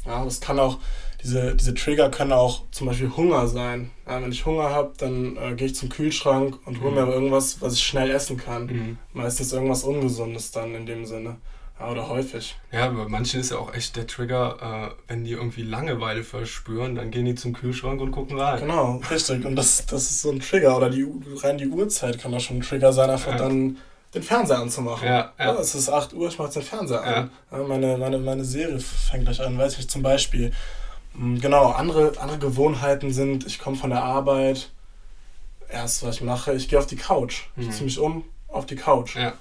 Ja, 0.08 0.24
das 0.24 0.40
kann 0.40 0.58
auch, 0.58 0.78
diese, 1.22 1.54
diese 1.54 1.74
Trigger 1.74 2.10
können 2.10 2.32
auch 2.32 2.62
zum 2.70 2.86
Beispiel 2.86 3.10
Hunger 3.16 3.46
sein. 3.48 3.90
Ja, 4.08 4.22
wenn 4.22 4.32
ich 4.32 4.44
Hunger 4.46 4.70
habe, 4.70 4.92
dann 4.98 5.36
äh, 5.36 5.54
gehe 5.54 5.66
ich 5.66 5.74
zum 5.74 5.88
Kühlschrank 5.88 6.58
und 6.64 6.80
hole 6.80 6.92
mir 6.92 7.06
Mhm. 7.06 7.12
irgendwas, 7.12 7.60
was 7.60 7.74
ich 7.74 7.82
schnell 7.84 8.10
essen 8.10 8.36
kann. 8.36 8.66
Mhm. 8.66 8.98
Meistens 9.12 9.52
irgendwas 9.52 9.84
Ungesundes 9.84 10.50
dann 10.52 10.74
in 10.74 10.86
dem 10.86 11.04
Sinne. 11.04 11.36
Ja, 11.80 11.90
oder 11.92 12.08
häufig. 12.08 12.56
Ja, 12.72 12.88
bei 12.88 13.06
manchen 13.06 13.40
ist 13.40 13.50
ja 13.52 13.58
auch 13.58 13.72
echt 13.72 13.94
der 13.94 14.06
Trigger, 14.08 14.56
äh, 14.90 14.94
wenn 15.12 15.22
die 15.24 15.32
irgendwie 15.32 15.62
Langeweile 15.62 16.24
verspüren, 16.24 16.96
dann 16.96 17.12
gehen 17.12 17.24
die 17.24 17.36
zum 17.36 17.52
Kühlschrank 17.52 18.00
und 18.00 18.10
gucken 18.10 18.36
rein. 18.40 18.58
Genau, 18.60 19.00
richtig. 19.10 19.44
Und 19.44 19.54
das, 19.54 19.86
das 19.86 20.10
ist 20.10 20.22
so 20.22 20.30
ein 20.32 20.40
Trigger. 20.40 20.76
Oder 20.76 20.90
die, 20.90 21.06
rein 21.42 21.56
die 21.58 21.68
Uhrzeit 21.68 22.18
kann 22.20 22.34
auch 22.34 22.40
schon 22.40 22.56
ein 22.58 22.62
Trigger 22.62 22.92
sein, 22.92 23.10
einfach 23.10 23.30
Ja. 23.32 23.38
dann 23.38 23.76
den 24.14 24.22
Fernseher 24.22 24.58
anzumachen. 24.58 25.06
Ja, 25.06 25.32
ja. 25.38 25.54
es 25.54 25.74
ist 25.74 25.88
8 25.90 26.14
Uhr, 26.14 26.28
ich 26.28 26.38
mache 26.38 26.48
jetzt 26.48 26.56
den 26.56 26.62
Fernseher 26.62 27.02
an. 27.02 27.30
Ja, 27.50 27.58
meine, 27.58 27.96
meine, 27.98 28.18
meine 28.18 28.44
Serie 28.44 28.78
fängt 28.80 29.24
gleich 29.24 29.40
an, 29.40 29.58
weiß 29.58 29.72
ich 29.72 29.78
nicht, 29.78 29.90
zum 29.90 30.02
Beispiel. 30.02 30.52
Mm, 31.14 31.38
Genau, 31.38 31.70
andere, 31.72 32.12
andere 32.18 32.38
Gewohnheiten 32.38 33.12
sind, 33.12 33.46
ich 33.46 33.58
komme 33.58 33.76
von 33.76 33.90
der 33.90 34.02
Arbeit, 34.02 34.70
erst, 35.68 36.02
was 36.04 36.16
ich 36.16 36.22
mache, 36.22 36.54
ich 36.54 36.68
gehe 36.68 36.78
auf 36.78 36.86
die 36.86 36.96
Couch. 36.96 37.42
Ich 37.56 37.66
Mhm. 37.66 37.72
ziehe 37.72 37.84
mich 37.84 37.98
um 37.98 38.24
auf 38.48 38.64
die 38.66 38.76
Couch. 38.76 39.16
Ja. 39.16 39.34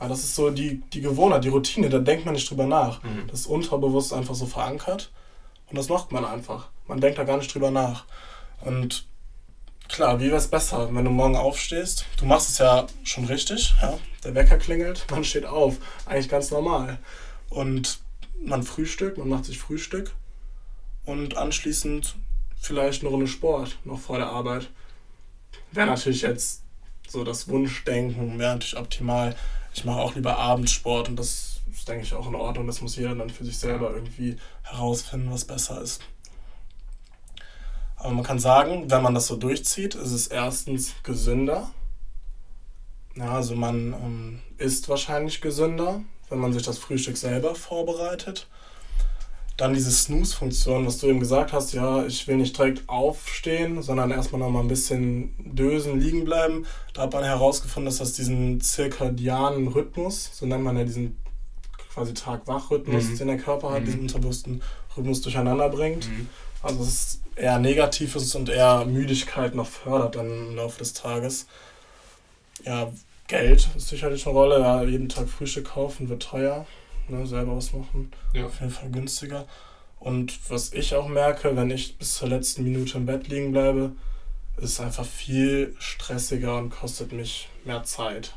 Ja, 0.00 0.08
das 0.08 0.20
ist 0.20 0.34
so 0.34 0.50
die, 0.50 0.82
die 0.92 1.00
Gewohnheit, 1.02 1.44
die 1.44 1.48
Routine, 1.50 1.88
da 1.90 1.98
denkt 1.98 2.24
man 2.24 2.34
nicht 2.34 2.48
drüber 2.50 2.66
nach. 2.66 3.02
Mhm. 3.02 3.26
Das 3.30 3.40
ist 3.40 3.46
unterbewusst 3.46 4.12
einfach 4.12 4.34
so 4.34 4.46
verankert 4.46 5.10
und 5.70 5.76
das 5.78 5.88
macht 5.88 6.10
man 6.12 6.24
einfach. 6.24 6.68
Man 6.86 7.00
denkt 7.00 7.18
da 7.18 7.24
gar 7.24 7.36
nicht 7.36 7.52
drüber 7.54 7.70
nach. 7.70 8.04
Und 8.62 9.06
klar, 9.90 10.20
wie 10.20 10.26
wäre 10.26 10.36
es 10.36 10.48
besser, 10.48 10.88
wenn 10.92 11.04
du 11.04 11.10
morgen 11.10 11.36
aufstehst? 11.36 12.06
Du 12.16 12.24
machst 12.24 12.50
es 12.50 12.58
ja 12.58 12.86
schon 13.04 13.24
richtig, 13.24 13.74
ja? 13.82 13.98
der 14.24 14.34
Wecker 14.34 14.58
klingelt, 14.58 15.06
man 15.10 15.24
steht 15.24 15.44
auf, 15.44 15.76
eigentlich 16.06 16.28
ganz 16.28 16.50
normal. 16.50 16.98
Und 17.48 17.98
man 18.42 18.62
frühstückt, 18.62 19.18
man 19.18 19.28
macht 19.28 19.44
sich 19.44 19.58
Frühstück 19.58 20.12
und 21.04 21.36
anschließend 21.36 22.14
vielleicht 22.58 23.02
eine 23.02 23.10
Runde 23.10 23.26
Sport 23.26 23.78
noch 23.84 23.98
vor 23.98 24.18
der 24.18 24.28
Arbeit. 24.28 24.70
Wäre 25.72 25.88
natürlich 25.88 26.22
jetzt 26.22 26.62
so 27.08 27.24
das 27.24 27.48
Wunschdenken, 27.48 28.38
wäre 28.38 28.52
natürlich 28.52 28.76
optimal. 28.76 29.34
Ich 29.74 29.84
mache 29.84 30.00
auch 30.00 30.14
lieber 30.14 30.38
Abendsport 30.38 31.08
und 31.08 31.16
das 31.16 31.60
ist, 31.72 31.88
denke 31.88 32.04
ich, 32.04 32.14
auch 32.14 32.26
in 32.26 32.34
Ordnung. 32.34 32.66
Das 32.66 32.80
muss 32.80 32.96
jeder 32.96 33.14
dann 33.14 33.30
für 33.30 33.44
sich 33.44 33.58
selber 33.58 33.92
irgendwie 33.94 34.36
herausfinden, 34.62 35.30
was 35.30 35.44
besser 35.44 35.80
ist. 35.80 36.00
Aber 38.02 38.12
man 38.14 38.24
kann 38.24 38.38
sagen, 38.38 38.90
wenn 38.90 39.02
man 39.02 39.14
das 39.14 39.26
so 39.26 39.36
durchzieht, 39.36 39.94
ist 39.94 40.12
es 40.12 40.26
erstens 40.26 40.94
gesünder. 41.02 41.70
Ja, 43.14 43.32
also 43.34 43.54
man 43.54 43.92
ähm, 43.92 44.38
isst 44.58 44.88
wahrscheinlich 44.88 45.40
gesünder, 45.40 46.00
wenn 46.28 46.38
man 46.38 46.52
sich 46.52 46.62
das 46.62 46.78
Frühstück 46.78 47.16
selber 47.16 47.54
vorbereitet. 47.54 48.46
Dann 49.58 49.74
diese 49.74 49.90
Snooze-Funktion, 49.90 50.86
was 50.86 50.98
du 50.98 51.08
eben 51.08 51.20
gesagt 51.20 51.52
hast, 51.52 51.74
ja, 51.74 52.06
ich 52.06 52.26
will 52.26 52.38
nicht 52.38 52.56
direkt 52.56 52.88
aufstehen, 52.88 53.82
sondern 53.82 54.10
erstmal 54.10 54.40
noch 54.40 54.48
mal 54.48 54.60
ein 54.60 54.68
bisschen 54.68 55.34
dösen, 55.54 56.00
liegen 56.00 56.24
bleiben. 56.24 56.64
Da 56.94 57.02
hat 57.02 57.12
man 57.12 57.24
herausgefunden, 57.24 57.84
dass 57.84 57.98
das 57.98 58.14
diesen 58.14 58.62
zirkadianen 58.62 59.68
Rhythmus, 59.68 60.30
so 60.32 60.46
nennt 60.46 60.64
man 60.64 60.78
ja 60.78 60.84
diesen 60.84 61.18
quasi 61.92 62.14
Tag-Wach-Rhythmus, 62.14 63.04
Mhm. 63.10 63.18
den 63.18 63.28
der 63.28 63.36
Körper 63.38 63.72
hat, 63.72 63.82
Mhm. 63.82 63.84
diesen 63.86 64.00
unterbewussten 64.00 64.62
Rhythmus 64.96 65.20
durcheinander 65.20 65.68
bringt. 65.68 66.08
Mhm. 66.08 66.28
Also 66.62 66.82
es 66.82 66.88
ist 66.88 67.20
eher 67.36 67.58
negativ 67.58 68.16
ist 68.16 68.34
und 68.34 68.48
eher 68.48 68.84
Müdigkeit 68.84 69.54
noch 69.54 69.66
fördert 69.66 70.16
dann 70.16 70.48
im 70.48 70.56
Laufe 70.56 70.78
des 70.78 70.92
Tages. 70.92 71.46
Ja, 72.64 72.92
Geld 73.28 73.68
ist 73.76 73.88
sicherlich 73.88 74.26
eine 74.26 74.34
Rolle. 74.34 74.60
Ja, 74.60 74.82
jeden 74.82 75.08
Tag 75.08 75.28
Frühstück 75.28 75.66
kaufen 75.66 76.08
wird 76.08 76.22
teuer. 76.22 76.66
Ne, 77.08 77.26
selber 77.26 77.56
was 77.56 77.72
machen. 77.72 78.12
Ja. 78.34 78.46
Auf 78.46 78.60
jeden 78.60 78.72
Fall 78.72 78.90
günstiger. 78.90 79.46
Und 79.98 80.50
was 80.50 80.72
ich 80.72 80.94
auch 80.94 81.08
merke, 81.08 81.56
wenn 81.56 81.70
ich 81.70 81.96
bis 81.98 82.14
zur 82.14 82.28
letzten 82.28 82.64
Minute 82.64 82.98
im 82.98 83.06
Bett 83.06 83.28
liegen 83.28 83.52
bleibe, 83.52 83.92
ist 84.56 84.80
einfach 84.80 85.04
viel 85.04 85.74
stressiger 85.78 86.56
und 86.58 86.70
kostet 86.70 87.12
mich 87.12 87.48
mehr 87.64 87.84
Zeit. 87.84 88.34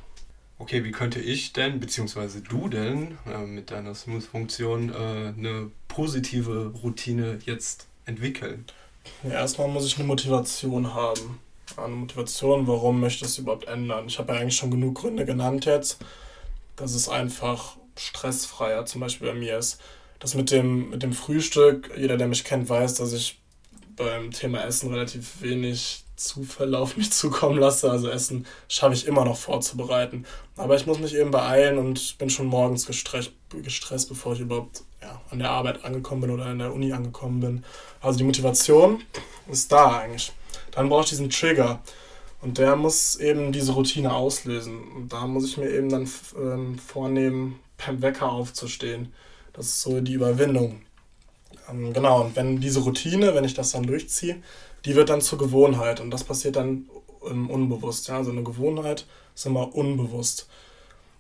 Okay, 0.60 0.84
wie 0.84 0.92
könnte 0.92 1.20
ich 1.20 1.54
denn, 1.54 1.80
beziehungsweise 1.80 2.42
du 2.42 2.70
denn, 2.70 3.18
äh, 3.26 3.46
mit 3.46 3.72
deiner 3.72 3.96
Smooth-Funktion 3.96 4.90
äh, 4.90 4.94
eine 5.38 5.72
positive 5.88 6.74
Routine 6.84 7.40
jetzt 7.46 7.88
entwickeln? 8.06 8.66
Ja, 9.24 9.32
erstmal 9.32 9.68
muss 9.68 9.86
ich 9.86 9.98
eine 9.98 10.08
Motivation 10.08 10.94
haben. 10.94 11.40
Eine 11.78 11.96
Motivation, 11.96 12.68
warum 12.68 13.00
möchte 13.00 13.26
ich 13.26 13.32
es 13.32 13.38
überhaupt 13.38 13.68
ändern? 13.68 14.06
Ich 14.08 14.20
habe 14.20 14.34
ja 14.34 14.40
eigentlich 14.40 14.56
schon 14.56 14.72
genug 14.72 14.96
Gründe 14.96 15.26
genannt 15.26 15.66
jetzt, 15.66 16.00
dass 16.76 16.94
es 16.94 17.10
einfach 17.10 17.78
stressfreier 17.98 18.86
zum 18.86 19.02
Beispiel 19.02 19.28
bei 19.28 19.34
mir 19.34 19.58
ist. 19.58 19.80
Das 20.20 20.36
mit 20.36 20.52
dem, 20.52 20.90
mit 20.90 21.04
dem 21.04 21.14
Frühstück, 21.14 21.92
jeder, 21.98 22.18
der 22.18 22.28
mich 22.28 22.44
kennt, 22.44 22.70
weiß, 22.70 22.96
dass 22.96 23.14
ich 23.14 23.40
beim 23.96 24.32
Thema 24.32 24.64
Essen 24.64 24.92
relativ 24.92 25.42
wenig 25.42 26.04
Zufälle 26.16 26.78
auf 26.80 26.98
mich 26.98 27.12
zukommen 27.14 27.60
lasse. 27.60 27.90
Also 27.90 28.10
Essen 28.10 28.46
schaffe 28.68 28.94
ich 28.94 29.08
immer 29.08 29.26
noch 29.26 29.38
vorzubereiten. 29.38 30.26
Aber 30.56 30.76
ich 30.76 30.86
muss 30.86 31.00
mich 31.00 31.16
eben 31.16 31.32
beeilen 31.32 31.78
und 31.78 32.18
bin 32.18 32.30
schon 32.30 32.48
morgens 32.48 32.86
gestresst, 32.86 33.32
gestresst 33.50 34.10
bevor 34.10 34.34
ich 34.34 34.40
überhaupt 34.40 34.84
ja, 35.04 35.22
an 35.30 35.40
der 35.40 35.52
Arbeit 35.52 35.84
angekommen 35.84 36.22
bin 36.22 36.32
oder 36.32 36.46
an 36.46 36.60
der 36.60 36.74
Uni 36.74 36.94
angekommen 36.94 37.40
bin. 37.40 37.66
Also 38.02 38.18
die 38.18 38.24
Motivation 38.24 39.04
ist 39.52 39.72
da 39.72 40.00
eigentlich. 40.00 40.32
Dann 40.72 40.90
brauche 40.90 41.04
ich 41.04 41.10
diesen 41.10 41.30
Trigger. 41.30 41.82
Und 42.42 42.58
der 42.58 42.76
muss 42.76 43.16
eben 43.18 43.52
diese 43.52 43.74
Routine 43.74 44.14
auslösen. 44.14 44.82
Und 44.96 45.14
da 45.14 45.28
muss 45.28 45.46
ich 45.46 45.58
mir 45.58 45.70
eben 45.70 45.90
dann 45.90 46.10
ähm, 46.38 46.78
vornehmen, 46.78 47.60
beim 47.86 48.02
Wecker 48.02 48.32
aufzustehen. 48.32 49.14
Das 49.54 49.68
ist 49.68 49.82
so 49.82 50.02
die 50.02 50.14
Überwindung. 50.14 50.82
Ähm, 51.70 51.94
genau, 51.94 52.22
und 52.22 52.36
wenn 52.36 52.60
diese 52.60 52.82
Routine, 52.82 53.36
wenn 53.36 53.46
ich 53.46 53.54
das 53.54 53.72
dann 53.72 53.84
durchziehe, 53.84 54.42
die 54.86 54.96
wird 54.96 55.10
dann 55.10 55.22
zur 55.22 55.38
Gewohnheit. 55.38 56.02
Und 56.02 56.12
das 56.12 56.24
passiert 56.24 56.56
dann 56.56 56.90
ähm, 57.30 57.50
unbewusst. 57.50 58.08
Ja? 58.08 58.18
Also 58.18 58.32
eine 58.32 58.44
Gewohnheit 58.44 59.06
ist 59.36 59.46
immer 59.46 59.74
unbewusst. 59.74 60.48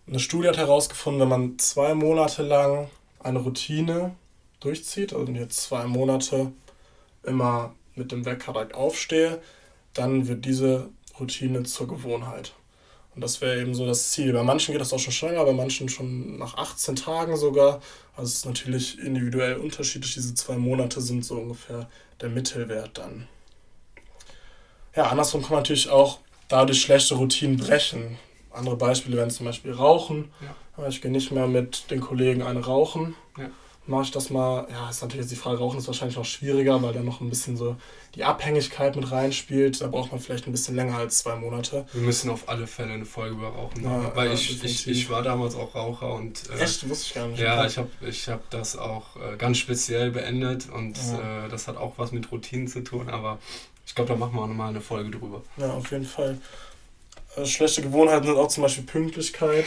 Eine 0.07 0.19
Studie 0.19 0.49
hat 0.49 0.57
herausgefunden, 0.57 1.21
wenn 1.21 1.29
man 1.29 1.59
zwei 1.59 1.93
Monate 1.93 2.43
lang 2.43 2.89
eine 3.24 3.39
Routine 3.39 4.15
durchzieht, 4.59 5.13
also 5.13 5.32
jetzt 5.32 5.61
zwei 5.61 5.86
Monate 5.86 6.51
immer 7.24 7.74
mit 7.95 8.11
dem 8.11 8.26
Wecker 8.26 8.53
direkt 8.53 8.76
aufstehe, 8.76 9.41
dann 9.93 10.28
wird 10.28 10.45
diese 10.45 10.89
Routine 11.19 11.63
zur 11.63 11.88
Gewohnheit. 11.88 12.53
Und 13.15 13.21
das 13.21 13.41
wäre 13.41 13.61
eben 13.61 13.76
so 13.76 13.86
das 13.86 14.11
Ziel. 14.11 14.34
Bei 14.34 14.41
manchen 14.41 14.71
geht 14.71 14.82
das 14.82 14.91
auch 14.91 14.99
schon 14.99 15.13
schneller, 15.13 15.45
bei 15.45 15.53
manchen 15.53 15.88
schon 15.88 16.39
nach 16.39 16.57
18 16.57 16.95
Tagen 16.95 17.38
sogar. 17.38 17.80
Also 18.15 18.30
es 18.30 18.36
ist 18.38 18.45
natürlich 18.45 18.97
individuell 18.99 19.57
unterschiedlich. 19.57 20.15
Diese 20.15 20.34
zwei 20.34 20.57
Monate 20.57 20.99
sind 20.99 21.24
so 21.24 21.36
ungefähr 21.36 21.88
der 22.21 22.30
Mittelwert 22.30 22.97
dann. 22.97 23.28
Ja, 24.95 25.07
andersrum 25.07 25.41
kann 25.41 25.51
man 25.51 25.59
natürlich 25.59 25.89
auch 25.89 26.19
dadurch 26.47 26.82
schlechte 26.82 27.15
Routinen 27.15 27.57
brechen. 27.57 28.17
Andere 28.51 28.78
Beispiele 28.78 29.17
wären 29.17 29.32
zum 29.32 29.45
Beispiel 29.45 29.74
Rauchen. 29.74 30.32
Ja. 30.41 30.55
Ich 30.88 31.01
gehe 31.01 31.11
nicht 31.11 31.32
mehr 31.32 31.47
mit 31.47 31.89
den 31.91 32.01
Kollegen 32.01 32.41
eine 32.41 32.65
rauchen. 32.65 33.15
Ja. 33.38 33.49
Mache 33.86 34.03
ich 34.03 34.11
das 34.11 34.30
mal, 34.30 34.65
ja, 34.71 34.89
ist 34.89 35.01
natürlich 35.01 35.26
jetzt 35.26 35.32
die 35.32 35.36
Frage, 35.36 35.57
Rauchen 35.57 35.78
ist 35.78 35.88
wahrscheinlich 35.88 36.15
noch 36.15 36.24
schwieriger, 36.24 36.82
weil 36.82 36.93
da 36.93 37.01
noch 37.01 37.19
ein 37.19 37.30
bisschen 37.30 37.57
so 37.57 37.76
die 38.15 38.24
Abhängigkeit 38.24 38.95
mit 38.95 39.11
reinspielt. 39.11 39.82
Da 39.82 39.88
braucht 39.88 40.11
man 40.11 40.21
vielleicht 40.21 40.47
ein 40.47 40.53
bisschen 40.53 40.76
länger 40.78 40.95
als 40.97 41.17
zwei 41.17 41.36
Monate. 41.36 41.86
Wir 41.91 42.01
müssen 42.01 42.30
auf 42.30 42.47
alle 42.47 42.65
Fälle 42.65 42.93
eine 42.93 43.03
Folge 43.05 43.36
über 43.36 43.49
Rauchen 43.49 43.84
machen, 43.84 44.03
Ja, 44.03 44.15
weil 44.15 44.28
ja, 44.30 44.34
ich, 44.36 44.63
ich, 44.63 44.88
ich 44.88 45.09
war 45.09 45.21
damals 45.21 45.55
auch 45.55 45.76
Raucher 45.76 46.13
und 46.13 46.49
äh, 46.49 46.63
Echt? 46.63 46.88
Wusste 46.89 47.07
ich 47.07 47.13
gar 47.13 47.28
nicht. 47.28 47.39
ja, 47.41 47.65
ich 47.65 47.78
habe 47.78 47.89
ich 48.07 48.30
hab 48.30 48.49
das 48.51 48.78
auch 48.78 49.17
äh, 49.17 49.36
ganz 49.38 49.57
speziell 49.57 50.11
beendet 50.11 50.69
und 50.74 50.97
äh, 50.97 51.49
das 51.51 51.67
hat 51.67 51.76
auch 51.76 51.93
was 51.97 52.13
mit 52.13 52.32
Routinen 52.32 52.69
zu 52.69 52.86
tun, 52.86 53.09
aber 53.09 53.38
ich 53.86 53.93
glaube, 53.95 54.13
da 54.13 54.15
machen 54.15 54.34
wir 54.36 54.43
auch 54.43 54.47
nochmal 54.47 54.69
eine 54.69 54.80
Folge 54.80 55.11
drüber. 55.11 55.41
Ja, 55.57 55.74
auf 55.74 55.91
jeden 55.91 56.05
Fall. 56.05 56.38
Äh, 57.36 57.45
Schlechte 57.45 57.81
Gewohnheiten 57.81 58.25
sind 58.27 58.38
auch 58.38 58.47
zum 58.47 58.63
Beispiel 58.63 58.84
Pünktlichkeit. 58.84 59.65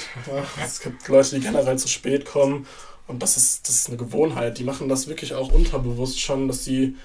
Es 0.63 0.81
gibt 0.81 1.07
Leute, 1.09 1.37
die 1.37 1.41
generell 1.43 1.79
zu 1.79 1.89
spät 1.89 2.25
kommen. 2.25 2.67
Und 3.09 3.23
das 3.23 3.37
ist, 3.37 3.69
das 3.69 3.77
ist 3.77 3.89
eine 3.89 3.97
Gewohnheit. 3.97 4.59
Die 4.59 4.65
machen 4.65 4.89
das 4.89 5.07
wirklich 5.09 5.35
auch 5.35 5.53
unterbewusst 5.53 6.21
schon, 6.21 6.49
dass 6.49 6.65
sie, 6.65 6.97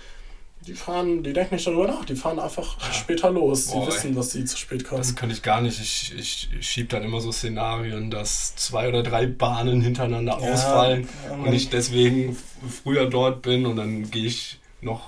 die 0.66 0.74
fahren, 0.74 1.24
die 1.24 1.32
denken 1.34 1.56
nicht 1.56 1.68
darüber 1.68 1.88
nach, 1.88 2.06
die 2.06 2.16
fahren 2.16 2.40
einfach 2.40 2.78
Ja. 2.82 2.94
später 2.94 3.30
los. 3.30 3.68
Die 3.68 3.74
Boah, 3.74 3.88
wissen, 3.88 4.16
dass 4.16 4.32
sie 4.32 4.46
zu 4.46 4.58
spät 4.58 4.84
kommen. 4.84 5.00
Das 5.02 5.16
kann 5.16 5.30
ich 5.30 5.44
gar 5.44 5.62
nicht. 5.62 5.80
Ich, 5.80 6.14
ich, 6.18 6.50
ich 6.60 6.68
schiebe 6.68 6.88
dann 6.90 7.04
immer 7.04 7.22
so 7.22 7.32
Szenarien, 7.32 8.10
dass 8.10 8.56
zwei 8.56 8.88
oder 8.90 9.04
drei 9.04 9.28
Bahnen 9.28 9.82
hintereinander 9.82 10.40
Ja, 10.42 10.52
ausfallen 10.54 11.08
ja, 11.30 11.36
und 11.36 11.54
ich 11.54 11.70
deswegen 11.70 12.36
früher 12.84 13.06
dort 13.08 13.42
bin 13.44 13.66
und 13.68 13.76
dann 13.76 14.10
gehe 14.10 14.26
ich 14.26 14.60
noch, 14.82 15.02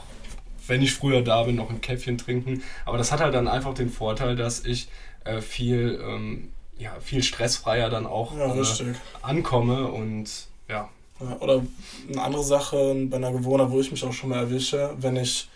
wenn 0.67 0.81
ich 0.81 0.93
früher 0.93 1.21
da 1.21 1.43
bin, 1.43 1.55
noch 1.55 1.69
ein 1.69 1.81
Käffchen 1.81 2.17
trinken. 2.17 2.63
Aber 2.85 2.97
das 2.97 3.11
hat 3.11 3.19
halt 3.19 3.33
dann 3.33 3.47
einfach 3.47 3.73
den 3.73 3.89
Vorteil, 3.89 4.35
dass 4.35 4.65
ich 4.65 4.87
äh, 5.25 5.41
viel, 5.41 5.99
ähm, 6.03 6.51
ja, 6.77 6.91
viel 7.01 7.23
stressfreier 7.23 7.89
dann 7.89 8.05
auch 8.05 8.35
Ja, 8.37 8.53
äh, 8.55 8.93
ankomme 9.21 9.87
und 9.87 10.29
ja. 10.69 10.89
Ja, 11.19 11.37
oder 11.39 11.61
eine 12.09 12.21
andere 12.21 12.43
Sache 12.43 12.95
bei 13.09 13.17
einer 13.17 13.31
Gewohnheit, 13.31 13.69
wo 13.69 13.79
ich 13.79 13.91
mich 13.91 14.03
auch 14.03 14.11
schon 14.13 14.29
mal 14.29 14.39
erwische, 14.39 14.93
wenn 14.99 15.15
ich, 15.15 15.47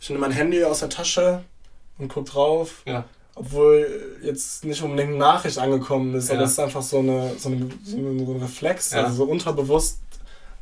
ich 0.00 0.10
nehme 0.10 0.20
mein 0.20 0.32
Handy 0.32 0.62
aus 0.62 0.80
der 0.80 0.90
Tasche 0.90 1.42
und 1.98 2.08
gucke 2.08 2.30
drauf, 2.30 2.82
Ja. 2.86 3.04
obwohl 3.34 4.18
jetzt 4.22 4.64
nicht 4.64 4.82
unbedingt 4.82 5.10
eine 5.10 5.18
Nachricht 5.18 5.58
angekommen 5.58 6.14
ist, 6.14 6.30
aber 6.30 6.40
Ja. 6.40 6.44
es 6.44 6.52
ist 6.52 6.60
einfach 6.60 6.82
so, 6.82 6.98
eine, 6.98 7.32
so, 7.38 7.48
eine, 7.48 7.68
so 7.82 7.96
ein 7.96 8.38
Reflex, 8.40 8.92
also 8.92 9.14
so 9.14 9.24
unterbewusst 9.24 10.00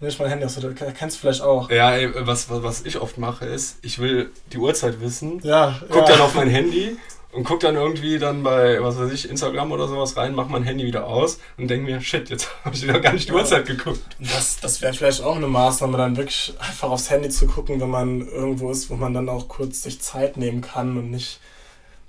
nehme 0.01 0.11
ich 0.13 0.19
mein 0.19 0.29
Handy 0.29 0.45
aus 0.45 0.55
Tasche. 0.55 0.75
Kennst 0.75 1.17
du 1.17 1.21
vielleicht 1.21 1.43
auch? 1.43 1.71
Ja, 1.71 1.93
ey, 1.93 2.11
was, 2.27 2.51
was, 2.51 2.63
was 2.63 2.85
ich 2.85 2.99
oft 2.99 3.19
mache, 3.19 3.47
ist, 3.47 3.79
ich 3.83 3.99
will 3.99 4.31
die 4.53 4.59
Uhrzeit 4.59 5.01
wissen, 5.01 5.41
Ja, 5.43 5.81
guck 5.89 6.03
ja. 6.03 6.13
dann 6.13 6.21
auf 6.21 6.35
mein 6.35 6.49
Handy 6.49 6.97
und 7.33 7.45
guck 7.45 7.61
dann 7.61 7.77
irgendwie 7.77 8.19
dann 8.19 8.43
bei, 8.43 8.83
was 8.83 8.99
weiß 8.99 9.13
ich, 9.13 9.29
Instagram 9.29 9.71
oder 9.73 9.89
sowas 9.89 10.17
rein, 10.17 10.35
mach 10.35 10.49
mein 10.49 10.63
Handy 10.63 10.85
wieder 10.87 11.07
aus 11.07 11.39
und 11.59 11.69
denk 11.69 11.85
mir, 11.85 12.01
shit, 12.01 12.31
jetzt 12.31 12.49
habe 12.65 12.75
ich 12.75 12.83
wieder 12.83 12.99
gar 13.01 13.13
nicht 13.13 13.29
die 13.29 13.33
Ja. 13.33 13.39
Uhrzeit 13.39 13.67
geguckt. 13.67 14.01
Das, 14.19 14.59
das 14.61 14.81
wäre 14.81 14.95
vielleicht 14.95 15.23
auch 15.23 15.37
eine 15.37 15.47
Maßnahme, 15.49 15.99
dann 15.99 16.17
wirklich 16.17 16.55
einfach 16.59 16.91
aufs 16.91 17.11
Handy 17.11 17.29
zu 17.29 17.47
gucken, 17.47 17.81
wenn 17.81 17.91
man 17.91 18.27
irgendwo 18.27 18.71
ist, 18.71 18.89
wo 18.91 18.95
man 18.97 19.13
dann 19.15 19.29
auch 19.29 19.49
kurz 19.49 19.83
sich 19.83 20.01
Zeit 20.01 20.37
nehmen 20.37 20.61
kann 20.63 20.97
und 20.97 21.11
nicht 21.11 21.41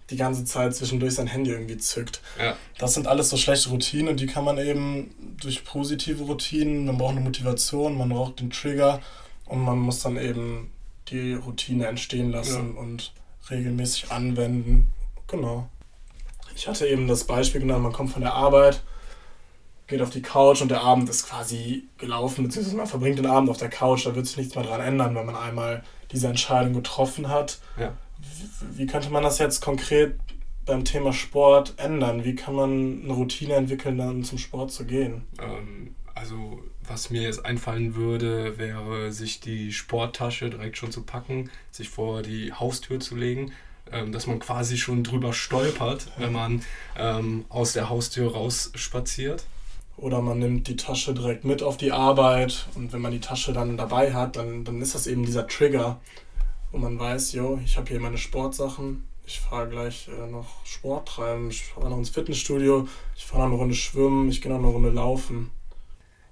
die 0.10 0.18
ganze 0.18 0.46
Zeit 0.46 0.76
zwischendurch 0.76 1.16
sein 1.16 1.28
Handy 1.28 1.52
irgendwie 1.52 1.78
zückt. 1.78 2.22
Ja. 2.40 2.56
Das 2.78 2.94
sind 2.94 3.08
alles 3.08 3.30
so 3.30 3.38
schlechte 3.38 3.70
Routinen 3.70 4.10
und 4.10 4.20
die 4.20 4.28
kann 4.28 4.44
man 4.44 4.58
eben 4.58 5.14
durch 5.42 5.66
positive 5.66 6.24
Routinen, 6.24 6.86
man 6.86 6.98
braucht 6.98 7.12
eine 7.12 7.22
Motivation, 7.22 7.98
man 7.98 8.10
braucht 8.10 8.40
den 8.40 8.50
Trigger 8.50 9.02
und 9.46 9.64
man 9.64 9.78
muss 9.78 10.02
dann 10.02 10.18
eben 10.18 10.72
die 11.10 11.34
Routine 11.34 11.88
entstehen 11.88 12.32
lassen 12.32 12.76
und 12.76 13.14
regelmäßig 13.50 14.12
anwenden 14.12 14.94
Genau. 15.28 15.70
Ich 16.56 16.68
hatte 16.68 16.88
eben 16.88 17.08
das 17.08 17.26
Beispiel 17.26 17.62
genannt, 17.62 17.84
man 17.84 17.94
kommt 17.94 18.12
von 18.12 18.22
der 18.22 18.34
Arbeit, 18.34 18.82
geht 19.86 20.02
auf 20.02 20.10
die 20.10 20.22
Couch 20.22 20.62
und 20.62 20.72
der 20.72 20.82
Abend 20.82 21.10
ist 21.10 21.28
quasi 21.28 21.88
gelaufen, 21.98 22.46
beziehungsweise 22.46 22.78
man 22.78 22.88
verbringt 22.88 23.20
den 23.20 23.28
Abend 23.28 23.50
auf 23.50 23.58
der 23.58 23.70
Couch, 23.70 24.06
da 24.06 24.16
wird 24.16 24.26
sich 24.26 24.38
nichts 24.38 24.56
mehr 24.56 24.64
dran 24.64 24.82
ändern, 24.82 25.16
wenn 25.16 25.26
man 25.26 25.36
einmal 25.36 25.84
diese 26.12 26.28
Entscheidung 26.28 26.74
getroffen 26.74 27.30
hat. 27.30 27.60
Ja. 27.78 27.94
Wie, 28.72 28.86
könnte 28.86 29.10
man 29.10 29.24
das 29.24 29.40
jetzt 29.40 29.62
konkret 29.62 30.16
beim 30.66 30.86
Thema 30.86 31.14
Sport 31.14 31.76
ändern? 31.78 32.24
Wie 32.24 32.36
kann 32.36 32.56
man 32.56 33.02
eine 33.04 33.14
Routine 33.14 33.56
entwickeln, 33.56 33.98
dann 33.98 34.24
zum 34.24 34.38
Sport 34.38 34.72
zu 34.72 34.86
gehen? 34.86 35.24
Ähm, 35.40 35.96
also, 36.14 36.62
was 36.88 37.10
mir 37.10 37.22
jetzt 37.22 37.46
einfallen 37.46 37.96
würde, 37.96 38.58
wäre, 38.58 39.12
sich 39.12 39.40
die 39.40 39.72
Sporttasche 39.72 40.50
direkt 40.50 40.78
schon 40.78 40.92
zu 40.92 41.04
packen, 41.04 41.50
sich 41.72 41.90
vor 41.90 42.22
die 42.22 42.54
Haustür 42.54 43.00
zu 43.00 43.16
legen, 43.16 43.52
ähm, 43.92 44.12
dass 44.12 44.28
man 44.28 44.40
quasi 44.40 44.78
schon 44.78 45.04
drüber 45.04 45.34
stolpert, 45.34 46.08
wenn 46.18 46.34
man 46.34 46.62
ähm, 46.98 47.46
aus 47.50 47.74
der 47.74 47.90
Haustür 47.90 48.34
raus 48.34 48.72
spaziert. 48.76 49.46
Oder 49.98 50.22
man 50.22 50.40
nimmt 50.40 50.68
die 50.68 50.76
Tasche 50.76 51.14
direkt 51.14 51.44
mit 51.44 51.64
auf 51.64 51.78
die 51.78 51.92
Arbeit 51.92 52.68
und 52.76 52.94
wenn 52.94 53.02
man 53.02 53.12
die 53.12 53.20
Tasche 53.20 53.52
dann 53.52 53.78
dabei 53.78 54.14
hat, 54.14 54.36
dann, 54.36 54.64
dann 54.64 54.82
ist 54.82 54.94
das 54.94 55.08
eben 55.08 55.26
dieser 55.26 55.48
Trigger, 55.48 56.00
wo 56.72 56.78
man 56.78 57.00
weiß, 57.00 57.34
jo, 57.34 57.60
ich 57.64 57.78
habe 57.78 57.88
hier 57.90 58.00
meine 58.00 58.18
Sportsachen, 58.18 59.06
ich 59.26 59.40
fahre 59.40 59.68
gleich 59.68 60.08
äh, 60.08 60.28
noch 60.28 60.66
Sport 60.66 61.08
treiben, 61.08 61.50
ich 61.50 61.66
fahre 61.66 61.90
noch 61.90 61.98
ins 61.98 62.10
Fitnessstudio, 62.10 62.88
ich 63.16 63.26
fahre 63.26 63.44
noch 63.44 63.50
eine 63.50 63.58
Runde 63.58 63.76
schwimmen, 63.76 64.30
ich 64.30 64.42
gehe 64.42 64.52
noch 64.52 64.60
eine 64.60 64.68
Runde 64.68 64.90
laufen. 64.90 65.52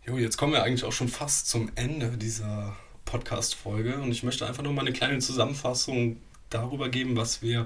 Jo, 0.06 0.18
jetzt 0.18 0.38
kommen 0.38 0.54
wir 0.54 0.64
eigentlich 0.64 0.84
auch 0.84 0.92
schon 0.92 1.08
fast 1.08 1.50
zum 1.50 1.72
Ende 1.76 2.18
dieser 2.18 2.76
Podcast-Folge. 3.06 4.00
Und 4.02 4.12
ich 4.12 4.24
möchte 4.24 4.46
einfach 4.46 4.64
nur 4.64 4.74
mal 4.74 4.82
eine 4.82 4.94
kleine 4.94 5.20
Zusammenfassung 5.20 6.18
darüber 6.50 6.90
geben, 6.90 7.16
was 7.16 7.42
wir 7.42 7.66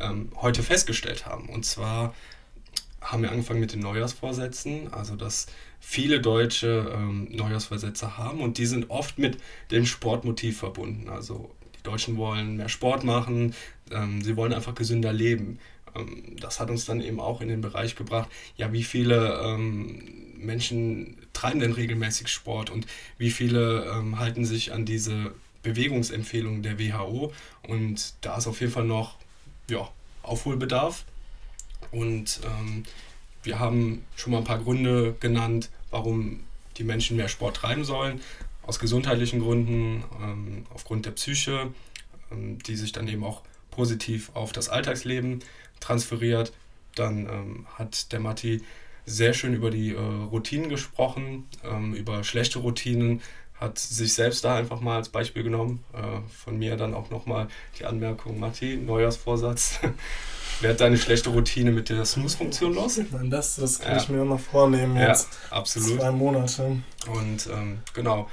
ähm, 0.00 0.30
heute 0.36 0.62
festgestellt 0.62 1.26
haben. 1.26 1.48
Und 1.48 1.66
zwar 1.66 2.14
haben 3.00 3.22
wir 3.22 3.30
angefangen 3.30 3.60
mit 3.60 3.72
den 3.72 3.80
Neujahrsvorsätzen, 3.80 4.92
also 4.92 5.14
dass 5.14 5.46
viele 5.78 6.20
Deutsche 6.20 6.90
ähm, 6.94 7.28
Neujahrsvorsätze 7.30 8.16
haben. 8.16 8.40
Und 8.40 8.56
die 8.58 8.66
sind 8.66 8.88
oft 8.90 9.18
mit 9.18 9.38
dem 9.70 9.84
Sportmotiv 9.84 10.58
verbunden. 10.58 11.08
Also 11.08 11.50
Deutschen 11.84 12.16
wollen 12.16 12.56
mehr 12.56 12.68
Sport 12.68 13.04
machen, 13.04 13.54
ähm, 13.92 14.22
sie 14.22 14.36
wollen 14.36 14.52
einfach 14.52 14.74
gesünder 14.74 15.12
leben. 15.12 15.60
Ähm, 15.94 16.36
das 16.40 16.58
hat 16.58 16.70
uns 16.70 16.84
dann 16.84 17.00
eben 17.00 17.20
auch 17.20 17.40
in 17.40 17.48
den 17.48 17.60
Bereich 17.60 17.94
gebracht, 17.94 18.28
ja, 18.56 18.72
wie 18.72 18.82
viele 18.82 19.40
ähm, 19.44 20.02
Menschen 20.36 21.16
treiben 21.32 21.60
denn 21.60 21.72
regelmäßig 21.72 22.28
Sport 22.28 22.70
und 22.70 22.86
wie 23.18 23.30
viele 23.30 23.84
ähm, 23.84 24.18
halten 24.18 24.44
sich 24.44 24.72
an 24.72 24.84
diese 24.84 25.32
Bewegungsempfehlungen 25.62 26.62
der 26.62 26.78
WHO 26.78 27.32
und 27.68 28.14
da 28.20 28.36
ist 28.36 28.46
auf 28.46 28.60
jeden 28.60 28.72
Fall 28.72 28.84
noch 28.84 29.16
ja, 29.70 29.88
Aufholbedarf. 30.22 31.04
Und 31.90 32.40
ähm, 32.44 32.84
wir 33.42 33.58
haben 33.58 34.04
schon 34.16 34.32
mal 34.32 34.38
ein 34.38 34.44
paar 34.44 34.58
Gründe 34.58 35.14
genannt, 35.20 35.70
warum 35.90 36.40
die 36.76 36.84
Menschen 36.84 37.16
mehr 37.16 37.28
Sport 37.28 37.56
treiben 37.56 37.84
sollen. 37.84 38.20
Aus 38.66 38.78
gesundheitlichen 38.78 39.40
Gründen, 39.40 40.04
ähm, 40.22 40.66
aufgrund 40.72 41.06
der 41.06 41.12
Psyche, 41.12 41.72
ähm, 42.30 42.58
die 42.60 42.76
sich 42.76 42.92
dann 42.92 43.08
eben 43.08 43.24
auch 43.24 43.42
positiv 43.70 44.30
auf 44.34 44.52
das 44.52 44.68
Alltagsleben 44.68 45.40
transferiert. 45.80 46.52
Dann 46.94 47.26
ähm, 47.28 47.66
hat 47.74 48.12
der 48.12 48.20
Matti 48.20 48.62
sehr 49.06 49.34
schön 49.34 49.54
über 49.54 49.70
die 49.70 49.90
äh, 49.90 49.98
Routinen 49.98 50.70
gesprochen, 50.70 51.48
ähm, 51.62 51.94
über 51.94 52.24
schlechte 52.24 52.60
Routinen, 52.60 53.20
hat 53.54 53.78
sich 53.78 54.14
selbst 54.14 54.44
da 54.44 54.56
einfach 54.56 54.80
mal 54.80 54.96
als 54.96 55.08
Beispiel 55.08 55.42
genommen. 55.42 55.84
Äh, 55.92 56.20
von 56.28 56.58
mir 56.58 56.76
dann 56.76 56.94
auch 56.94 57.10
nochmal 57.10 57.48
die 57.78 57.84
Anmerkung, 57.84 58.38
Matti, 58.38 58.76
Neujahrsvorsatz. 58.76 59.80
Werd 60.60 60.80
deine 60.80 60.96
schlechte 60.96 61.30
Routine 61.30 61.72
mit 61.72 61.88
der 61.88 62.04
Snooze-Funktion 62.04 62.74
los? 62.74 63.00
Mein 63.10 63.28
Bestes, 63.28 63.56
das 63.56 63.78
kann 63.80 63.96
ja. 63.96 64.02
ich 64.02 64.08
mir 64.08 64.22
immer 64.22 64.38
vornehmen 64.38 64.96
jetzt. 64.96 65.28
Ja, 65.50 65.56
absolut. 65.56 65.98
Zwei 65.98 66.10
Monate. 66.12 66.76
Und 67.08 67.48
ähm, 67.52 67.80
genau, 67.92 68.28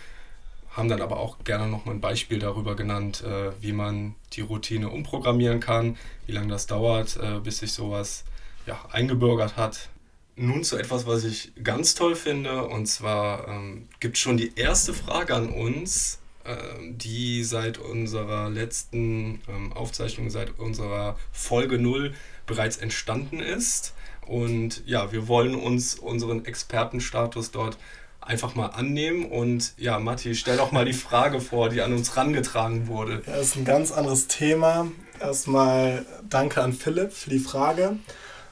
haben 0.72 0.89
dann 0.89 1.01
aber 1.01 1.17
auch 1.17 1.43
gerne 1.43 1.67
nochmal 1.67 1.95
ein 1.95 2.01
Beispiel 2.01 2.39
darüber 2.39 2.76
genannt, 2.76 3.24
äh, 3.24 3.51
wie 3.61 3.74
man 3.74 4.15
die 4.34 4.41
Routine 4.41 4.89
umprogrammieren 4.89 5.59
kann, 5.59 5.97
wie 6.26 6.32
lange 6.32 6.47
das 6.47 6.67
dauert, 6.67 7.17
äh, 7.17 7.39
bis 7.39 7.59
sich 7.59 7.74
sowas 7.74 8.24
ja, 8.65 8.80
eingebürgert 8.91 9.57
hat. 9.57 9.89
Nun 10.38 10.63
zu 10.63 10.78
etwas, 10.78 11.05
was 11.05 11.26
ich 11.26 11.51
ganz 11.61 11.93
toll 11.93 12.15
finde, 12.15 12.65
und 12.65 12.88
zwar 12.88 13.47
ähm, 13.47 13.89
gibt 13.99 14.15
es 14.15 14.22
schon 14.24 14.38
die 14.38 14.53
erste 14.55 14.93
Frage 14.93 15.36
an 15.36 15.49
uns, 15.49 16.19
äh, 16.45 16.55
die 16.89 17.43
seit 17.43 17.78
unserer 17.78 18.49
letzten 18.49 19.41
ähm, 19.49 19.74
Aufzeichnung, 19.74 20.30
seit 20.30 20.57
unserer 20.57 21.17
Folge 21.32 21.78
0 21.78 22.13
bereits 22.47 22.78
entstanden 22.78 23.39
ist. 23.39 23.93
Und 24.26 24.84
ja, 24.86 25.11
wir 25.11 25.28
wollen 25.28 25.53
uns 25.53 25.95
unseren 25.95 26.45
Expertenstatus 26.45 27.51
dort 27.51 27.78
einfach 28.22 28.55
mal 28.55 28.67
annehmen. 28.67 29.26
Und 29.26 29.74
ja, 29.78 29.99
Matti, 29.99 30.36
stell 30.36 30.57
doch 30.57 30.72
mal 30.72 30.86
die 30.86 30.93
Frage 30.93 31.41
vor, 31.41 31.69
die 31.69 31.82
an 31.82 31.93
uns 31.93 32.15
rangetragen 32.15 32.88
wurde. 32.88 33.22
Ja, 33.26 33.38
das 33.38 33.47
ist 33.47 33.55
ein 33.57 33.65
ganz 33.65 33.91
anderes 33.91 34.28
Thema. 34.28 34.88
Erstmal 35.19 36.05
danke 36.30 36.61
an 36.61 36.74
Philipp 36.74 37.11
für 37.11 37.30
die 37.30 37.39
Frage. 37.39 37.97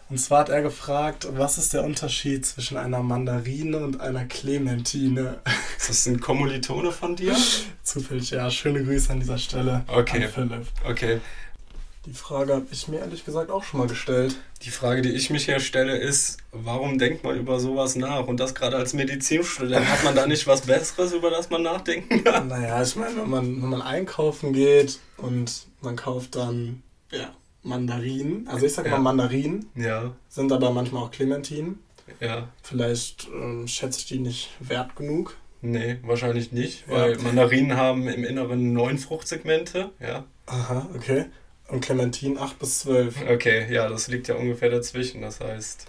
Und 0.09 0.17
zwar 0.17 0.39
hat 0.39 0.49
er 0.49 0.63
gefragt, 0.63 1.27
was 1.33 1.59
ist 1.59 1.73
der 1.73 1.83
Unterschied 1.83 2.43
zwischen 2.43 2.77
einer 2.77 3.03
Mandarine 3.03 3.77
und 3.77 4.01
einer 4.01 4.25
Clementine? 4.25 5.39
Ist 5.77 5.89
das 5.89 6.07
ein 6.07 6.19
Kommilitone 6.19 6.91
von 6.91 7.15
dir? 7.15 7.35
Zufällig, 7.83 8.31
ja. 8.31 8.49
Schöne 8.49 8.83
Grüße 8.83 9.11
an 9.11 9.19
dieser 9.19 9.37
Stelle 9.37 9.83
okay. 9.87 10.23
an 10.23 10.31
Philipp. 10.31 10.67
Okay. 10.83 11.21
Die 12.05 12.13
Frage 12.13 12.53
habe 12.53 12.67
ich 12.71 12.87
mir 12.87 12.99
ehrlich 12.99 13.25
gesagt 13.25 13.51
auch 13.51 13.63
schon 13.63 13.81
mal 13.81 13.87
gestellt. 13.87 14.37
Die 14.61 14.69
Frage, 14.69 15.01
die 15.01 15.11
ich 15.11 15.29
mich 15.29 15.45
hier 15.45 15.59
stelle, 15.59 15.97
ist, 15.97 16.37
warum 16.53 16.97
denkt 16.97 17.25
man 17.25 17.37
über 17.37 17.59
sowas 17.59 17.95
nach? 17.97 18.25
Und 18.27 18.39
das 18.39 18.55
gerade 18.55 18.77
als 18.77 18.93
Medizinstudent, 18.93 19.85
hat 19.85 20.03
man 20.05 20.15
da 20.15 20.25
nicht 20.25 20.47
was 20.47 20.61
Besseres, 20.61 21.11
über 21.11 21.29
das 21.29 21.49
man 21.49 21.63
nachdenken 21.63 22.23
kann? 22.23 22.47
Naja, 22.47 22.81
ich 22.81 22.95
meine, 22.95 23.17
wenn 23.17 23.29
man, 23.29 23.61
wenn 23.61 23.69
man 23.69 23.81
einkaufen 23.81 24.53
geht 24.53 24.99
und 25.17 25.67
man 25.81 25.97
kauft 25.97 26.35
dann 26.35 26.83
ja, 27.11 27.33
Mandarinen, 27.63 28.47
also 28.47 28.65
ich 28.65 28.73
sag 28.73 28.85
ja. 28.85 28.91
mal 28.91 28.99
Mandarinen, 28.99 29.69
ja. 29.75 30.13
sind 30.29 30.51
aber 30.53 30.71
manchmal 30.71 31.03
auch 31.03 31.11
Clementinen. 31.11 31.79
Ja. 32.21 32.47
Vielleicht 32.63 33.27
ähm, 33.27 33.67
schätze 33.67 33.99
ich 33.99 34.05
die 34.07 34.19
nicht 34.19 34.51
wert 34.61 34.95
genug. 34.95 35.37
Nee, 35.61 35.97
wahrscheinlich 36.03 36.53
nicht, 36.53 36.89
weil. 36.89 37.17
Mandarinen 37.17 37.75
haben 37.75 38.07
im 38.07 38.23
Inneren 38.23 38.71
neun 38.71 38.97
Fruchtsegmente, 38.97 39.91
ja. 39.99 40.23
Aha, 40.45 40.87
okay. 40.95 41.25
Und 41.69 41.81
Clementinen 41.81 42.37
8 42.37 42.57
bis 42.59 42.79
12. 42.79 43.29
Okay, 43.29 43.71
ja, 43.71 43.87
das 43.87 44.07
liegt 44.07 44.27
ja 44.27 44.35
ungefähr 44.35 44.69
dazwischen. 44.69 45.21
Das 45.21 45.39
heißt, 45.39 45.85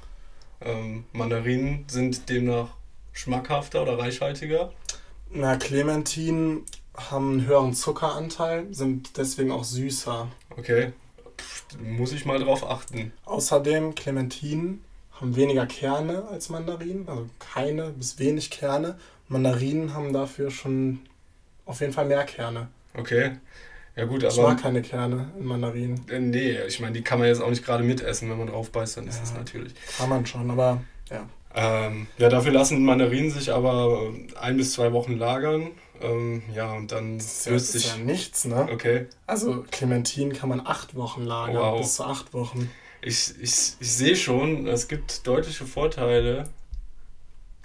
ähm, 0.61 1.05
Mandarinen 1.13 1.85
sind 1.89 2.29
demnach 2.29 2.69
schmackhafter 3.13 3.83
oder 3.83 3.99
reichhaltiger. 3.99 4.73
Na, 5.31 5.57
Clementinen 5.57 6.65
haben 6.95 7.31
einen 7.33 7.47
höheren 7.47 7.75
Zuckeranteil, 7.75 8.67
sind 8.75 9.17
deswegen 9.17 9.53
auch 9.53 9.65
süßer. 9.65 10.29
Okay, 10.57 10.93
Pff, 11.39 11.65
muss 11.81 12.13
ich 12.13 12.25
mal 12.25 12.39
drauf 12.39 12.69
achten. 12.69 13.13
Außerdem, 13.25 13.95
Clementinen 13.95 14.85
haben 15.13 15.37
weniger 15.37 15.67
Kerne 15.67 16.27
als 16.29 16.49
Mandarinen, 16.49 17.09
also 17.09 17.29
keine 17.39 17.91
bis 17.91 18.19
wenig 18.19 18.51
Kerne. 18.51 18.99
Mandarinen 19.29 19.95
haben 19.95 20.13
dafür 20.13 20.51
schon 20.51 21.01
auf 21.67 21.81
jeden 21.81 21.93
Fall 21.93 22.07
mehr 22.07 22.25
Kerne. 22.25 22.69
Okay. 22.95 23.37
Ja 23.97 24.05
gut, 24.05 24.25
aber... 24.25 24.33
Ich 24.33 24.41
mag 24.41 24.63
keine 24.63 24.83
Kerne 24.83 25.31
in 25.39 25.45
Mandarinen. 25.45 26.01
Äh, 26.09 26.21
nee, 26.21 26.59
ich 26.67 26.81
meine, 26.81 26.93
die 26.93 27.03
kann 27.03 27.19
man 27.19 27.29
jetzt 27.29 27.43
auch 27.43 27.51
nicht 27.51 27.65
gerade 27.65 27.85
mitessen. 27.85 28.31
Wenn 28.31 28.39
man 28.39 28.47
drauf 28.47 28.71
beißt, 28.71 28.97
dann 28.97 29.07
ist 29.07 29.17
ja, 29.17 29.21
das 29.23 29.35
natürlich... 29.35 29.75
Kann 29.99 30.09
man 30.09 30.25
schon, 30.27 30.51
aber 30.51 30.81
ja. 31.11 31.29
Ähm, 31.55 32.07
ja, 32.17 32.29
dafür 32.29 32.53
lassen 32.53 32.85
Mandarinen 32.85 33.31
sich 33.31 33.53
aber 33.53 34.13
ein 34.41 34.57
bis 34.57 34.73
zwei 34.73 34.93
Wochen 34.93 35.17
lagern. 35.17 35.73
Ähm, 36.01 36.43
ja, 36.55 36.73
und 36.73 36.93
dann 36.93 37.19
das 37.19 37.47
ist, 37.47 37.73
sich... 37.73 37.87
ist 37.87 37.97
ja 37.97 38.05
nichts, 38.05 38.45
ne? 38.45 38.69
Okay. 38.73 39.07
Also 39.27 39.65
Clementinen 39.71 40.33
kann 40.33 40.49
man 40.49 40.65
acht 40.65 40.95
Wochen 40.95 41.25
lagern, 41.25 41.57
wow. 41.57 41.81
bis 41.81 41.97
zu 41.97 42.05
acht 42.05 42.33
Wochen. 42.33 42.71
Ich, 43.03 43.35
ich, 43.41 43.75
ich 43.81 43.93
sehe 43.93 44.15
schon, 44.15 44.67
es 44.67 44.87
gibt 44.87 45.27
deutliche 45.27 45.65
Vorteile. 45.65 46.49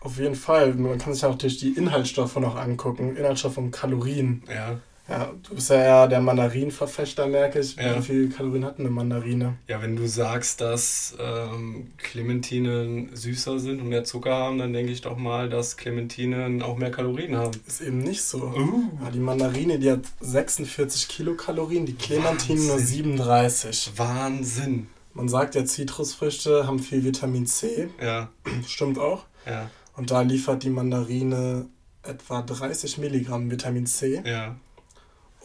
Auf 0.01 0.17
jeden 0.17 0.35
Fall. 0.35 0.73
Man 0.73 0.97
kann 0.97 1.13
sich 1.13 1.25
auch 1.25 1.37
durch 1.37 1.57
die 1.57 1.73
Inhaltsstoffe 1.73 2.35
noch 2.37 2.55
angucken. 2.55 3.15
Inhaltsstoffe 3.15 3.57
und 3.57 3.71
Kalorien. 3.71 4.43
Ja. 4.47 4.79
Ja, 5.07 5.31
du 5.47 5.55
bist 5.55 5.69
ja 5.69 5.75
eher 5.75 6.07
der 6.07 6.19
Mandarinenverfechter, 6.19 7.27
merke 7.27 7.59
ich. 7.59 7.75
Ja. 7.75 7.97
Wie 7.97 8.01
viele 8.01 8.29
Kalorien 8.29 8.65
hat 8.65 8.79
eine 8.79 8.89
Mandarine? 8.89 9.57
Ja, 9.67 9.81
wenn 9.81 9.95
du 9.95 10.07
sagst, 10.07 10.61
dass 10.61 11.15
ähm, 11.19 11.91
Clementinen 11.97 13.15
süßer 13.15 13.59
sind 13.59 13.81
und 13.81 13.89
mehr 13.89 14.03
Zucker 14.03 14.33
haben, 14.33 14.57
dann 14.57 14.73
denke 14.73 14.91
ich 14.91 15.01
doch 15.01 15.15
mal, 15.15 15.47
dass 15.47 15.77
Clementinen 15.77 16.63
auch 16.63 16.77
mehr 16.77 16.89
Kalorien 16.89 17.35
haben. 17.35 17.51
Ist 17.67 17.81
eben 17.81 17.99
nicht 17.99 18.23
so. 18.23 18.39
Uh. 18.39 18.83
Ja, 19.03 19.11
die 19.11 19.19
Mandarine, 19.19 19.77
die 19.77 19.91
hat 19.91 20.05
46 20.21 21.07
Kilokalorien, 21.07 21.85
die 21.85 21.95
Clementinen 21.95 22.65
nur 22.65 22.79
37. 22.79 23.91
Wahnsinn. 23.97 24.87
Man 25.13 25.29
sagt 25.29 25.53
ja, 25.53 25.65
Zitrusfrüchte 25.65 26.65
haben 26.65 26.79
viel 26.79 27.03
Vitamin 27.03 27.45
C. 27.45 27.89
Ja. 28.03 28.29
Stimmt 28.67 28.97
auch. 28.97 29.25
Ja. 29.45 29.69
Und 29.95 30.09
da 30.09 30.21
liefert 30.21 30.63
die 30.63 30.71
Mandarine 30.71 31.67
etwa 32.01 32.41
30 32.41 32.97
Milligramm 32.97 33.51
Vitamin 33.51 33.85
C. 33.85 34.21
Ja 34.25 34.55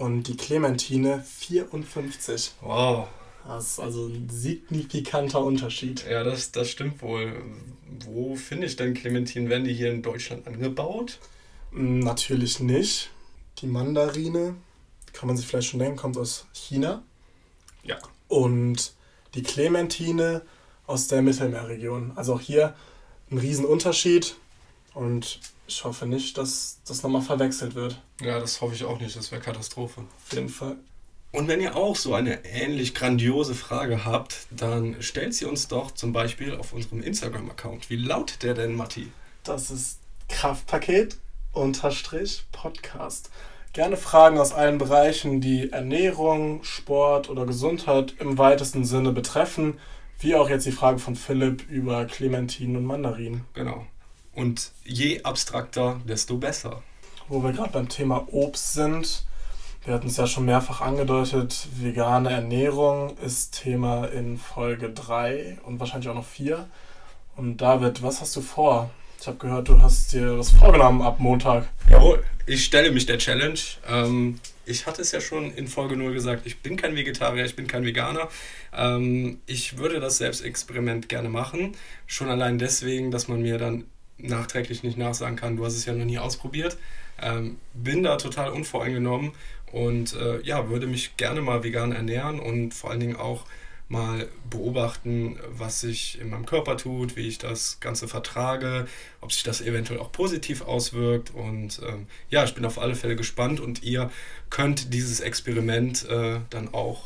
und 0.01 0.23
die 0.29 0.37
Clementine 0.37 1.23
54. 1.23 2.53
Wow. 2.63 3.09
Das 3.47 3.73
ist 3.73 3.81
also 3.81 4.07
ein 4.07 4.31
signifikanter 4.31 5.45
Unterschied. 5.45 6.07
Ja, 6.09 6.25
das, 6.25 6.53
das 6.53 6.71
stimmt 6.71 7.03
wohl. 7.03 7.43
Wo 8.07 8.35
finde 8.35 8.67
ich 8.67 8.77
denn 8.77 8.95
Clementinen? 8.95 9.51
Werden 9.51 9.65
die 9.65 9.75
hier 9.75 9.91
in 9.91 10.01
Deutschland 10.03 10.47
angebaut? 10.47 11.19
Hm, 11.73 11.99
natürlich 11.99 12.61
nicht. 12.61 13.11
Die 13.59 13.67
Mandarine, 13.67 14.55
kann 15.13 15.27
man 15.27 15.37
sich 15.37 15.47
vielleicht 15.47 15.69
schon 15.69 15.81
denken, 15.81 15.99
kommt 15.99 16.17
aus 16.17 16.47
China. 16.55 17.03
Ja. 17.83 17.99
Und 18.29 18.95
die 19.35 19.43
Clementine 19.43 20.43
aus 20.87 21.09
der 21.09 21.21
Mittelmeerregion. 21.21 22.13
Also 22.17 22.35
auch 22.35 22.41
hier 22.41 22.75
ein 23.31 23.37
Riesenunterschied. 23.37 24.35
Und 24.95 25.41
ich 25.71 25.85
hoffe 25.85 26.05
nicht, 26.05 26.37
dass 26.37 26.81
das 26.87 27.03
nochmal 27.03 27.23
verwechselt 27.23 27.75
wird. 27.75 28.01
Ja, 28.21 28.41
das 28.41 28.61
hoffe 28.61 28.75
ich 28.75 28.85
auch 28.85 28.99
nicht. 29.01 29.17
Das 29.17 29.31
wäre 29.31 29.41
Katastrophe. 29.41 30.01
Auf 30.01 30.33
jeden 30.33 30.49
Fall. 30.49 30.77
Und 31.33 31.47
wenn 31.47 31.61
ihr 31.61 31.77
auch 31.77 31.95
so 31.95 32.13
eine 32.13 32.45
ähnlich 32.45 32.93
grandiose 32.93 33.55
Frage 33.55 34.05
habt, 34.05 34.49
dann 34.51 35.01
stellt 35.01 35.33
sie 35.33 35.45
uns 35.45 35.69
doch 35.69 35.93
zum 35.93 36.13
Beispiel 36.13 36.57
auf 36.57 36.73
unserem 36.73 37.03
Instagram-Account. 37.03 37.89
Wie 37.89 37.97
lautet 37.97 38.43
der 38.43 38.55
denn, 38.55 38.75
Matti? 38.75 39.13
Das 39.45 39.71
ist 39.71 40.01
Kraftpaket 40.29 41.19
unterstrich 41.53 42.45
Podcast. 42.51 43.31
Gerne 43.73 43.97
Fragen 43.97 44.39
aus 44.39 44.53
allen 44.53 44.79
Bereichen, 44.79 45.41
die 45.41 45.71
Ernährung, 45.71 46.65
Sport 46.65 47.31
oder 47.31 47.47
Gesundheit 47.47 48.15
im 48.19 48.39
weitesten 48.39 48.85
Sinne 48.85 49.13
betreffen, 49.13 49.79
wie 50.19 50.35
auch 50.35 50.51
jetzt 50.51 50.67
die 50.67 50.73
Frage 50.73 50.99
von 50.99 51.15
Philipp 51.15 51.69
über 51.71 52.05
Clementinen 52.07 52.77
und 52.77 52.85
Mandarinen. 52.85 53.45
Genau. 53.55 53.87
Und 54.35 54.73
je 54.85 55.23
abstrakter, 55.23 56.01
desto 56.07 56.37
besser. 56.37 56.83
Wo 57.29 57.43
wir 57.43 57.53
gerade 57.53 57.73
beim 57.73 57.89
Thema 57.89 58.27
Obst 58.31 58.75
sind, 58.75 59.25
wir 59.85 59.95
hatten 59.95 60.09
es 60.09 60.19
ja 60.19 60.27
schon 60.27 60.45
mehrfach 60.45 60.83
angedeutet, 60.83 61.69
vegane 61.81 62.31
Ernährung 62.31 63.17
ist 63.19 63.63
Thema 63.63 64.07
in 64.07 64.37
Folge 64.37 64.91
3 64.91 65.59
und 65.65 65.81
wahrscheinlich 65.81 66.09
auch 66.11 66.15
noch 66.15 66.27
4. 66.27 66.69
Und 67.37 67.59
David, 67.59 68.03
was 68.03 68.21
hast 68.21 68.37
du 68.37 68.43
vor? 68.43 68.91
Ich 69.21 69.27
habe 69.27 69.39
gehört, 69.39 69.69
du 69.69 69.81
hast 69.81 70.13
dir 70.13 70.39
was 70.39 70.51
vorgenommen 70.51 71.03
ab 71.03 71.19
Montag. 71.19 71.69
Jawohl, 71.89 72.23
ich 72.47 72.65
stelle 72.65 72.91
mich 72.91 73.07
der 73.07 73.19
Challenge. 73.19 73.59
Ähm, 73.89 74.39
ich 74.67 74.87
hatte 74.87 75.03
es 75.03 75.13
ja 75.13 75.21
schon 75.21 75.53
in 75.55 75.67
Folge 75.67 75.97
0 75.97 76.13
gesagt, 76.13 76.47
ich 76.47 76.61
bin 76.61 76.77
kein 76.77 76.95
Vegetarier, 76.95 77.45
ich 77.45 77.57
bin 77.57 77.67
kein 77.67 77.85
Veganer. 77.85 78.29
Ähm, 78.77 79.41
ich 79.47 79.79
würde 79.79 80.01
das 80.01 80.19
Selbstexperiment 80.19 81.09
gerne 81.09 81.29
machen. 81.29 81.77
Schon 82.07 82.29
allein 82.29 82.59
deswegen, 82.59 83.11
dass 83.11 83.29
man 83.29 83.43
mir 83.43 83.59
dann 83.59 83.85
nachträglich 84.23 84.83
nicht 84.83 84.99
nachsagen 84.99 85.37
kann, 85.37 85.57
du 85.57 85.65
hast 85.65 85.75
es 85.75 85.85
ja 85.85 85.93
noch 85.93 86.05
nie 86.05 86.19
ausprobiert. 86.19 86.77
Ähm, 87.23 87.59
bin 87.75 88.03
da 88.03 88.17
total 88.17 88.51
unvoreingenommen 88.51 89.33
und 89.73 90.15
äh, 90.15 90.41
ja, 90.43 90.69
würde 90.69 90.87
mich 90.87 91.17
gerne 91.17 91.43
mal 91.43 91.63
vegan 91.63 91.93
ernähren 91.93 92.41
und 92.41 92.73
vor 92.73 92.91
allen 92.91 93.01
Dingen 93.01 93.17
auch 93.17 93.45
mal 93.91 94.29
beobachten, 94.49 95.37
was 95.49 95.81
sich 95.81 96.21
in 96.21 96.31
meinem 96.31 96.47
Körper 96.47 96.77
tut, 96.77 97.17
wie 97.17 97.27
ich 97.27 97.39
das 97.39 97.81
Ganze 97.81 98.07
vertrage, 98.07 98.87
ob 99.21 99.33
sich 99.33 99.43
das 99.43 99.61
eventuell 99.61 99.99
auch 99.99 100.13
positiv 100.13 100.63
auswirkt. 100.63 101.35
Und 101.35 101.81
ähm, 101.87 102.07
ja, 102.31 102.45
ich 102.45 102.55
bin 102.55 102.65
auf 102.65 102.79
alle 102.79 102.95
Fälle 102.95 103.17
gespannt 103.17 103.59
und 103.59 103.83
ihr 103.83 104.11
könnt 104.49 104.95
dieses 104.95 105.19
Experiment 105.19 106.09
äh, 106.09 106.39
dann 106.51 106.73
auch 106.73 107.03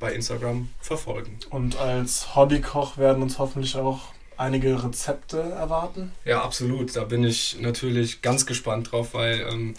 bei 0.00 0.14
Instagram 0.14 0.70
verfolgen. 0.80 1.38
Und 1.50 1.76
als 1.76 2.34
Hobbykoch 2.34 2.96
werden 2.96 3.22
uns 3.22 3.38
hoffentlich 3.38 3.76
auch 3.76 4.14
einige 4.36 4.82
Rezepte 4.82 5.40
erwarten. 5.40 6.12
Ja, 6.24 6.42
absolut. 6.42 6.94
Da 6.96 7.04
bin 7.04 7.24
ich 7.24 7.58
natürlich 7.60 8.22
ganz 8.22 8.46
gespannt 8.46 8.92
drauf, 8.92 9.14
weil 9.14 9.46
ähm, 9.50 9.74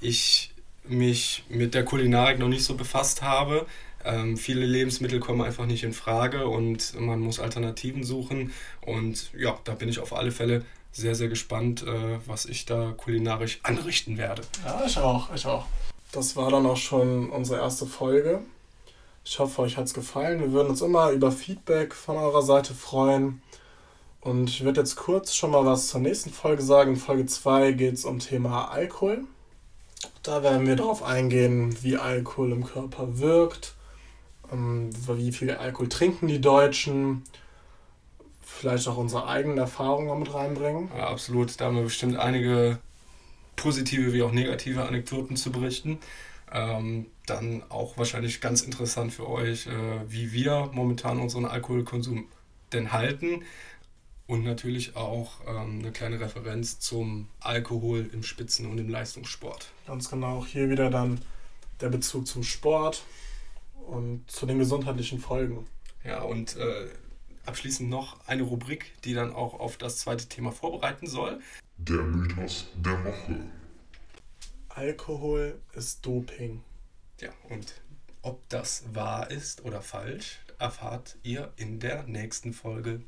ich 0.00 0.52
mich 0.84 1.44
mit 1.48 1.74
der 1.74 1.84
Kulinarik 1.84 2.38
noch 2.38 2.48
nicht 2.48 2.64
so 2.64 2.74
befasst 2.74 3.22
habe. 3.22 3.66
Ähm, 4.04 4.36
viele 4.36 4.66
Lebensmittel 4.66 5.18
kommen 5.18 5.40
einfach 5.40 5.66
nicht 5.66 5.82
in 5.82 5.94
Frage 5.94 6.46
und 6.46 6.98
man 7.00 7.20
muss 7.20 7.40
Alternativen 7.40 8.04
suchen. 8.04 8.52
Und 8.82 9.32
ja, 9.34 9.58
da 9.64 9.74
bin 9.74 9.88
ich 9.88 9.98
auf 9.98 10.12
alle 10.14 10.30
Fälle 10.30 10.64
sehr, 10.92 11.14
sehr 11.14 11.28
gespannt, 11.28 11.82
äh, 11.82 12.18
was 12.26 12.44
ich 12.46 12.66
da 12.66 12.92
kulinarisch 12.96 13.60
anrichten 13.62 14.18
werde. 14.18 14.42
Ja, 14.64 14.84
ich 14.86 14.98
auch, 14.98 15.34
ich 15.34 15.46
auch. 15.46 15.66
Das 16.12 16.36
war 16.36 16.50
dann 16.50 16.66
auch 16.66 16.76
schon 16.76 17.30
unsere 17.30 17.60
erste 17.60 17.86
Folge. 17.86 18.42
Ich 19.24 19.38
hoffe, 19.38 19.62
euch 19.62 19.76
hat 19.76 19.86
es 19.86 19.94
gefallen. 19.94 20.38
Wir 20.40 20.52
würden 20.52 20.68
uns 20.68 20.82
immer 20.82 21.10
über 21.10 21.32
Feedback 21.32 21.94
von 21.94 22.16
eurer 22.16 22.42
Seite 22.42 22.74
freuen. 22.74 23.42
Und 24.24 24.48
ich 24.48 24.64
werde 24.64 24.80
jetzt 24.80 24.96
kurz 24.96 25.34
schon 25.34 25.50
mal 25.50 25.66
was 25.66 25.88
zur 25.88 26.00
nächsten 26.00 26.30
Folge 26.30 26.62
sagen. 26.62 26.92
In 26.92 26.96
Folge 26.96 27.26
2 27.26 27.72
geht 27.72 27.94
es 27.94 28.06
um 28.06 28.18
Thema 28.18 28.70
Alkohol. 28.70 29.24
Da 30.22 30.42
werden 30.42 30.66
wir 30.66 30.76
darauf 30.76 31.02
eingehen, 31.02 31.76
wie 31.82 31.98
Alkohol 31.98 32.52
im 32.52 32.64
Körper 32.64 33.18
wirkt, 33.18 33.74
ähm, 34.50 34.88
wie 35.06 35.30
viel 35.30 35.50
Alkohol 35.50 35.90
trinken 35.90 36.26
die 36.26 36.40
Deutschen, 36.40 37.22
vielleicht 38.40 38.88
auch 38.88 38.96
unsere 38.96 39.28
eigenen 39.28 39.58
Erfahrungen 39.58 40.18
mit 40.18 40.32
reinbringen. 40.32 40.88
Ja, 40.96 41.08
absolut. 41.08 41.60
Da 41.60 41.66
haben 41.66 41.76
wir 41.76 41.82
bestimmt 41.82 42.16
einige 42.16 42.78
positive 43.56 44.14
wie 44.14 44.22
auch 44.22 44.32
negative 44.32 44.86
Anekdoten 44.86 45.36
zu 45.36 45.52
berichten. 45.52 45.98
Ähm, 46.50 47.06
dann 47.26 47.62
auch 47.68 47.98
wahrscheinlich 47.98 48.40
ganz 48.40 48.62
interessant 48.62 49.12
für 49.12 49.28
euch, 49.28 49.66
äh, 49.66 49.70
wie 50.08 50.32
wir 50.32 50.70
momentan 50.72 51.20
unseren 51.20 51.44
Alkoholkonsum 51.44 52.26
denn 52.72 52.92
halten. 52.92 53.42
Und 54.26 54.42
natürlich 54.42 54.96
auch 54.96 55.40
ähm, 55.46 55.80
eine 55.80 55.92
kleine 55.92 56.18
Referenz 56.18 56.80
zum 56.80 57.28
Alkohol 57.40 58.08
im 58.12 58.22
Spitzen- 58.22 58.70
und 58.70 58.78
im 58.78 58.88
Leistungssport. 58.88 59.70
Ganz 59.86 60.08
genau. 60.08 60.38
Auch 60.38 60.46
hier 60.46 60.70
wieder 60.70 60.88
dann 60.90 61.20
der 61.80 61.90
Bezug 61.90 62.26
zum 62.26 62.42
Sport 62.42 63.04
und 63.86 64.30
zu 64.30 64.46
den 64.46 64.58
gesundheitlichen 64.58 65.18
Folgen. 65.18 65.66
Ja, 66.04 66.22
und 66.22 66.56
äh, 66.56 66.88
abschließend 67.46 67.90
noch 67.90 68.26
eine 68.26 68.42
Rubrik, 68.42 68.92
die 69.04 69.14
dann 69.14 69.32
auch 69.32 69.60
auf 69.60 69.76
das 69.76 69.98
zweite 69.98 70.26
Thema 70.26 70.52
vorbereiten 70.52 71.06
soll. 71.06 71.40
Der 71.76 72.02
Mythos 72.02 72.68
der 72.76 73.04
Woche. 73.04 73.40
Alkohol 74.68 75.60
ist 75.74 76.04
Doping. 76.04 76.62
Ja, 77.20 77.30
und 77.48 77.74
ob 78.22 78.48
das 78.48 78.84
wahr 78.92 79.30
ist 79.30 79.64
oder 79.64 79.82
falsch, 79.82 80.40
erfahrt 80.58 81.16
ihr 81.22 81.52
in 81.56 81.78
der 81.78 82.04
nächsten 82.04 82.52
Folge. 82.52 83.02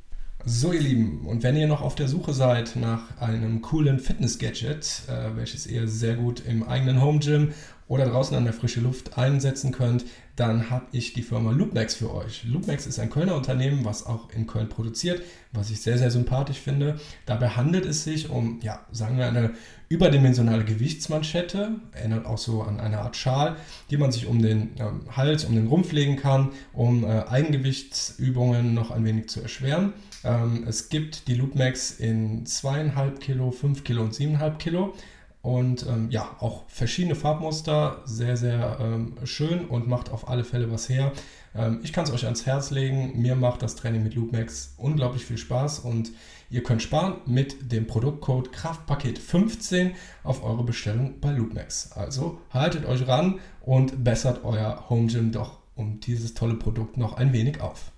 So, 0.45 0.73
ihr 0.73 0.81
Lieben, 0.81 1.27
und 1.27 1.43
wenn 1.43 1.57
ihr 1.57 1.67
noch 1.67 1.83
auf 1.83 1.97
der 1.97 2.07
Suche 2.07 2.33
seid 2.33 2.77
nach 2.77 3.21
einem 3.21 3.63
coolen 3.63 3.99
Fitness-Gadget, 3.99 5.03
äh, 5.09 5.37
welches 5.37 5.67
ihr 5.67 5.89
sehr 5.89 6.15
gut 6.15 6.43
im 6.47 6.63
eigenen 6.63 7.03
Home 7.03 7.19
Gym 7.19 7.53
oder 7.89 8.07
draußen 8.07 8.37
an 8.37 8.45
der 8.45 8.53
frischen 8.53 8.85
Luft 8.85 9.19
einsetzen 9.19 9.73
könnt, 9.73 10.05
dann 10.37 10.71
habe 10.71 10.87
ich 10.93 11.15
die 11.15 11.23
Firma 11.23 11.51
Loopmax 11.51 11.95
für 11.95 12.15
euch. 12.15 12.45
Loopmax 12.45 12.87
ist 12.87 12.99
ein 12.99 13.11
Kölner 13.11 13.35
Unternehmen, 13.35 13.85
was 13.85 14.05
auch 14.05 14.29
in 14.31 14.47
Köln 14.47 14.69
produziert, 14.69 15.23
was 15.53 15.71
ich 15.71 15.81
sehr, 15.81 15.97
sehr 15.97 16.11
sympathisch 16.11 16.59
finde. 16.59 17.01
Dabei 17.25 17.51
handelt 17.51 17.87
es 17.87 18.05
sich 18.05 18.29
um, 18.29 18.61
ja, 18.63 18.81
sagen 18.93 19.17
wir, 19.17 19.27
eine 19.27 19.53
überdimensionale 19.89 20.65
Gewichtsmanschette, 20.65 21.71
erinnert 21.93 22.27
auch 22.27 22.39
so 22.39 22.63
an 22.63 22.81
eine 22.81 22.99
Art 22.99 23.17
Schal, 23.17 23.57
die 23.91 23.97
man 23.97 24.13
sich 24.13 24.27
um 24.27 24.43
den 24.43 24.73
ähm, 24.79 25.03
Hals, 25.17 25.45
um 25.45 25.55
den 25.55 25.69
Rumpf 25.69 25.93
legen 25.93 26.17
kann, 26.17 26.51
um 26.73 27.05
äh, 27.05 27.25
Eigengewichtsübungen 27.29 28.75
noch 28.75 28.91
ein 28.91 29.05
wenig 29.05 29.29
zu 29.29 29.41
erschweren. 29.41 29.95
Ähm, 30.27 30.65
es 30.67 30.89
gibt 30.89 31.29
die 31.29 31.35
Loopmax 31.35 31.93
in 31.93 32.45
2,5 32.45 33.19
Kilo, 33.19 33.51
5 33.53 33.85
Kilo 33.85 34.03
und 34.03 34.13
7,5 34.13 34.57
Kilo. 34.57 34.95
Und 35.41 35.87
ähm, 35.87 36.11
ja, 36.11 36.35
auch 36.41 36.65
verschiedene 36.67 37.15
Farbmuster, 37.15 38.03
sehr, 38.05 38.37
sehr 38.37 38.79
ähm, 38.81 39.15
schön 39.23 39.67
und 39.67 39.87
macht 39.87 40.11
auf 40.11 40.29
alle 40.29 40.43
Fälle 40.43 40.73
was 40.73 40.89
her. 40.89 41.13
Ähm, 41.55 41.79
ich 41.85 41.93
kann 41.93 42.03
es 42.03 42.11
euch 42.11 42.25
ans 42.25 42.47
Herz 42.47 42.73
legen. 42.73 43.13
Mir 43.23 43.37
macht 43.37 43.63
das 43.63 43.77
Training 43.77 44.03
mit 44.03 44.17
Loopmax 44.17 44.75
unglaublich 44.77 45.25
viel 45.25 45.39
Spaß 45.39 45.79
und 45.79 46.11
ihr 46.51 46.65
könnt 46.65 46.83
sparen 46.83 47.19
mit 47.27 47.71
dem 47.71 47.87
Produktcode 47.87 48.51
Kraftpaket 48.51 49.21
15 49.21 49.93
auf 50.25 50.43
eure 50.43 50.65
Bestellung 50.65 51.21
bei 51.21 51.31
Loopmax. 51.31 51.93
Also 51.93 52.41
haltet 52.51 52.85
euch 52.85 53.07
ran 53.07 53.39
und 53.61 54.03
bessert 54.03 54.41
euer 54.43 54.91
Home 54.91 55.07
Gym 55.07 55.31
doch 55.31 55.61
um 55.77 56.01
dieses 56.01 56.35
tolle 56.35 56.55
Produkt 56.55 56.97
noch 56.97 57.13
ein 57.13 57.33
wenig 57.33 57.61
auf. 57.61 57.93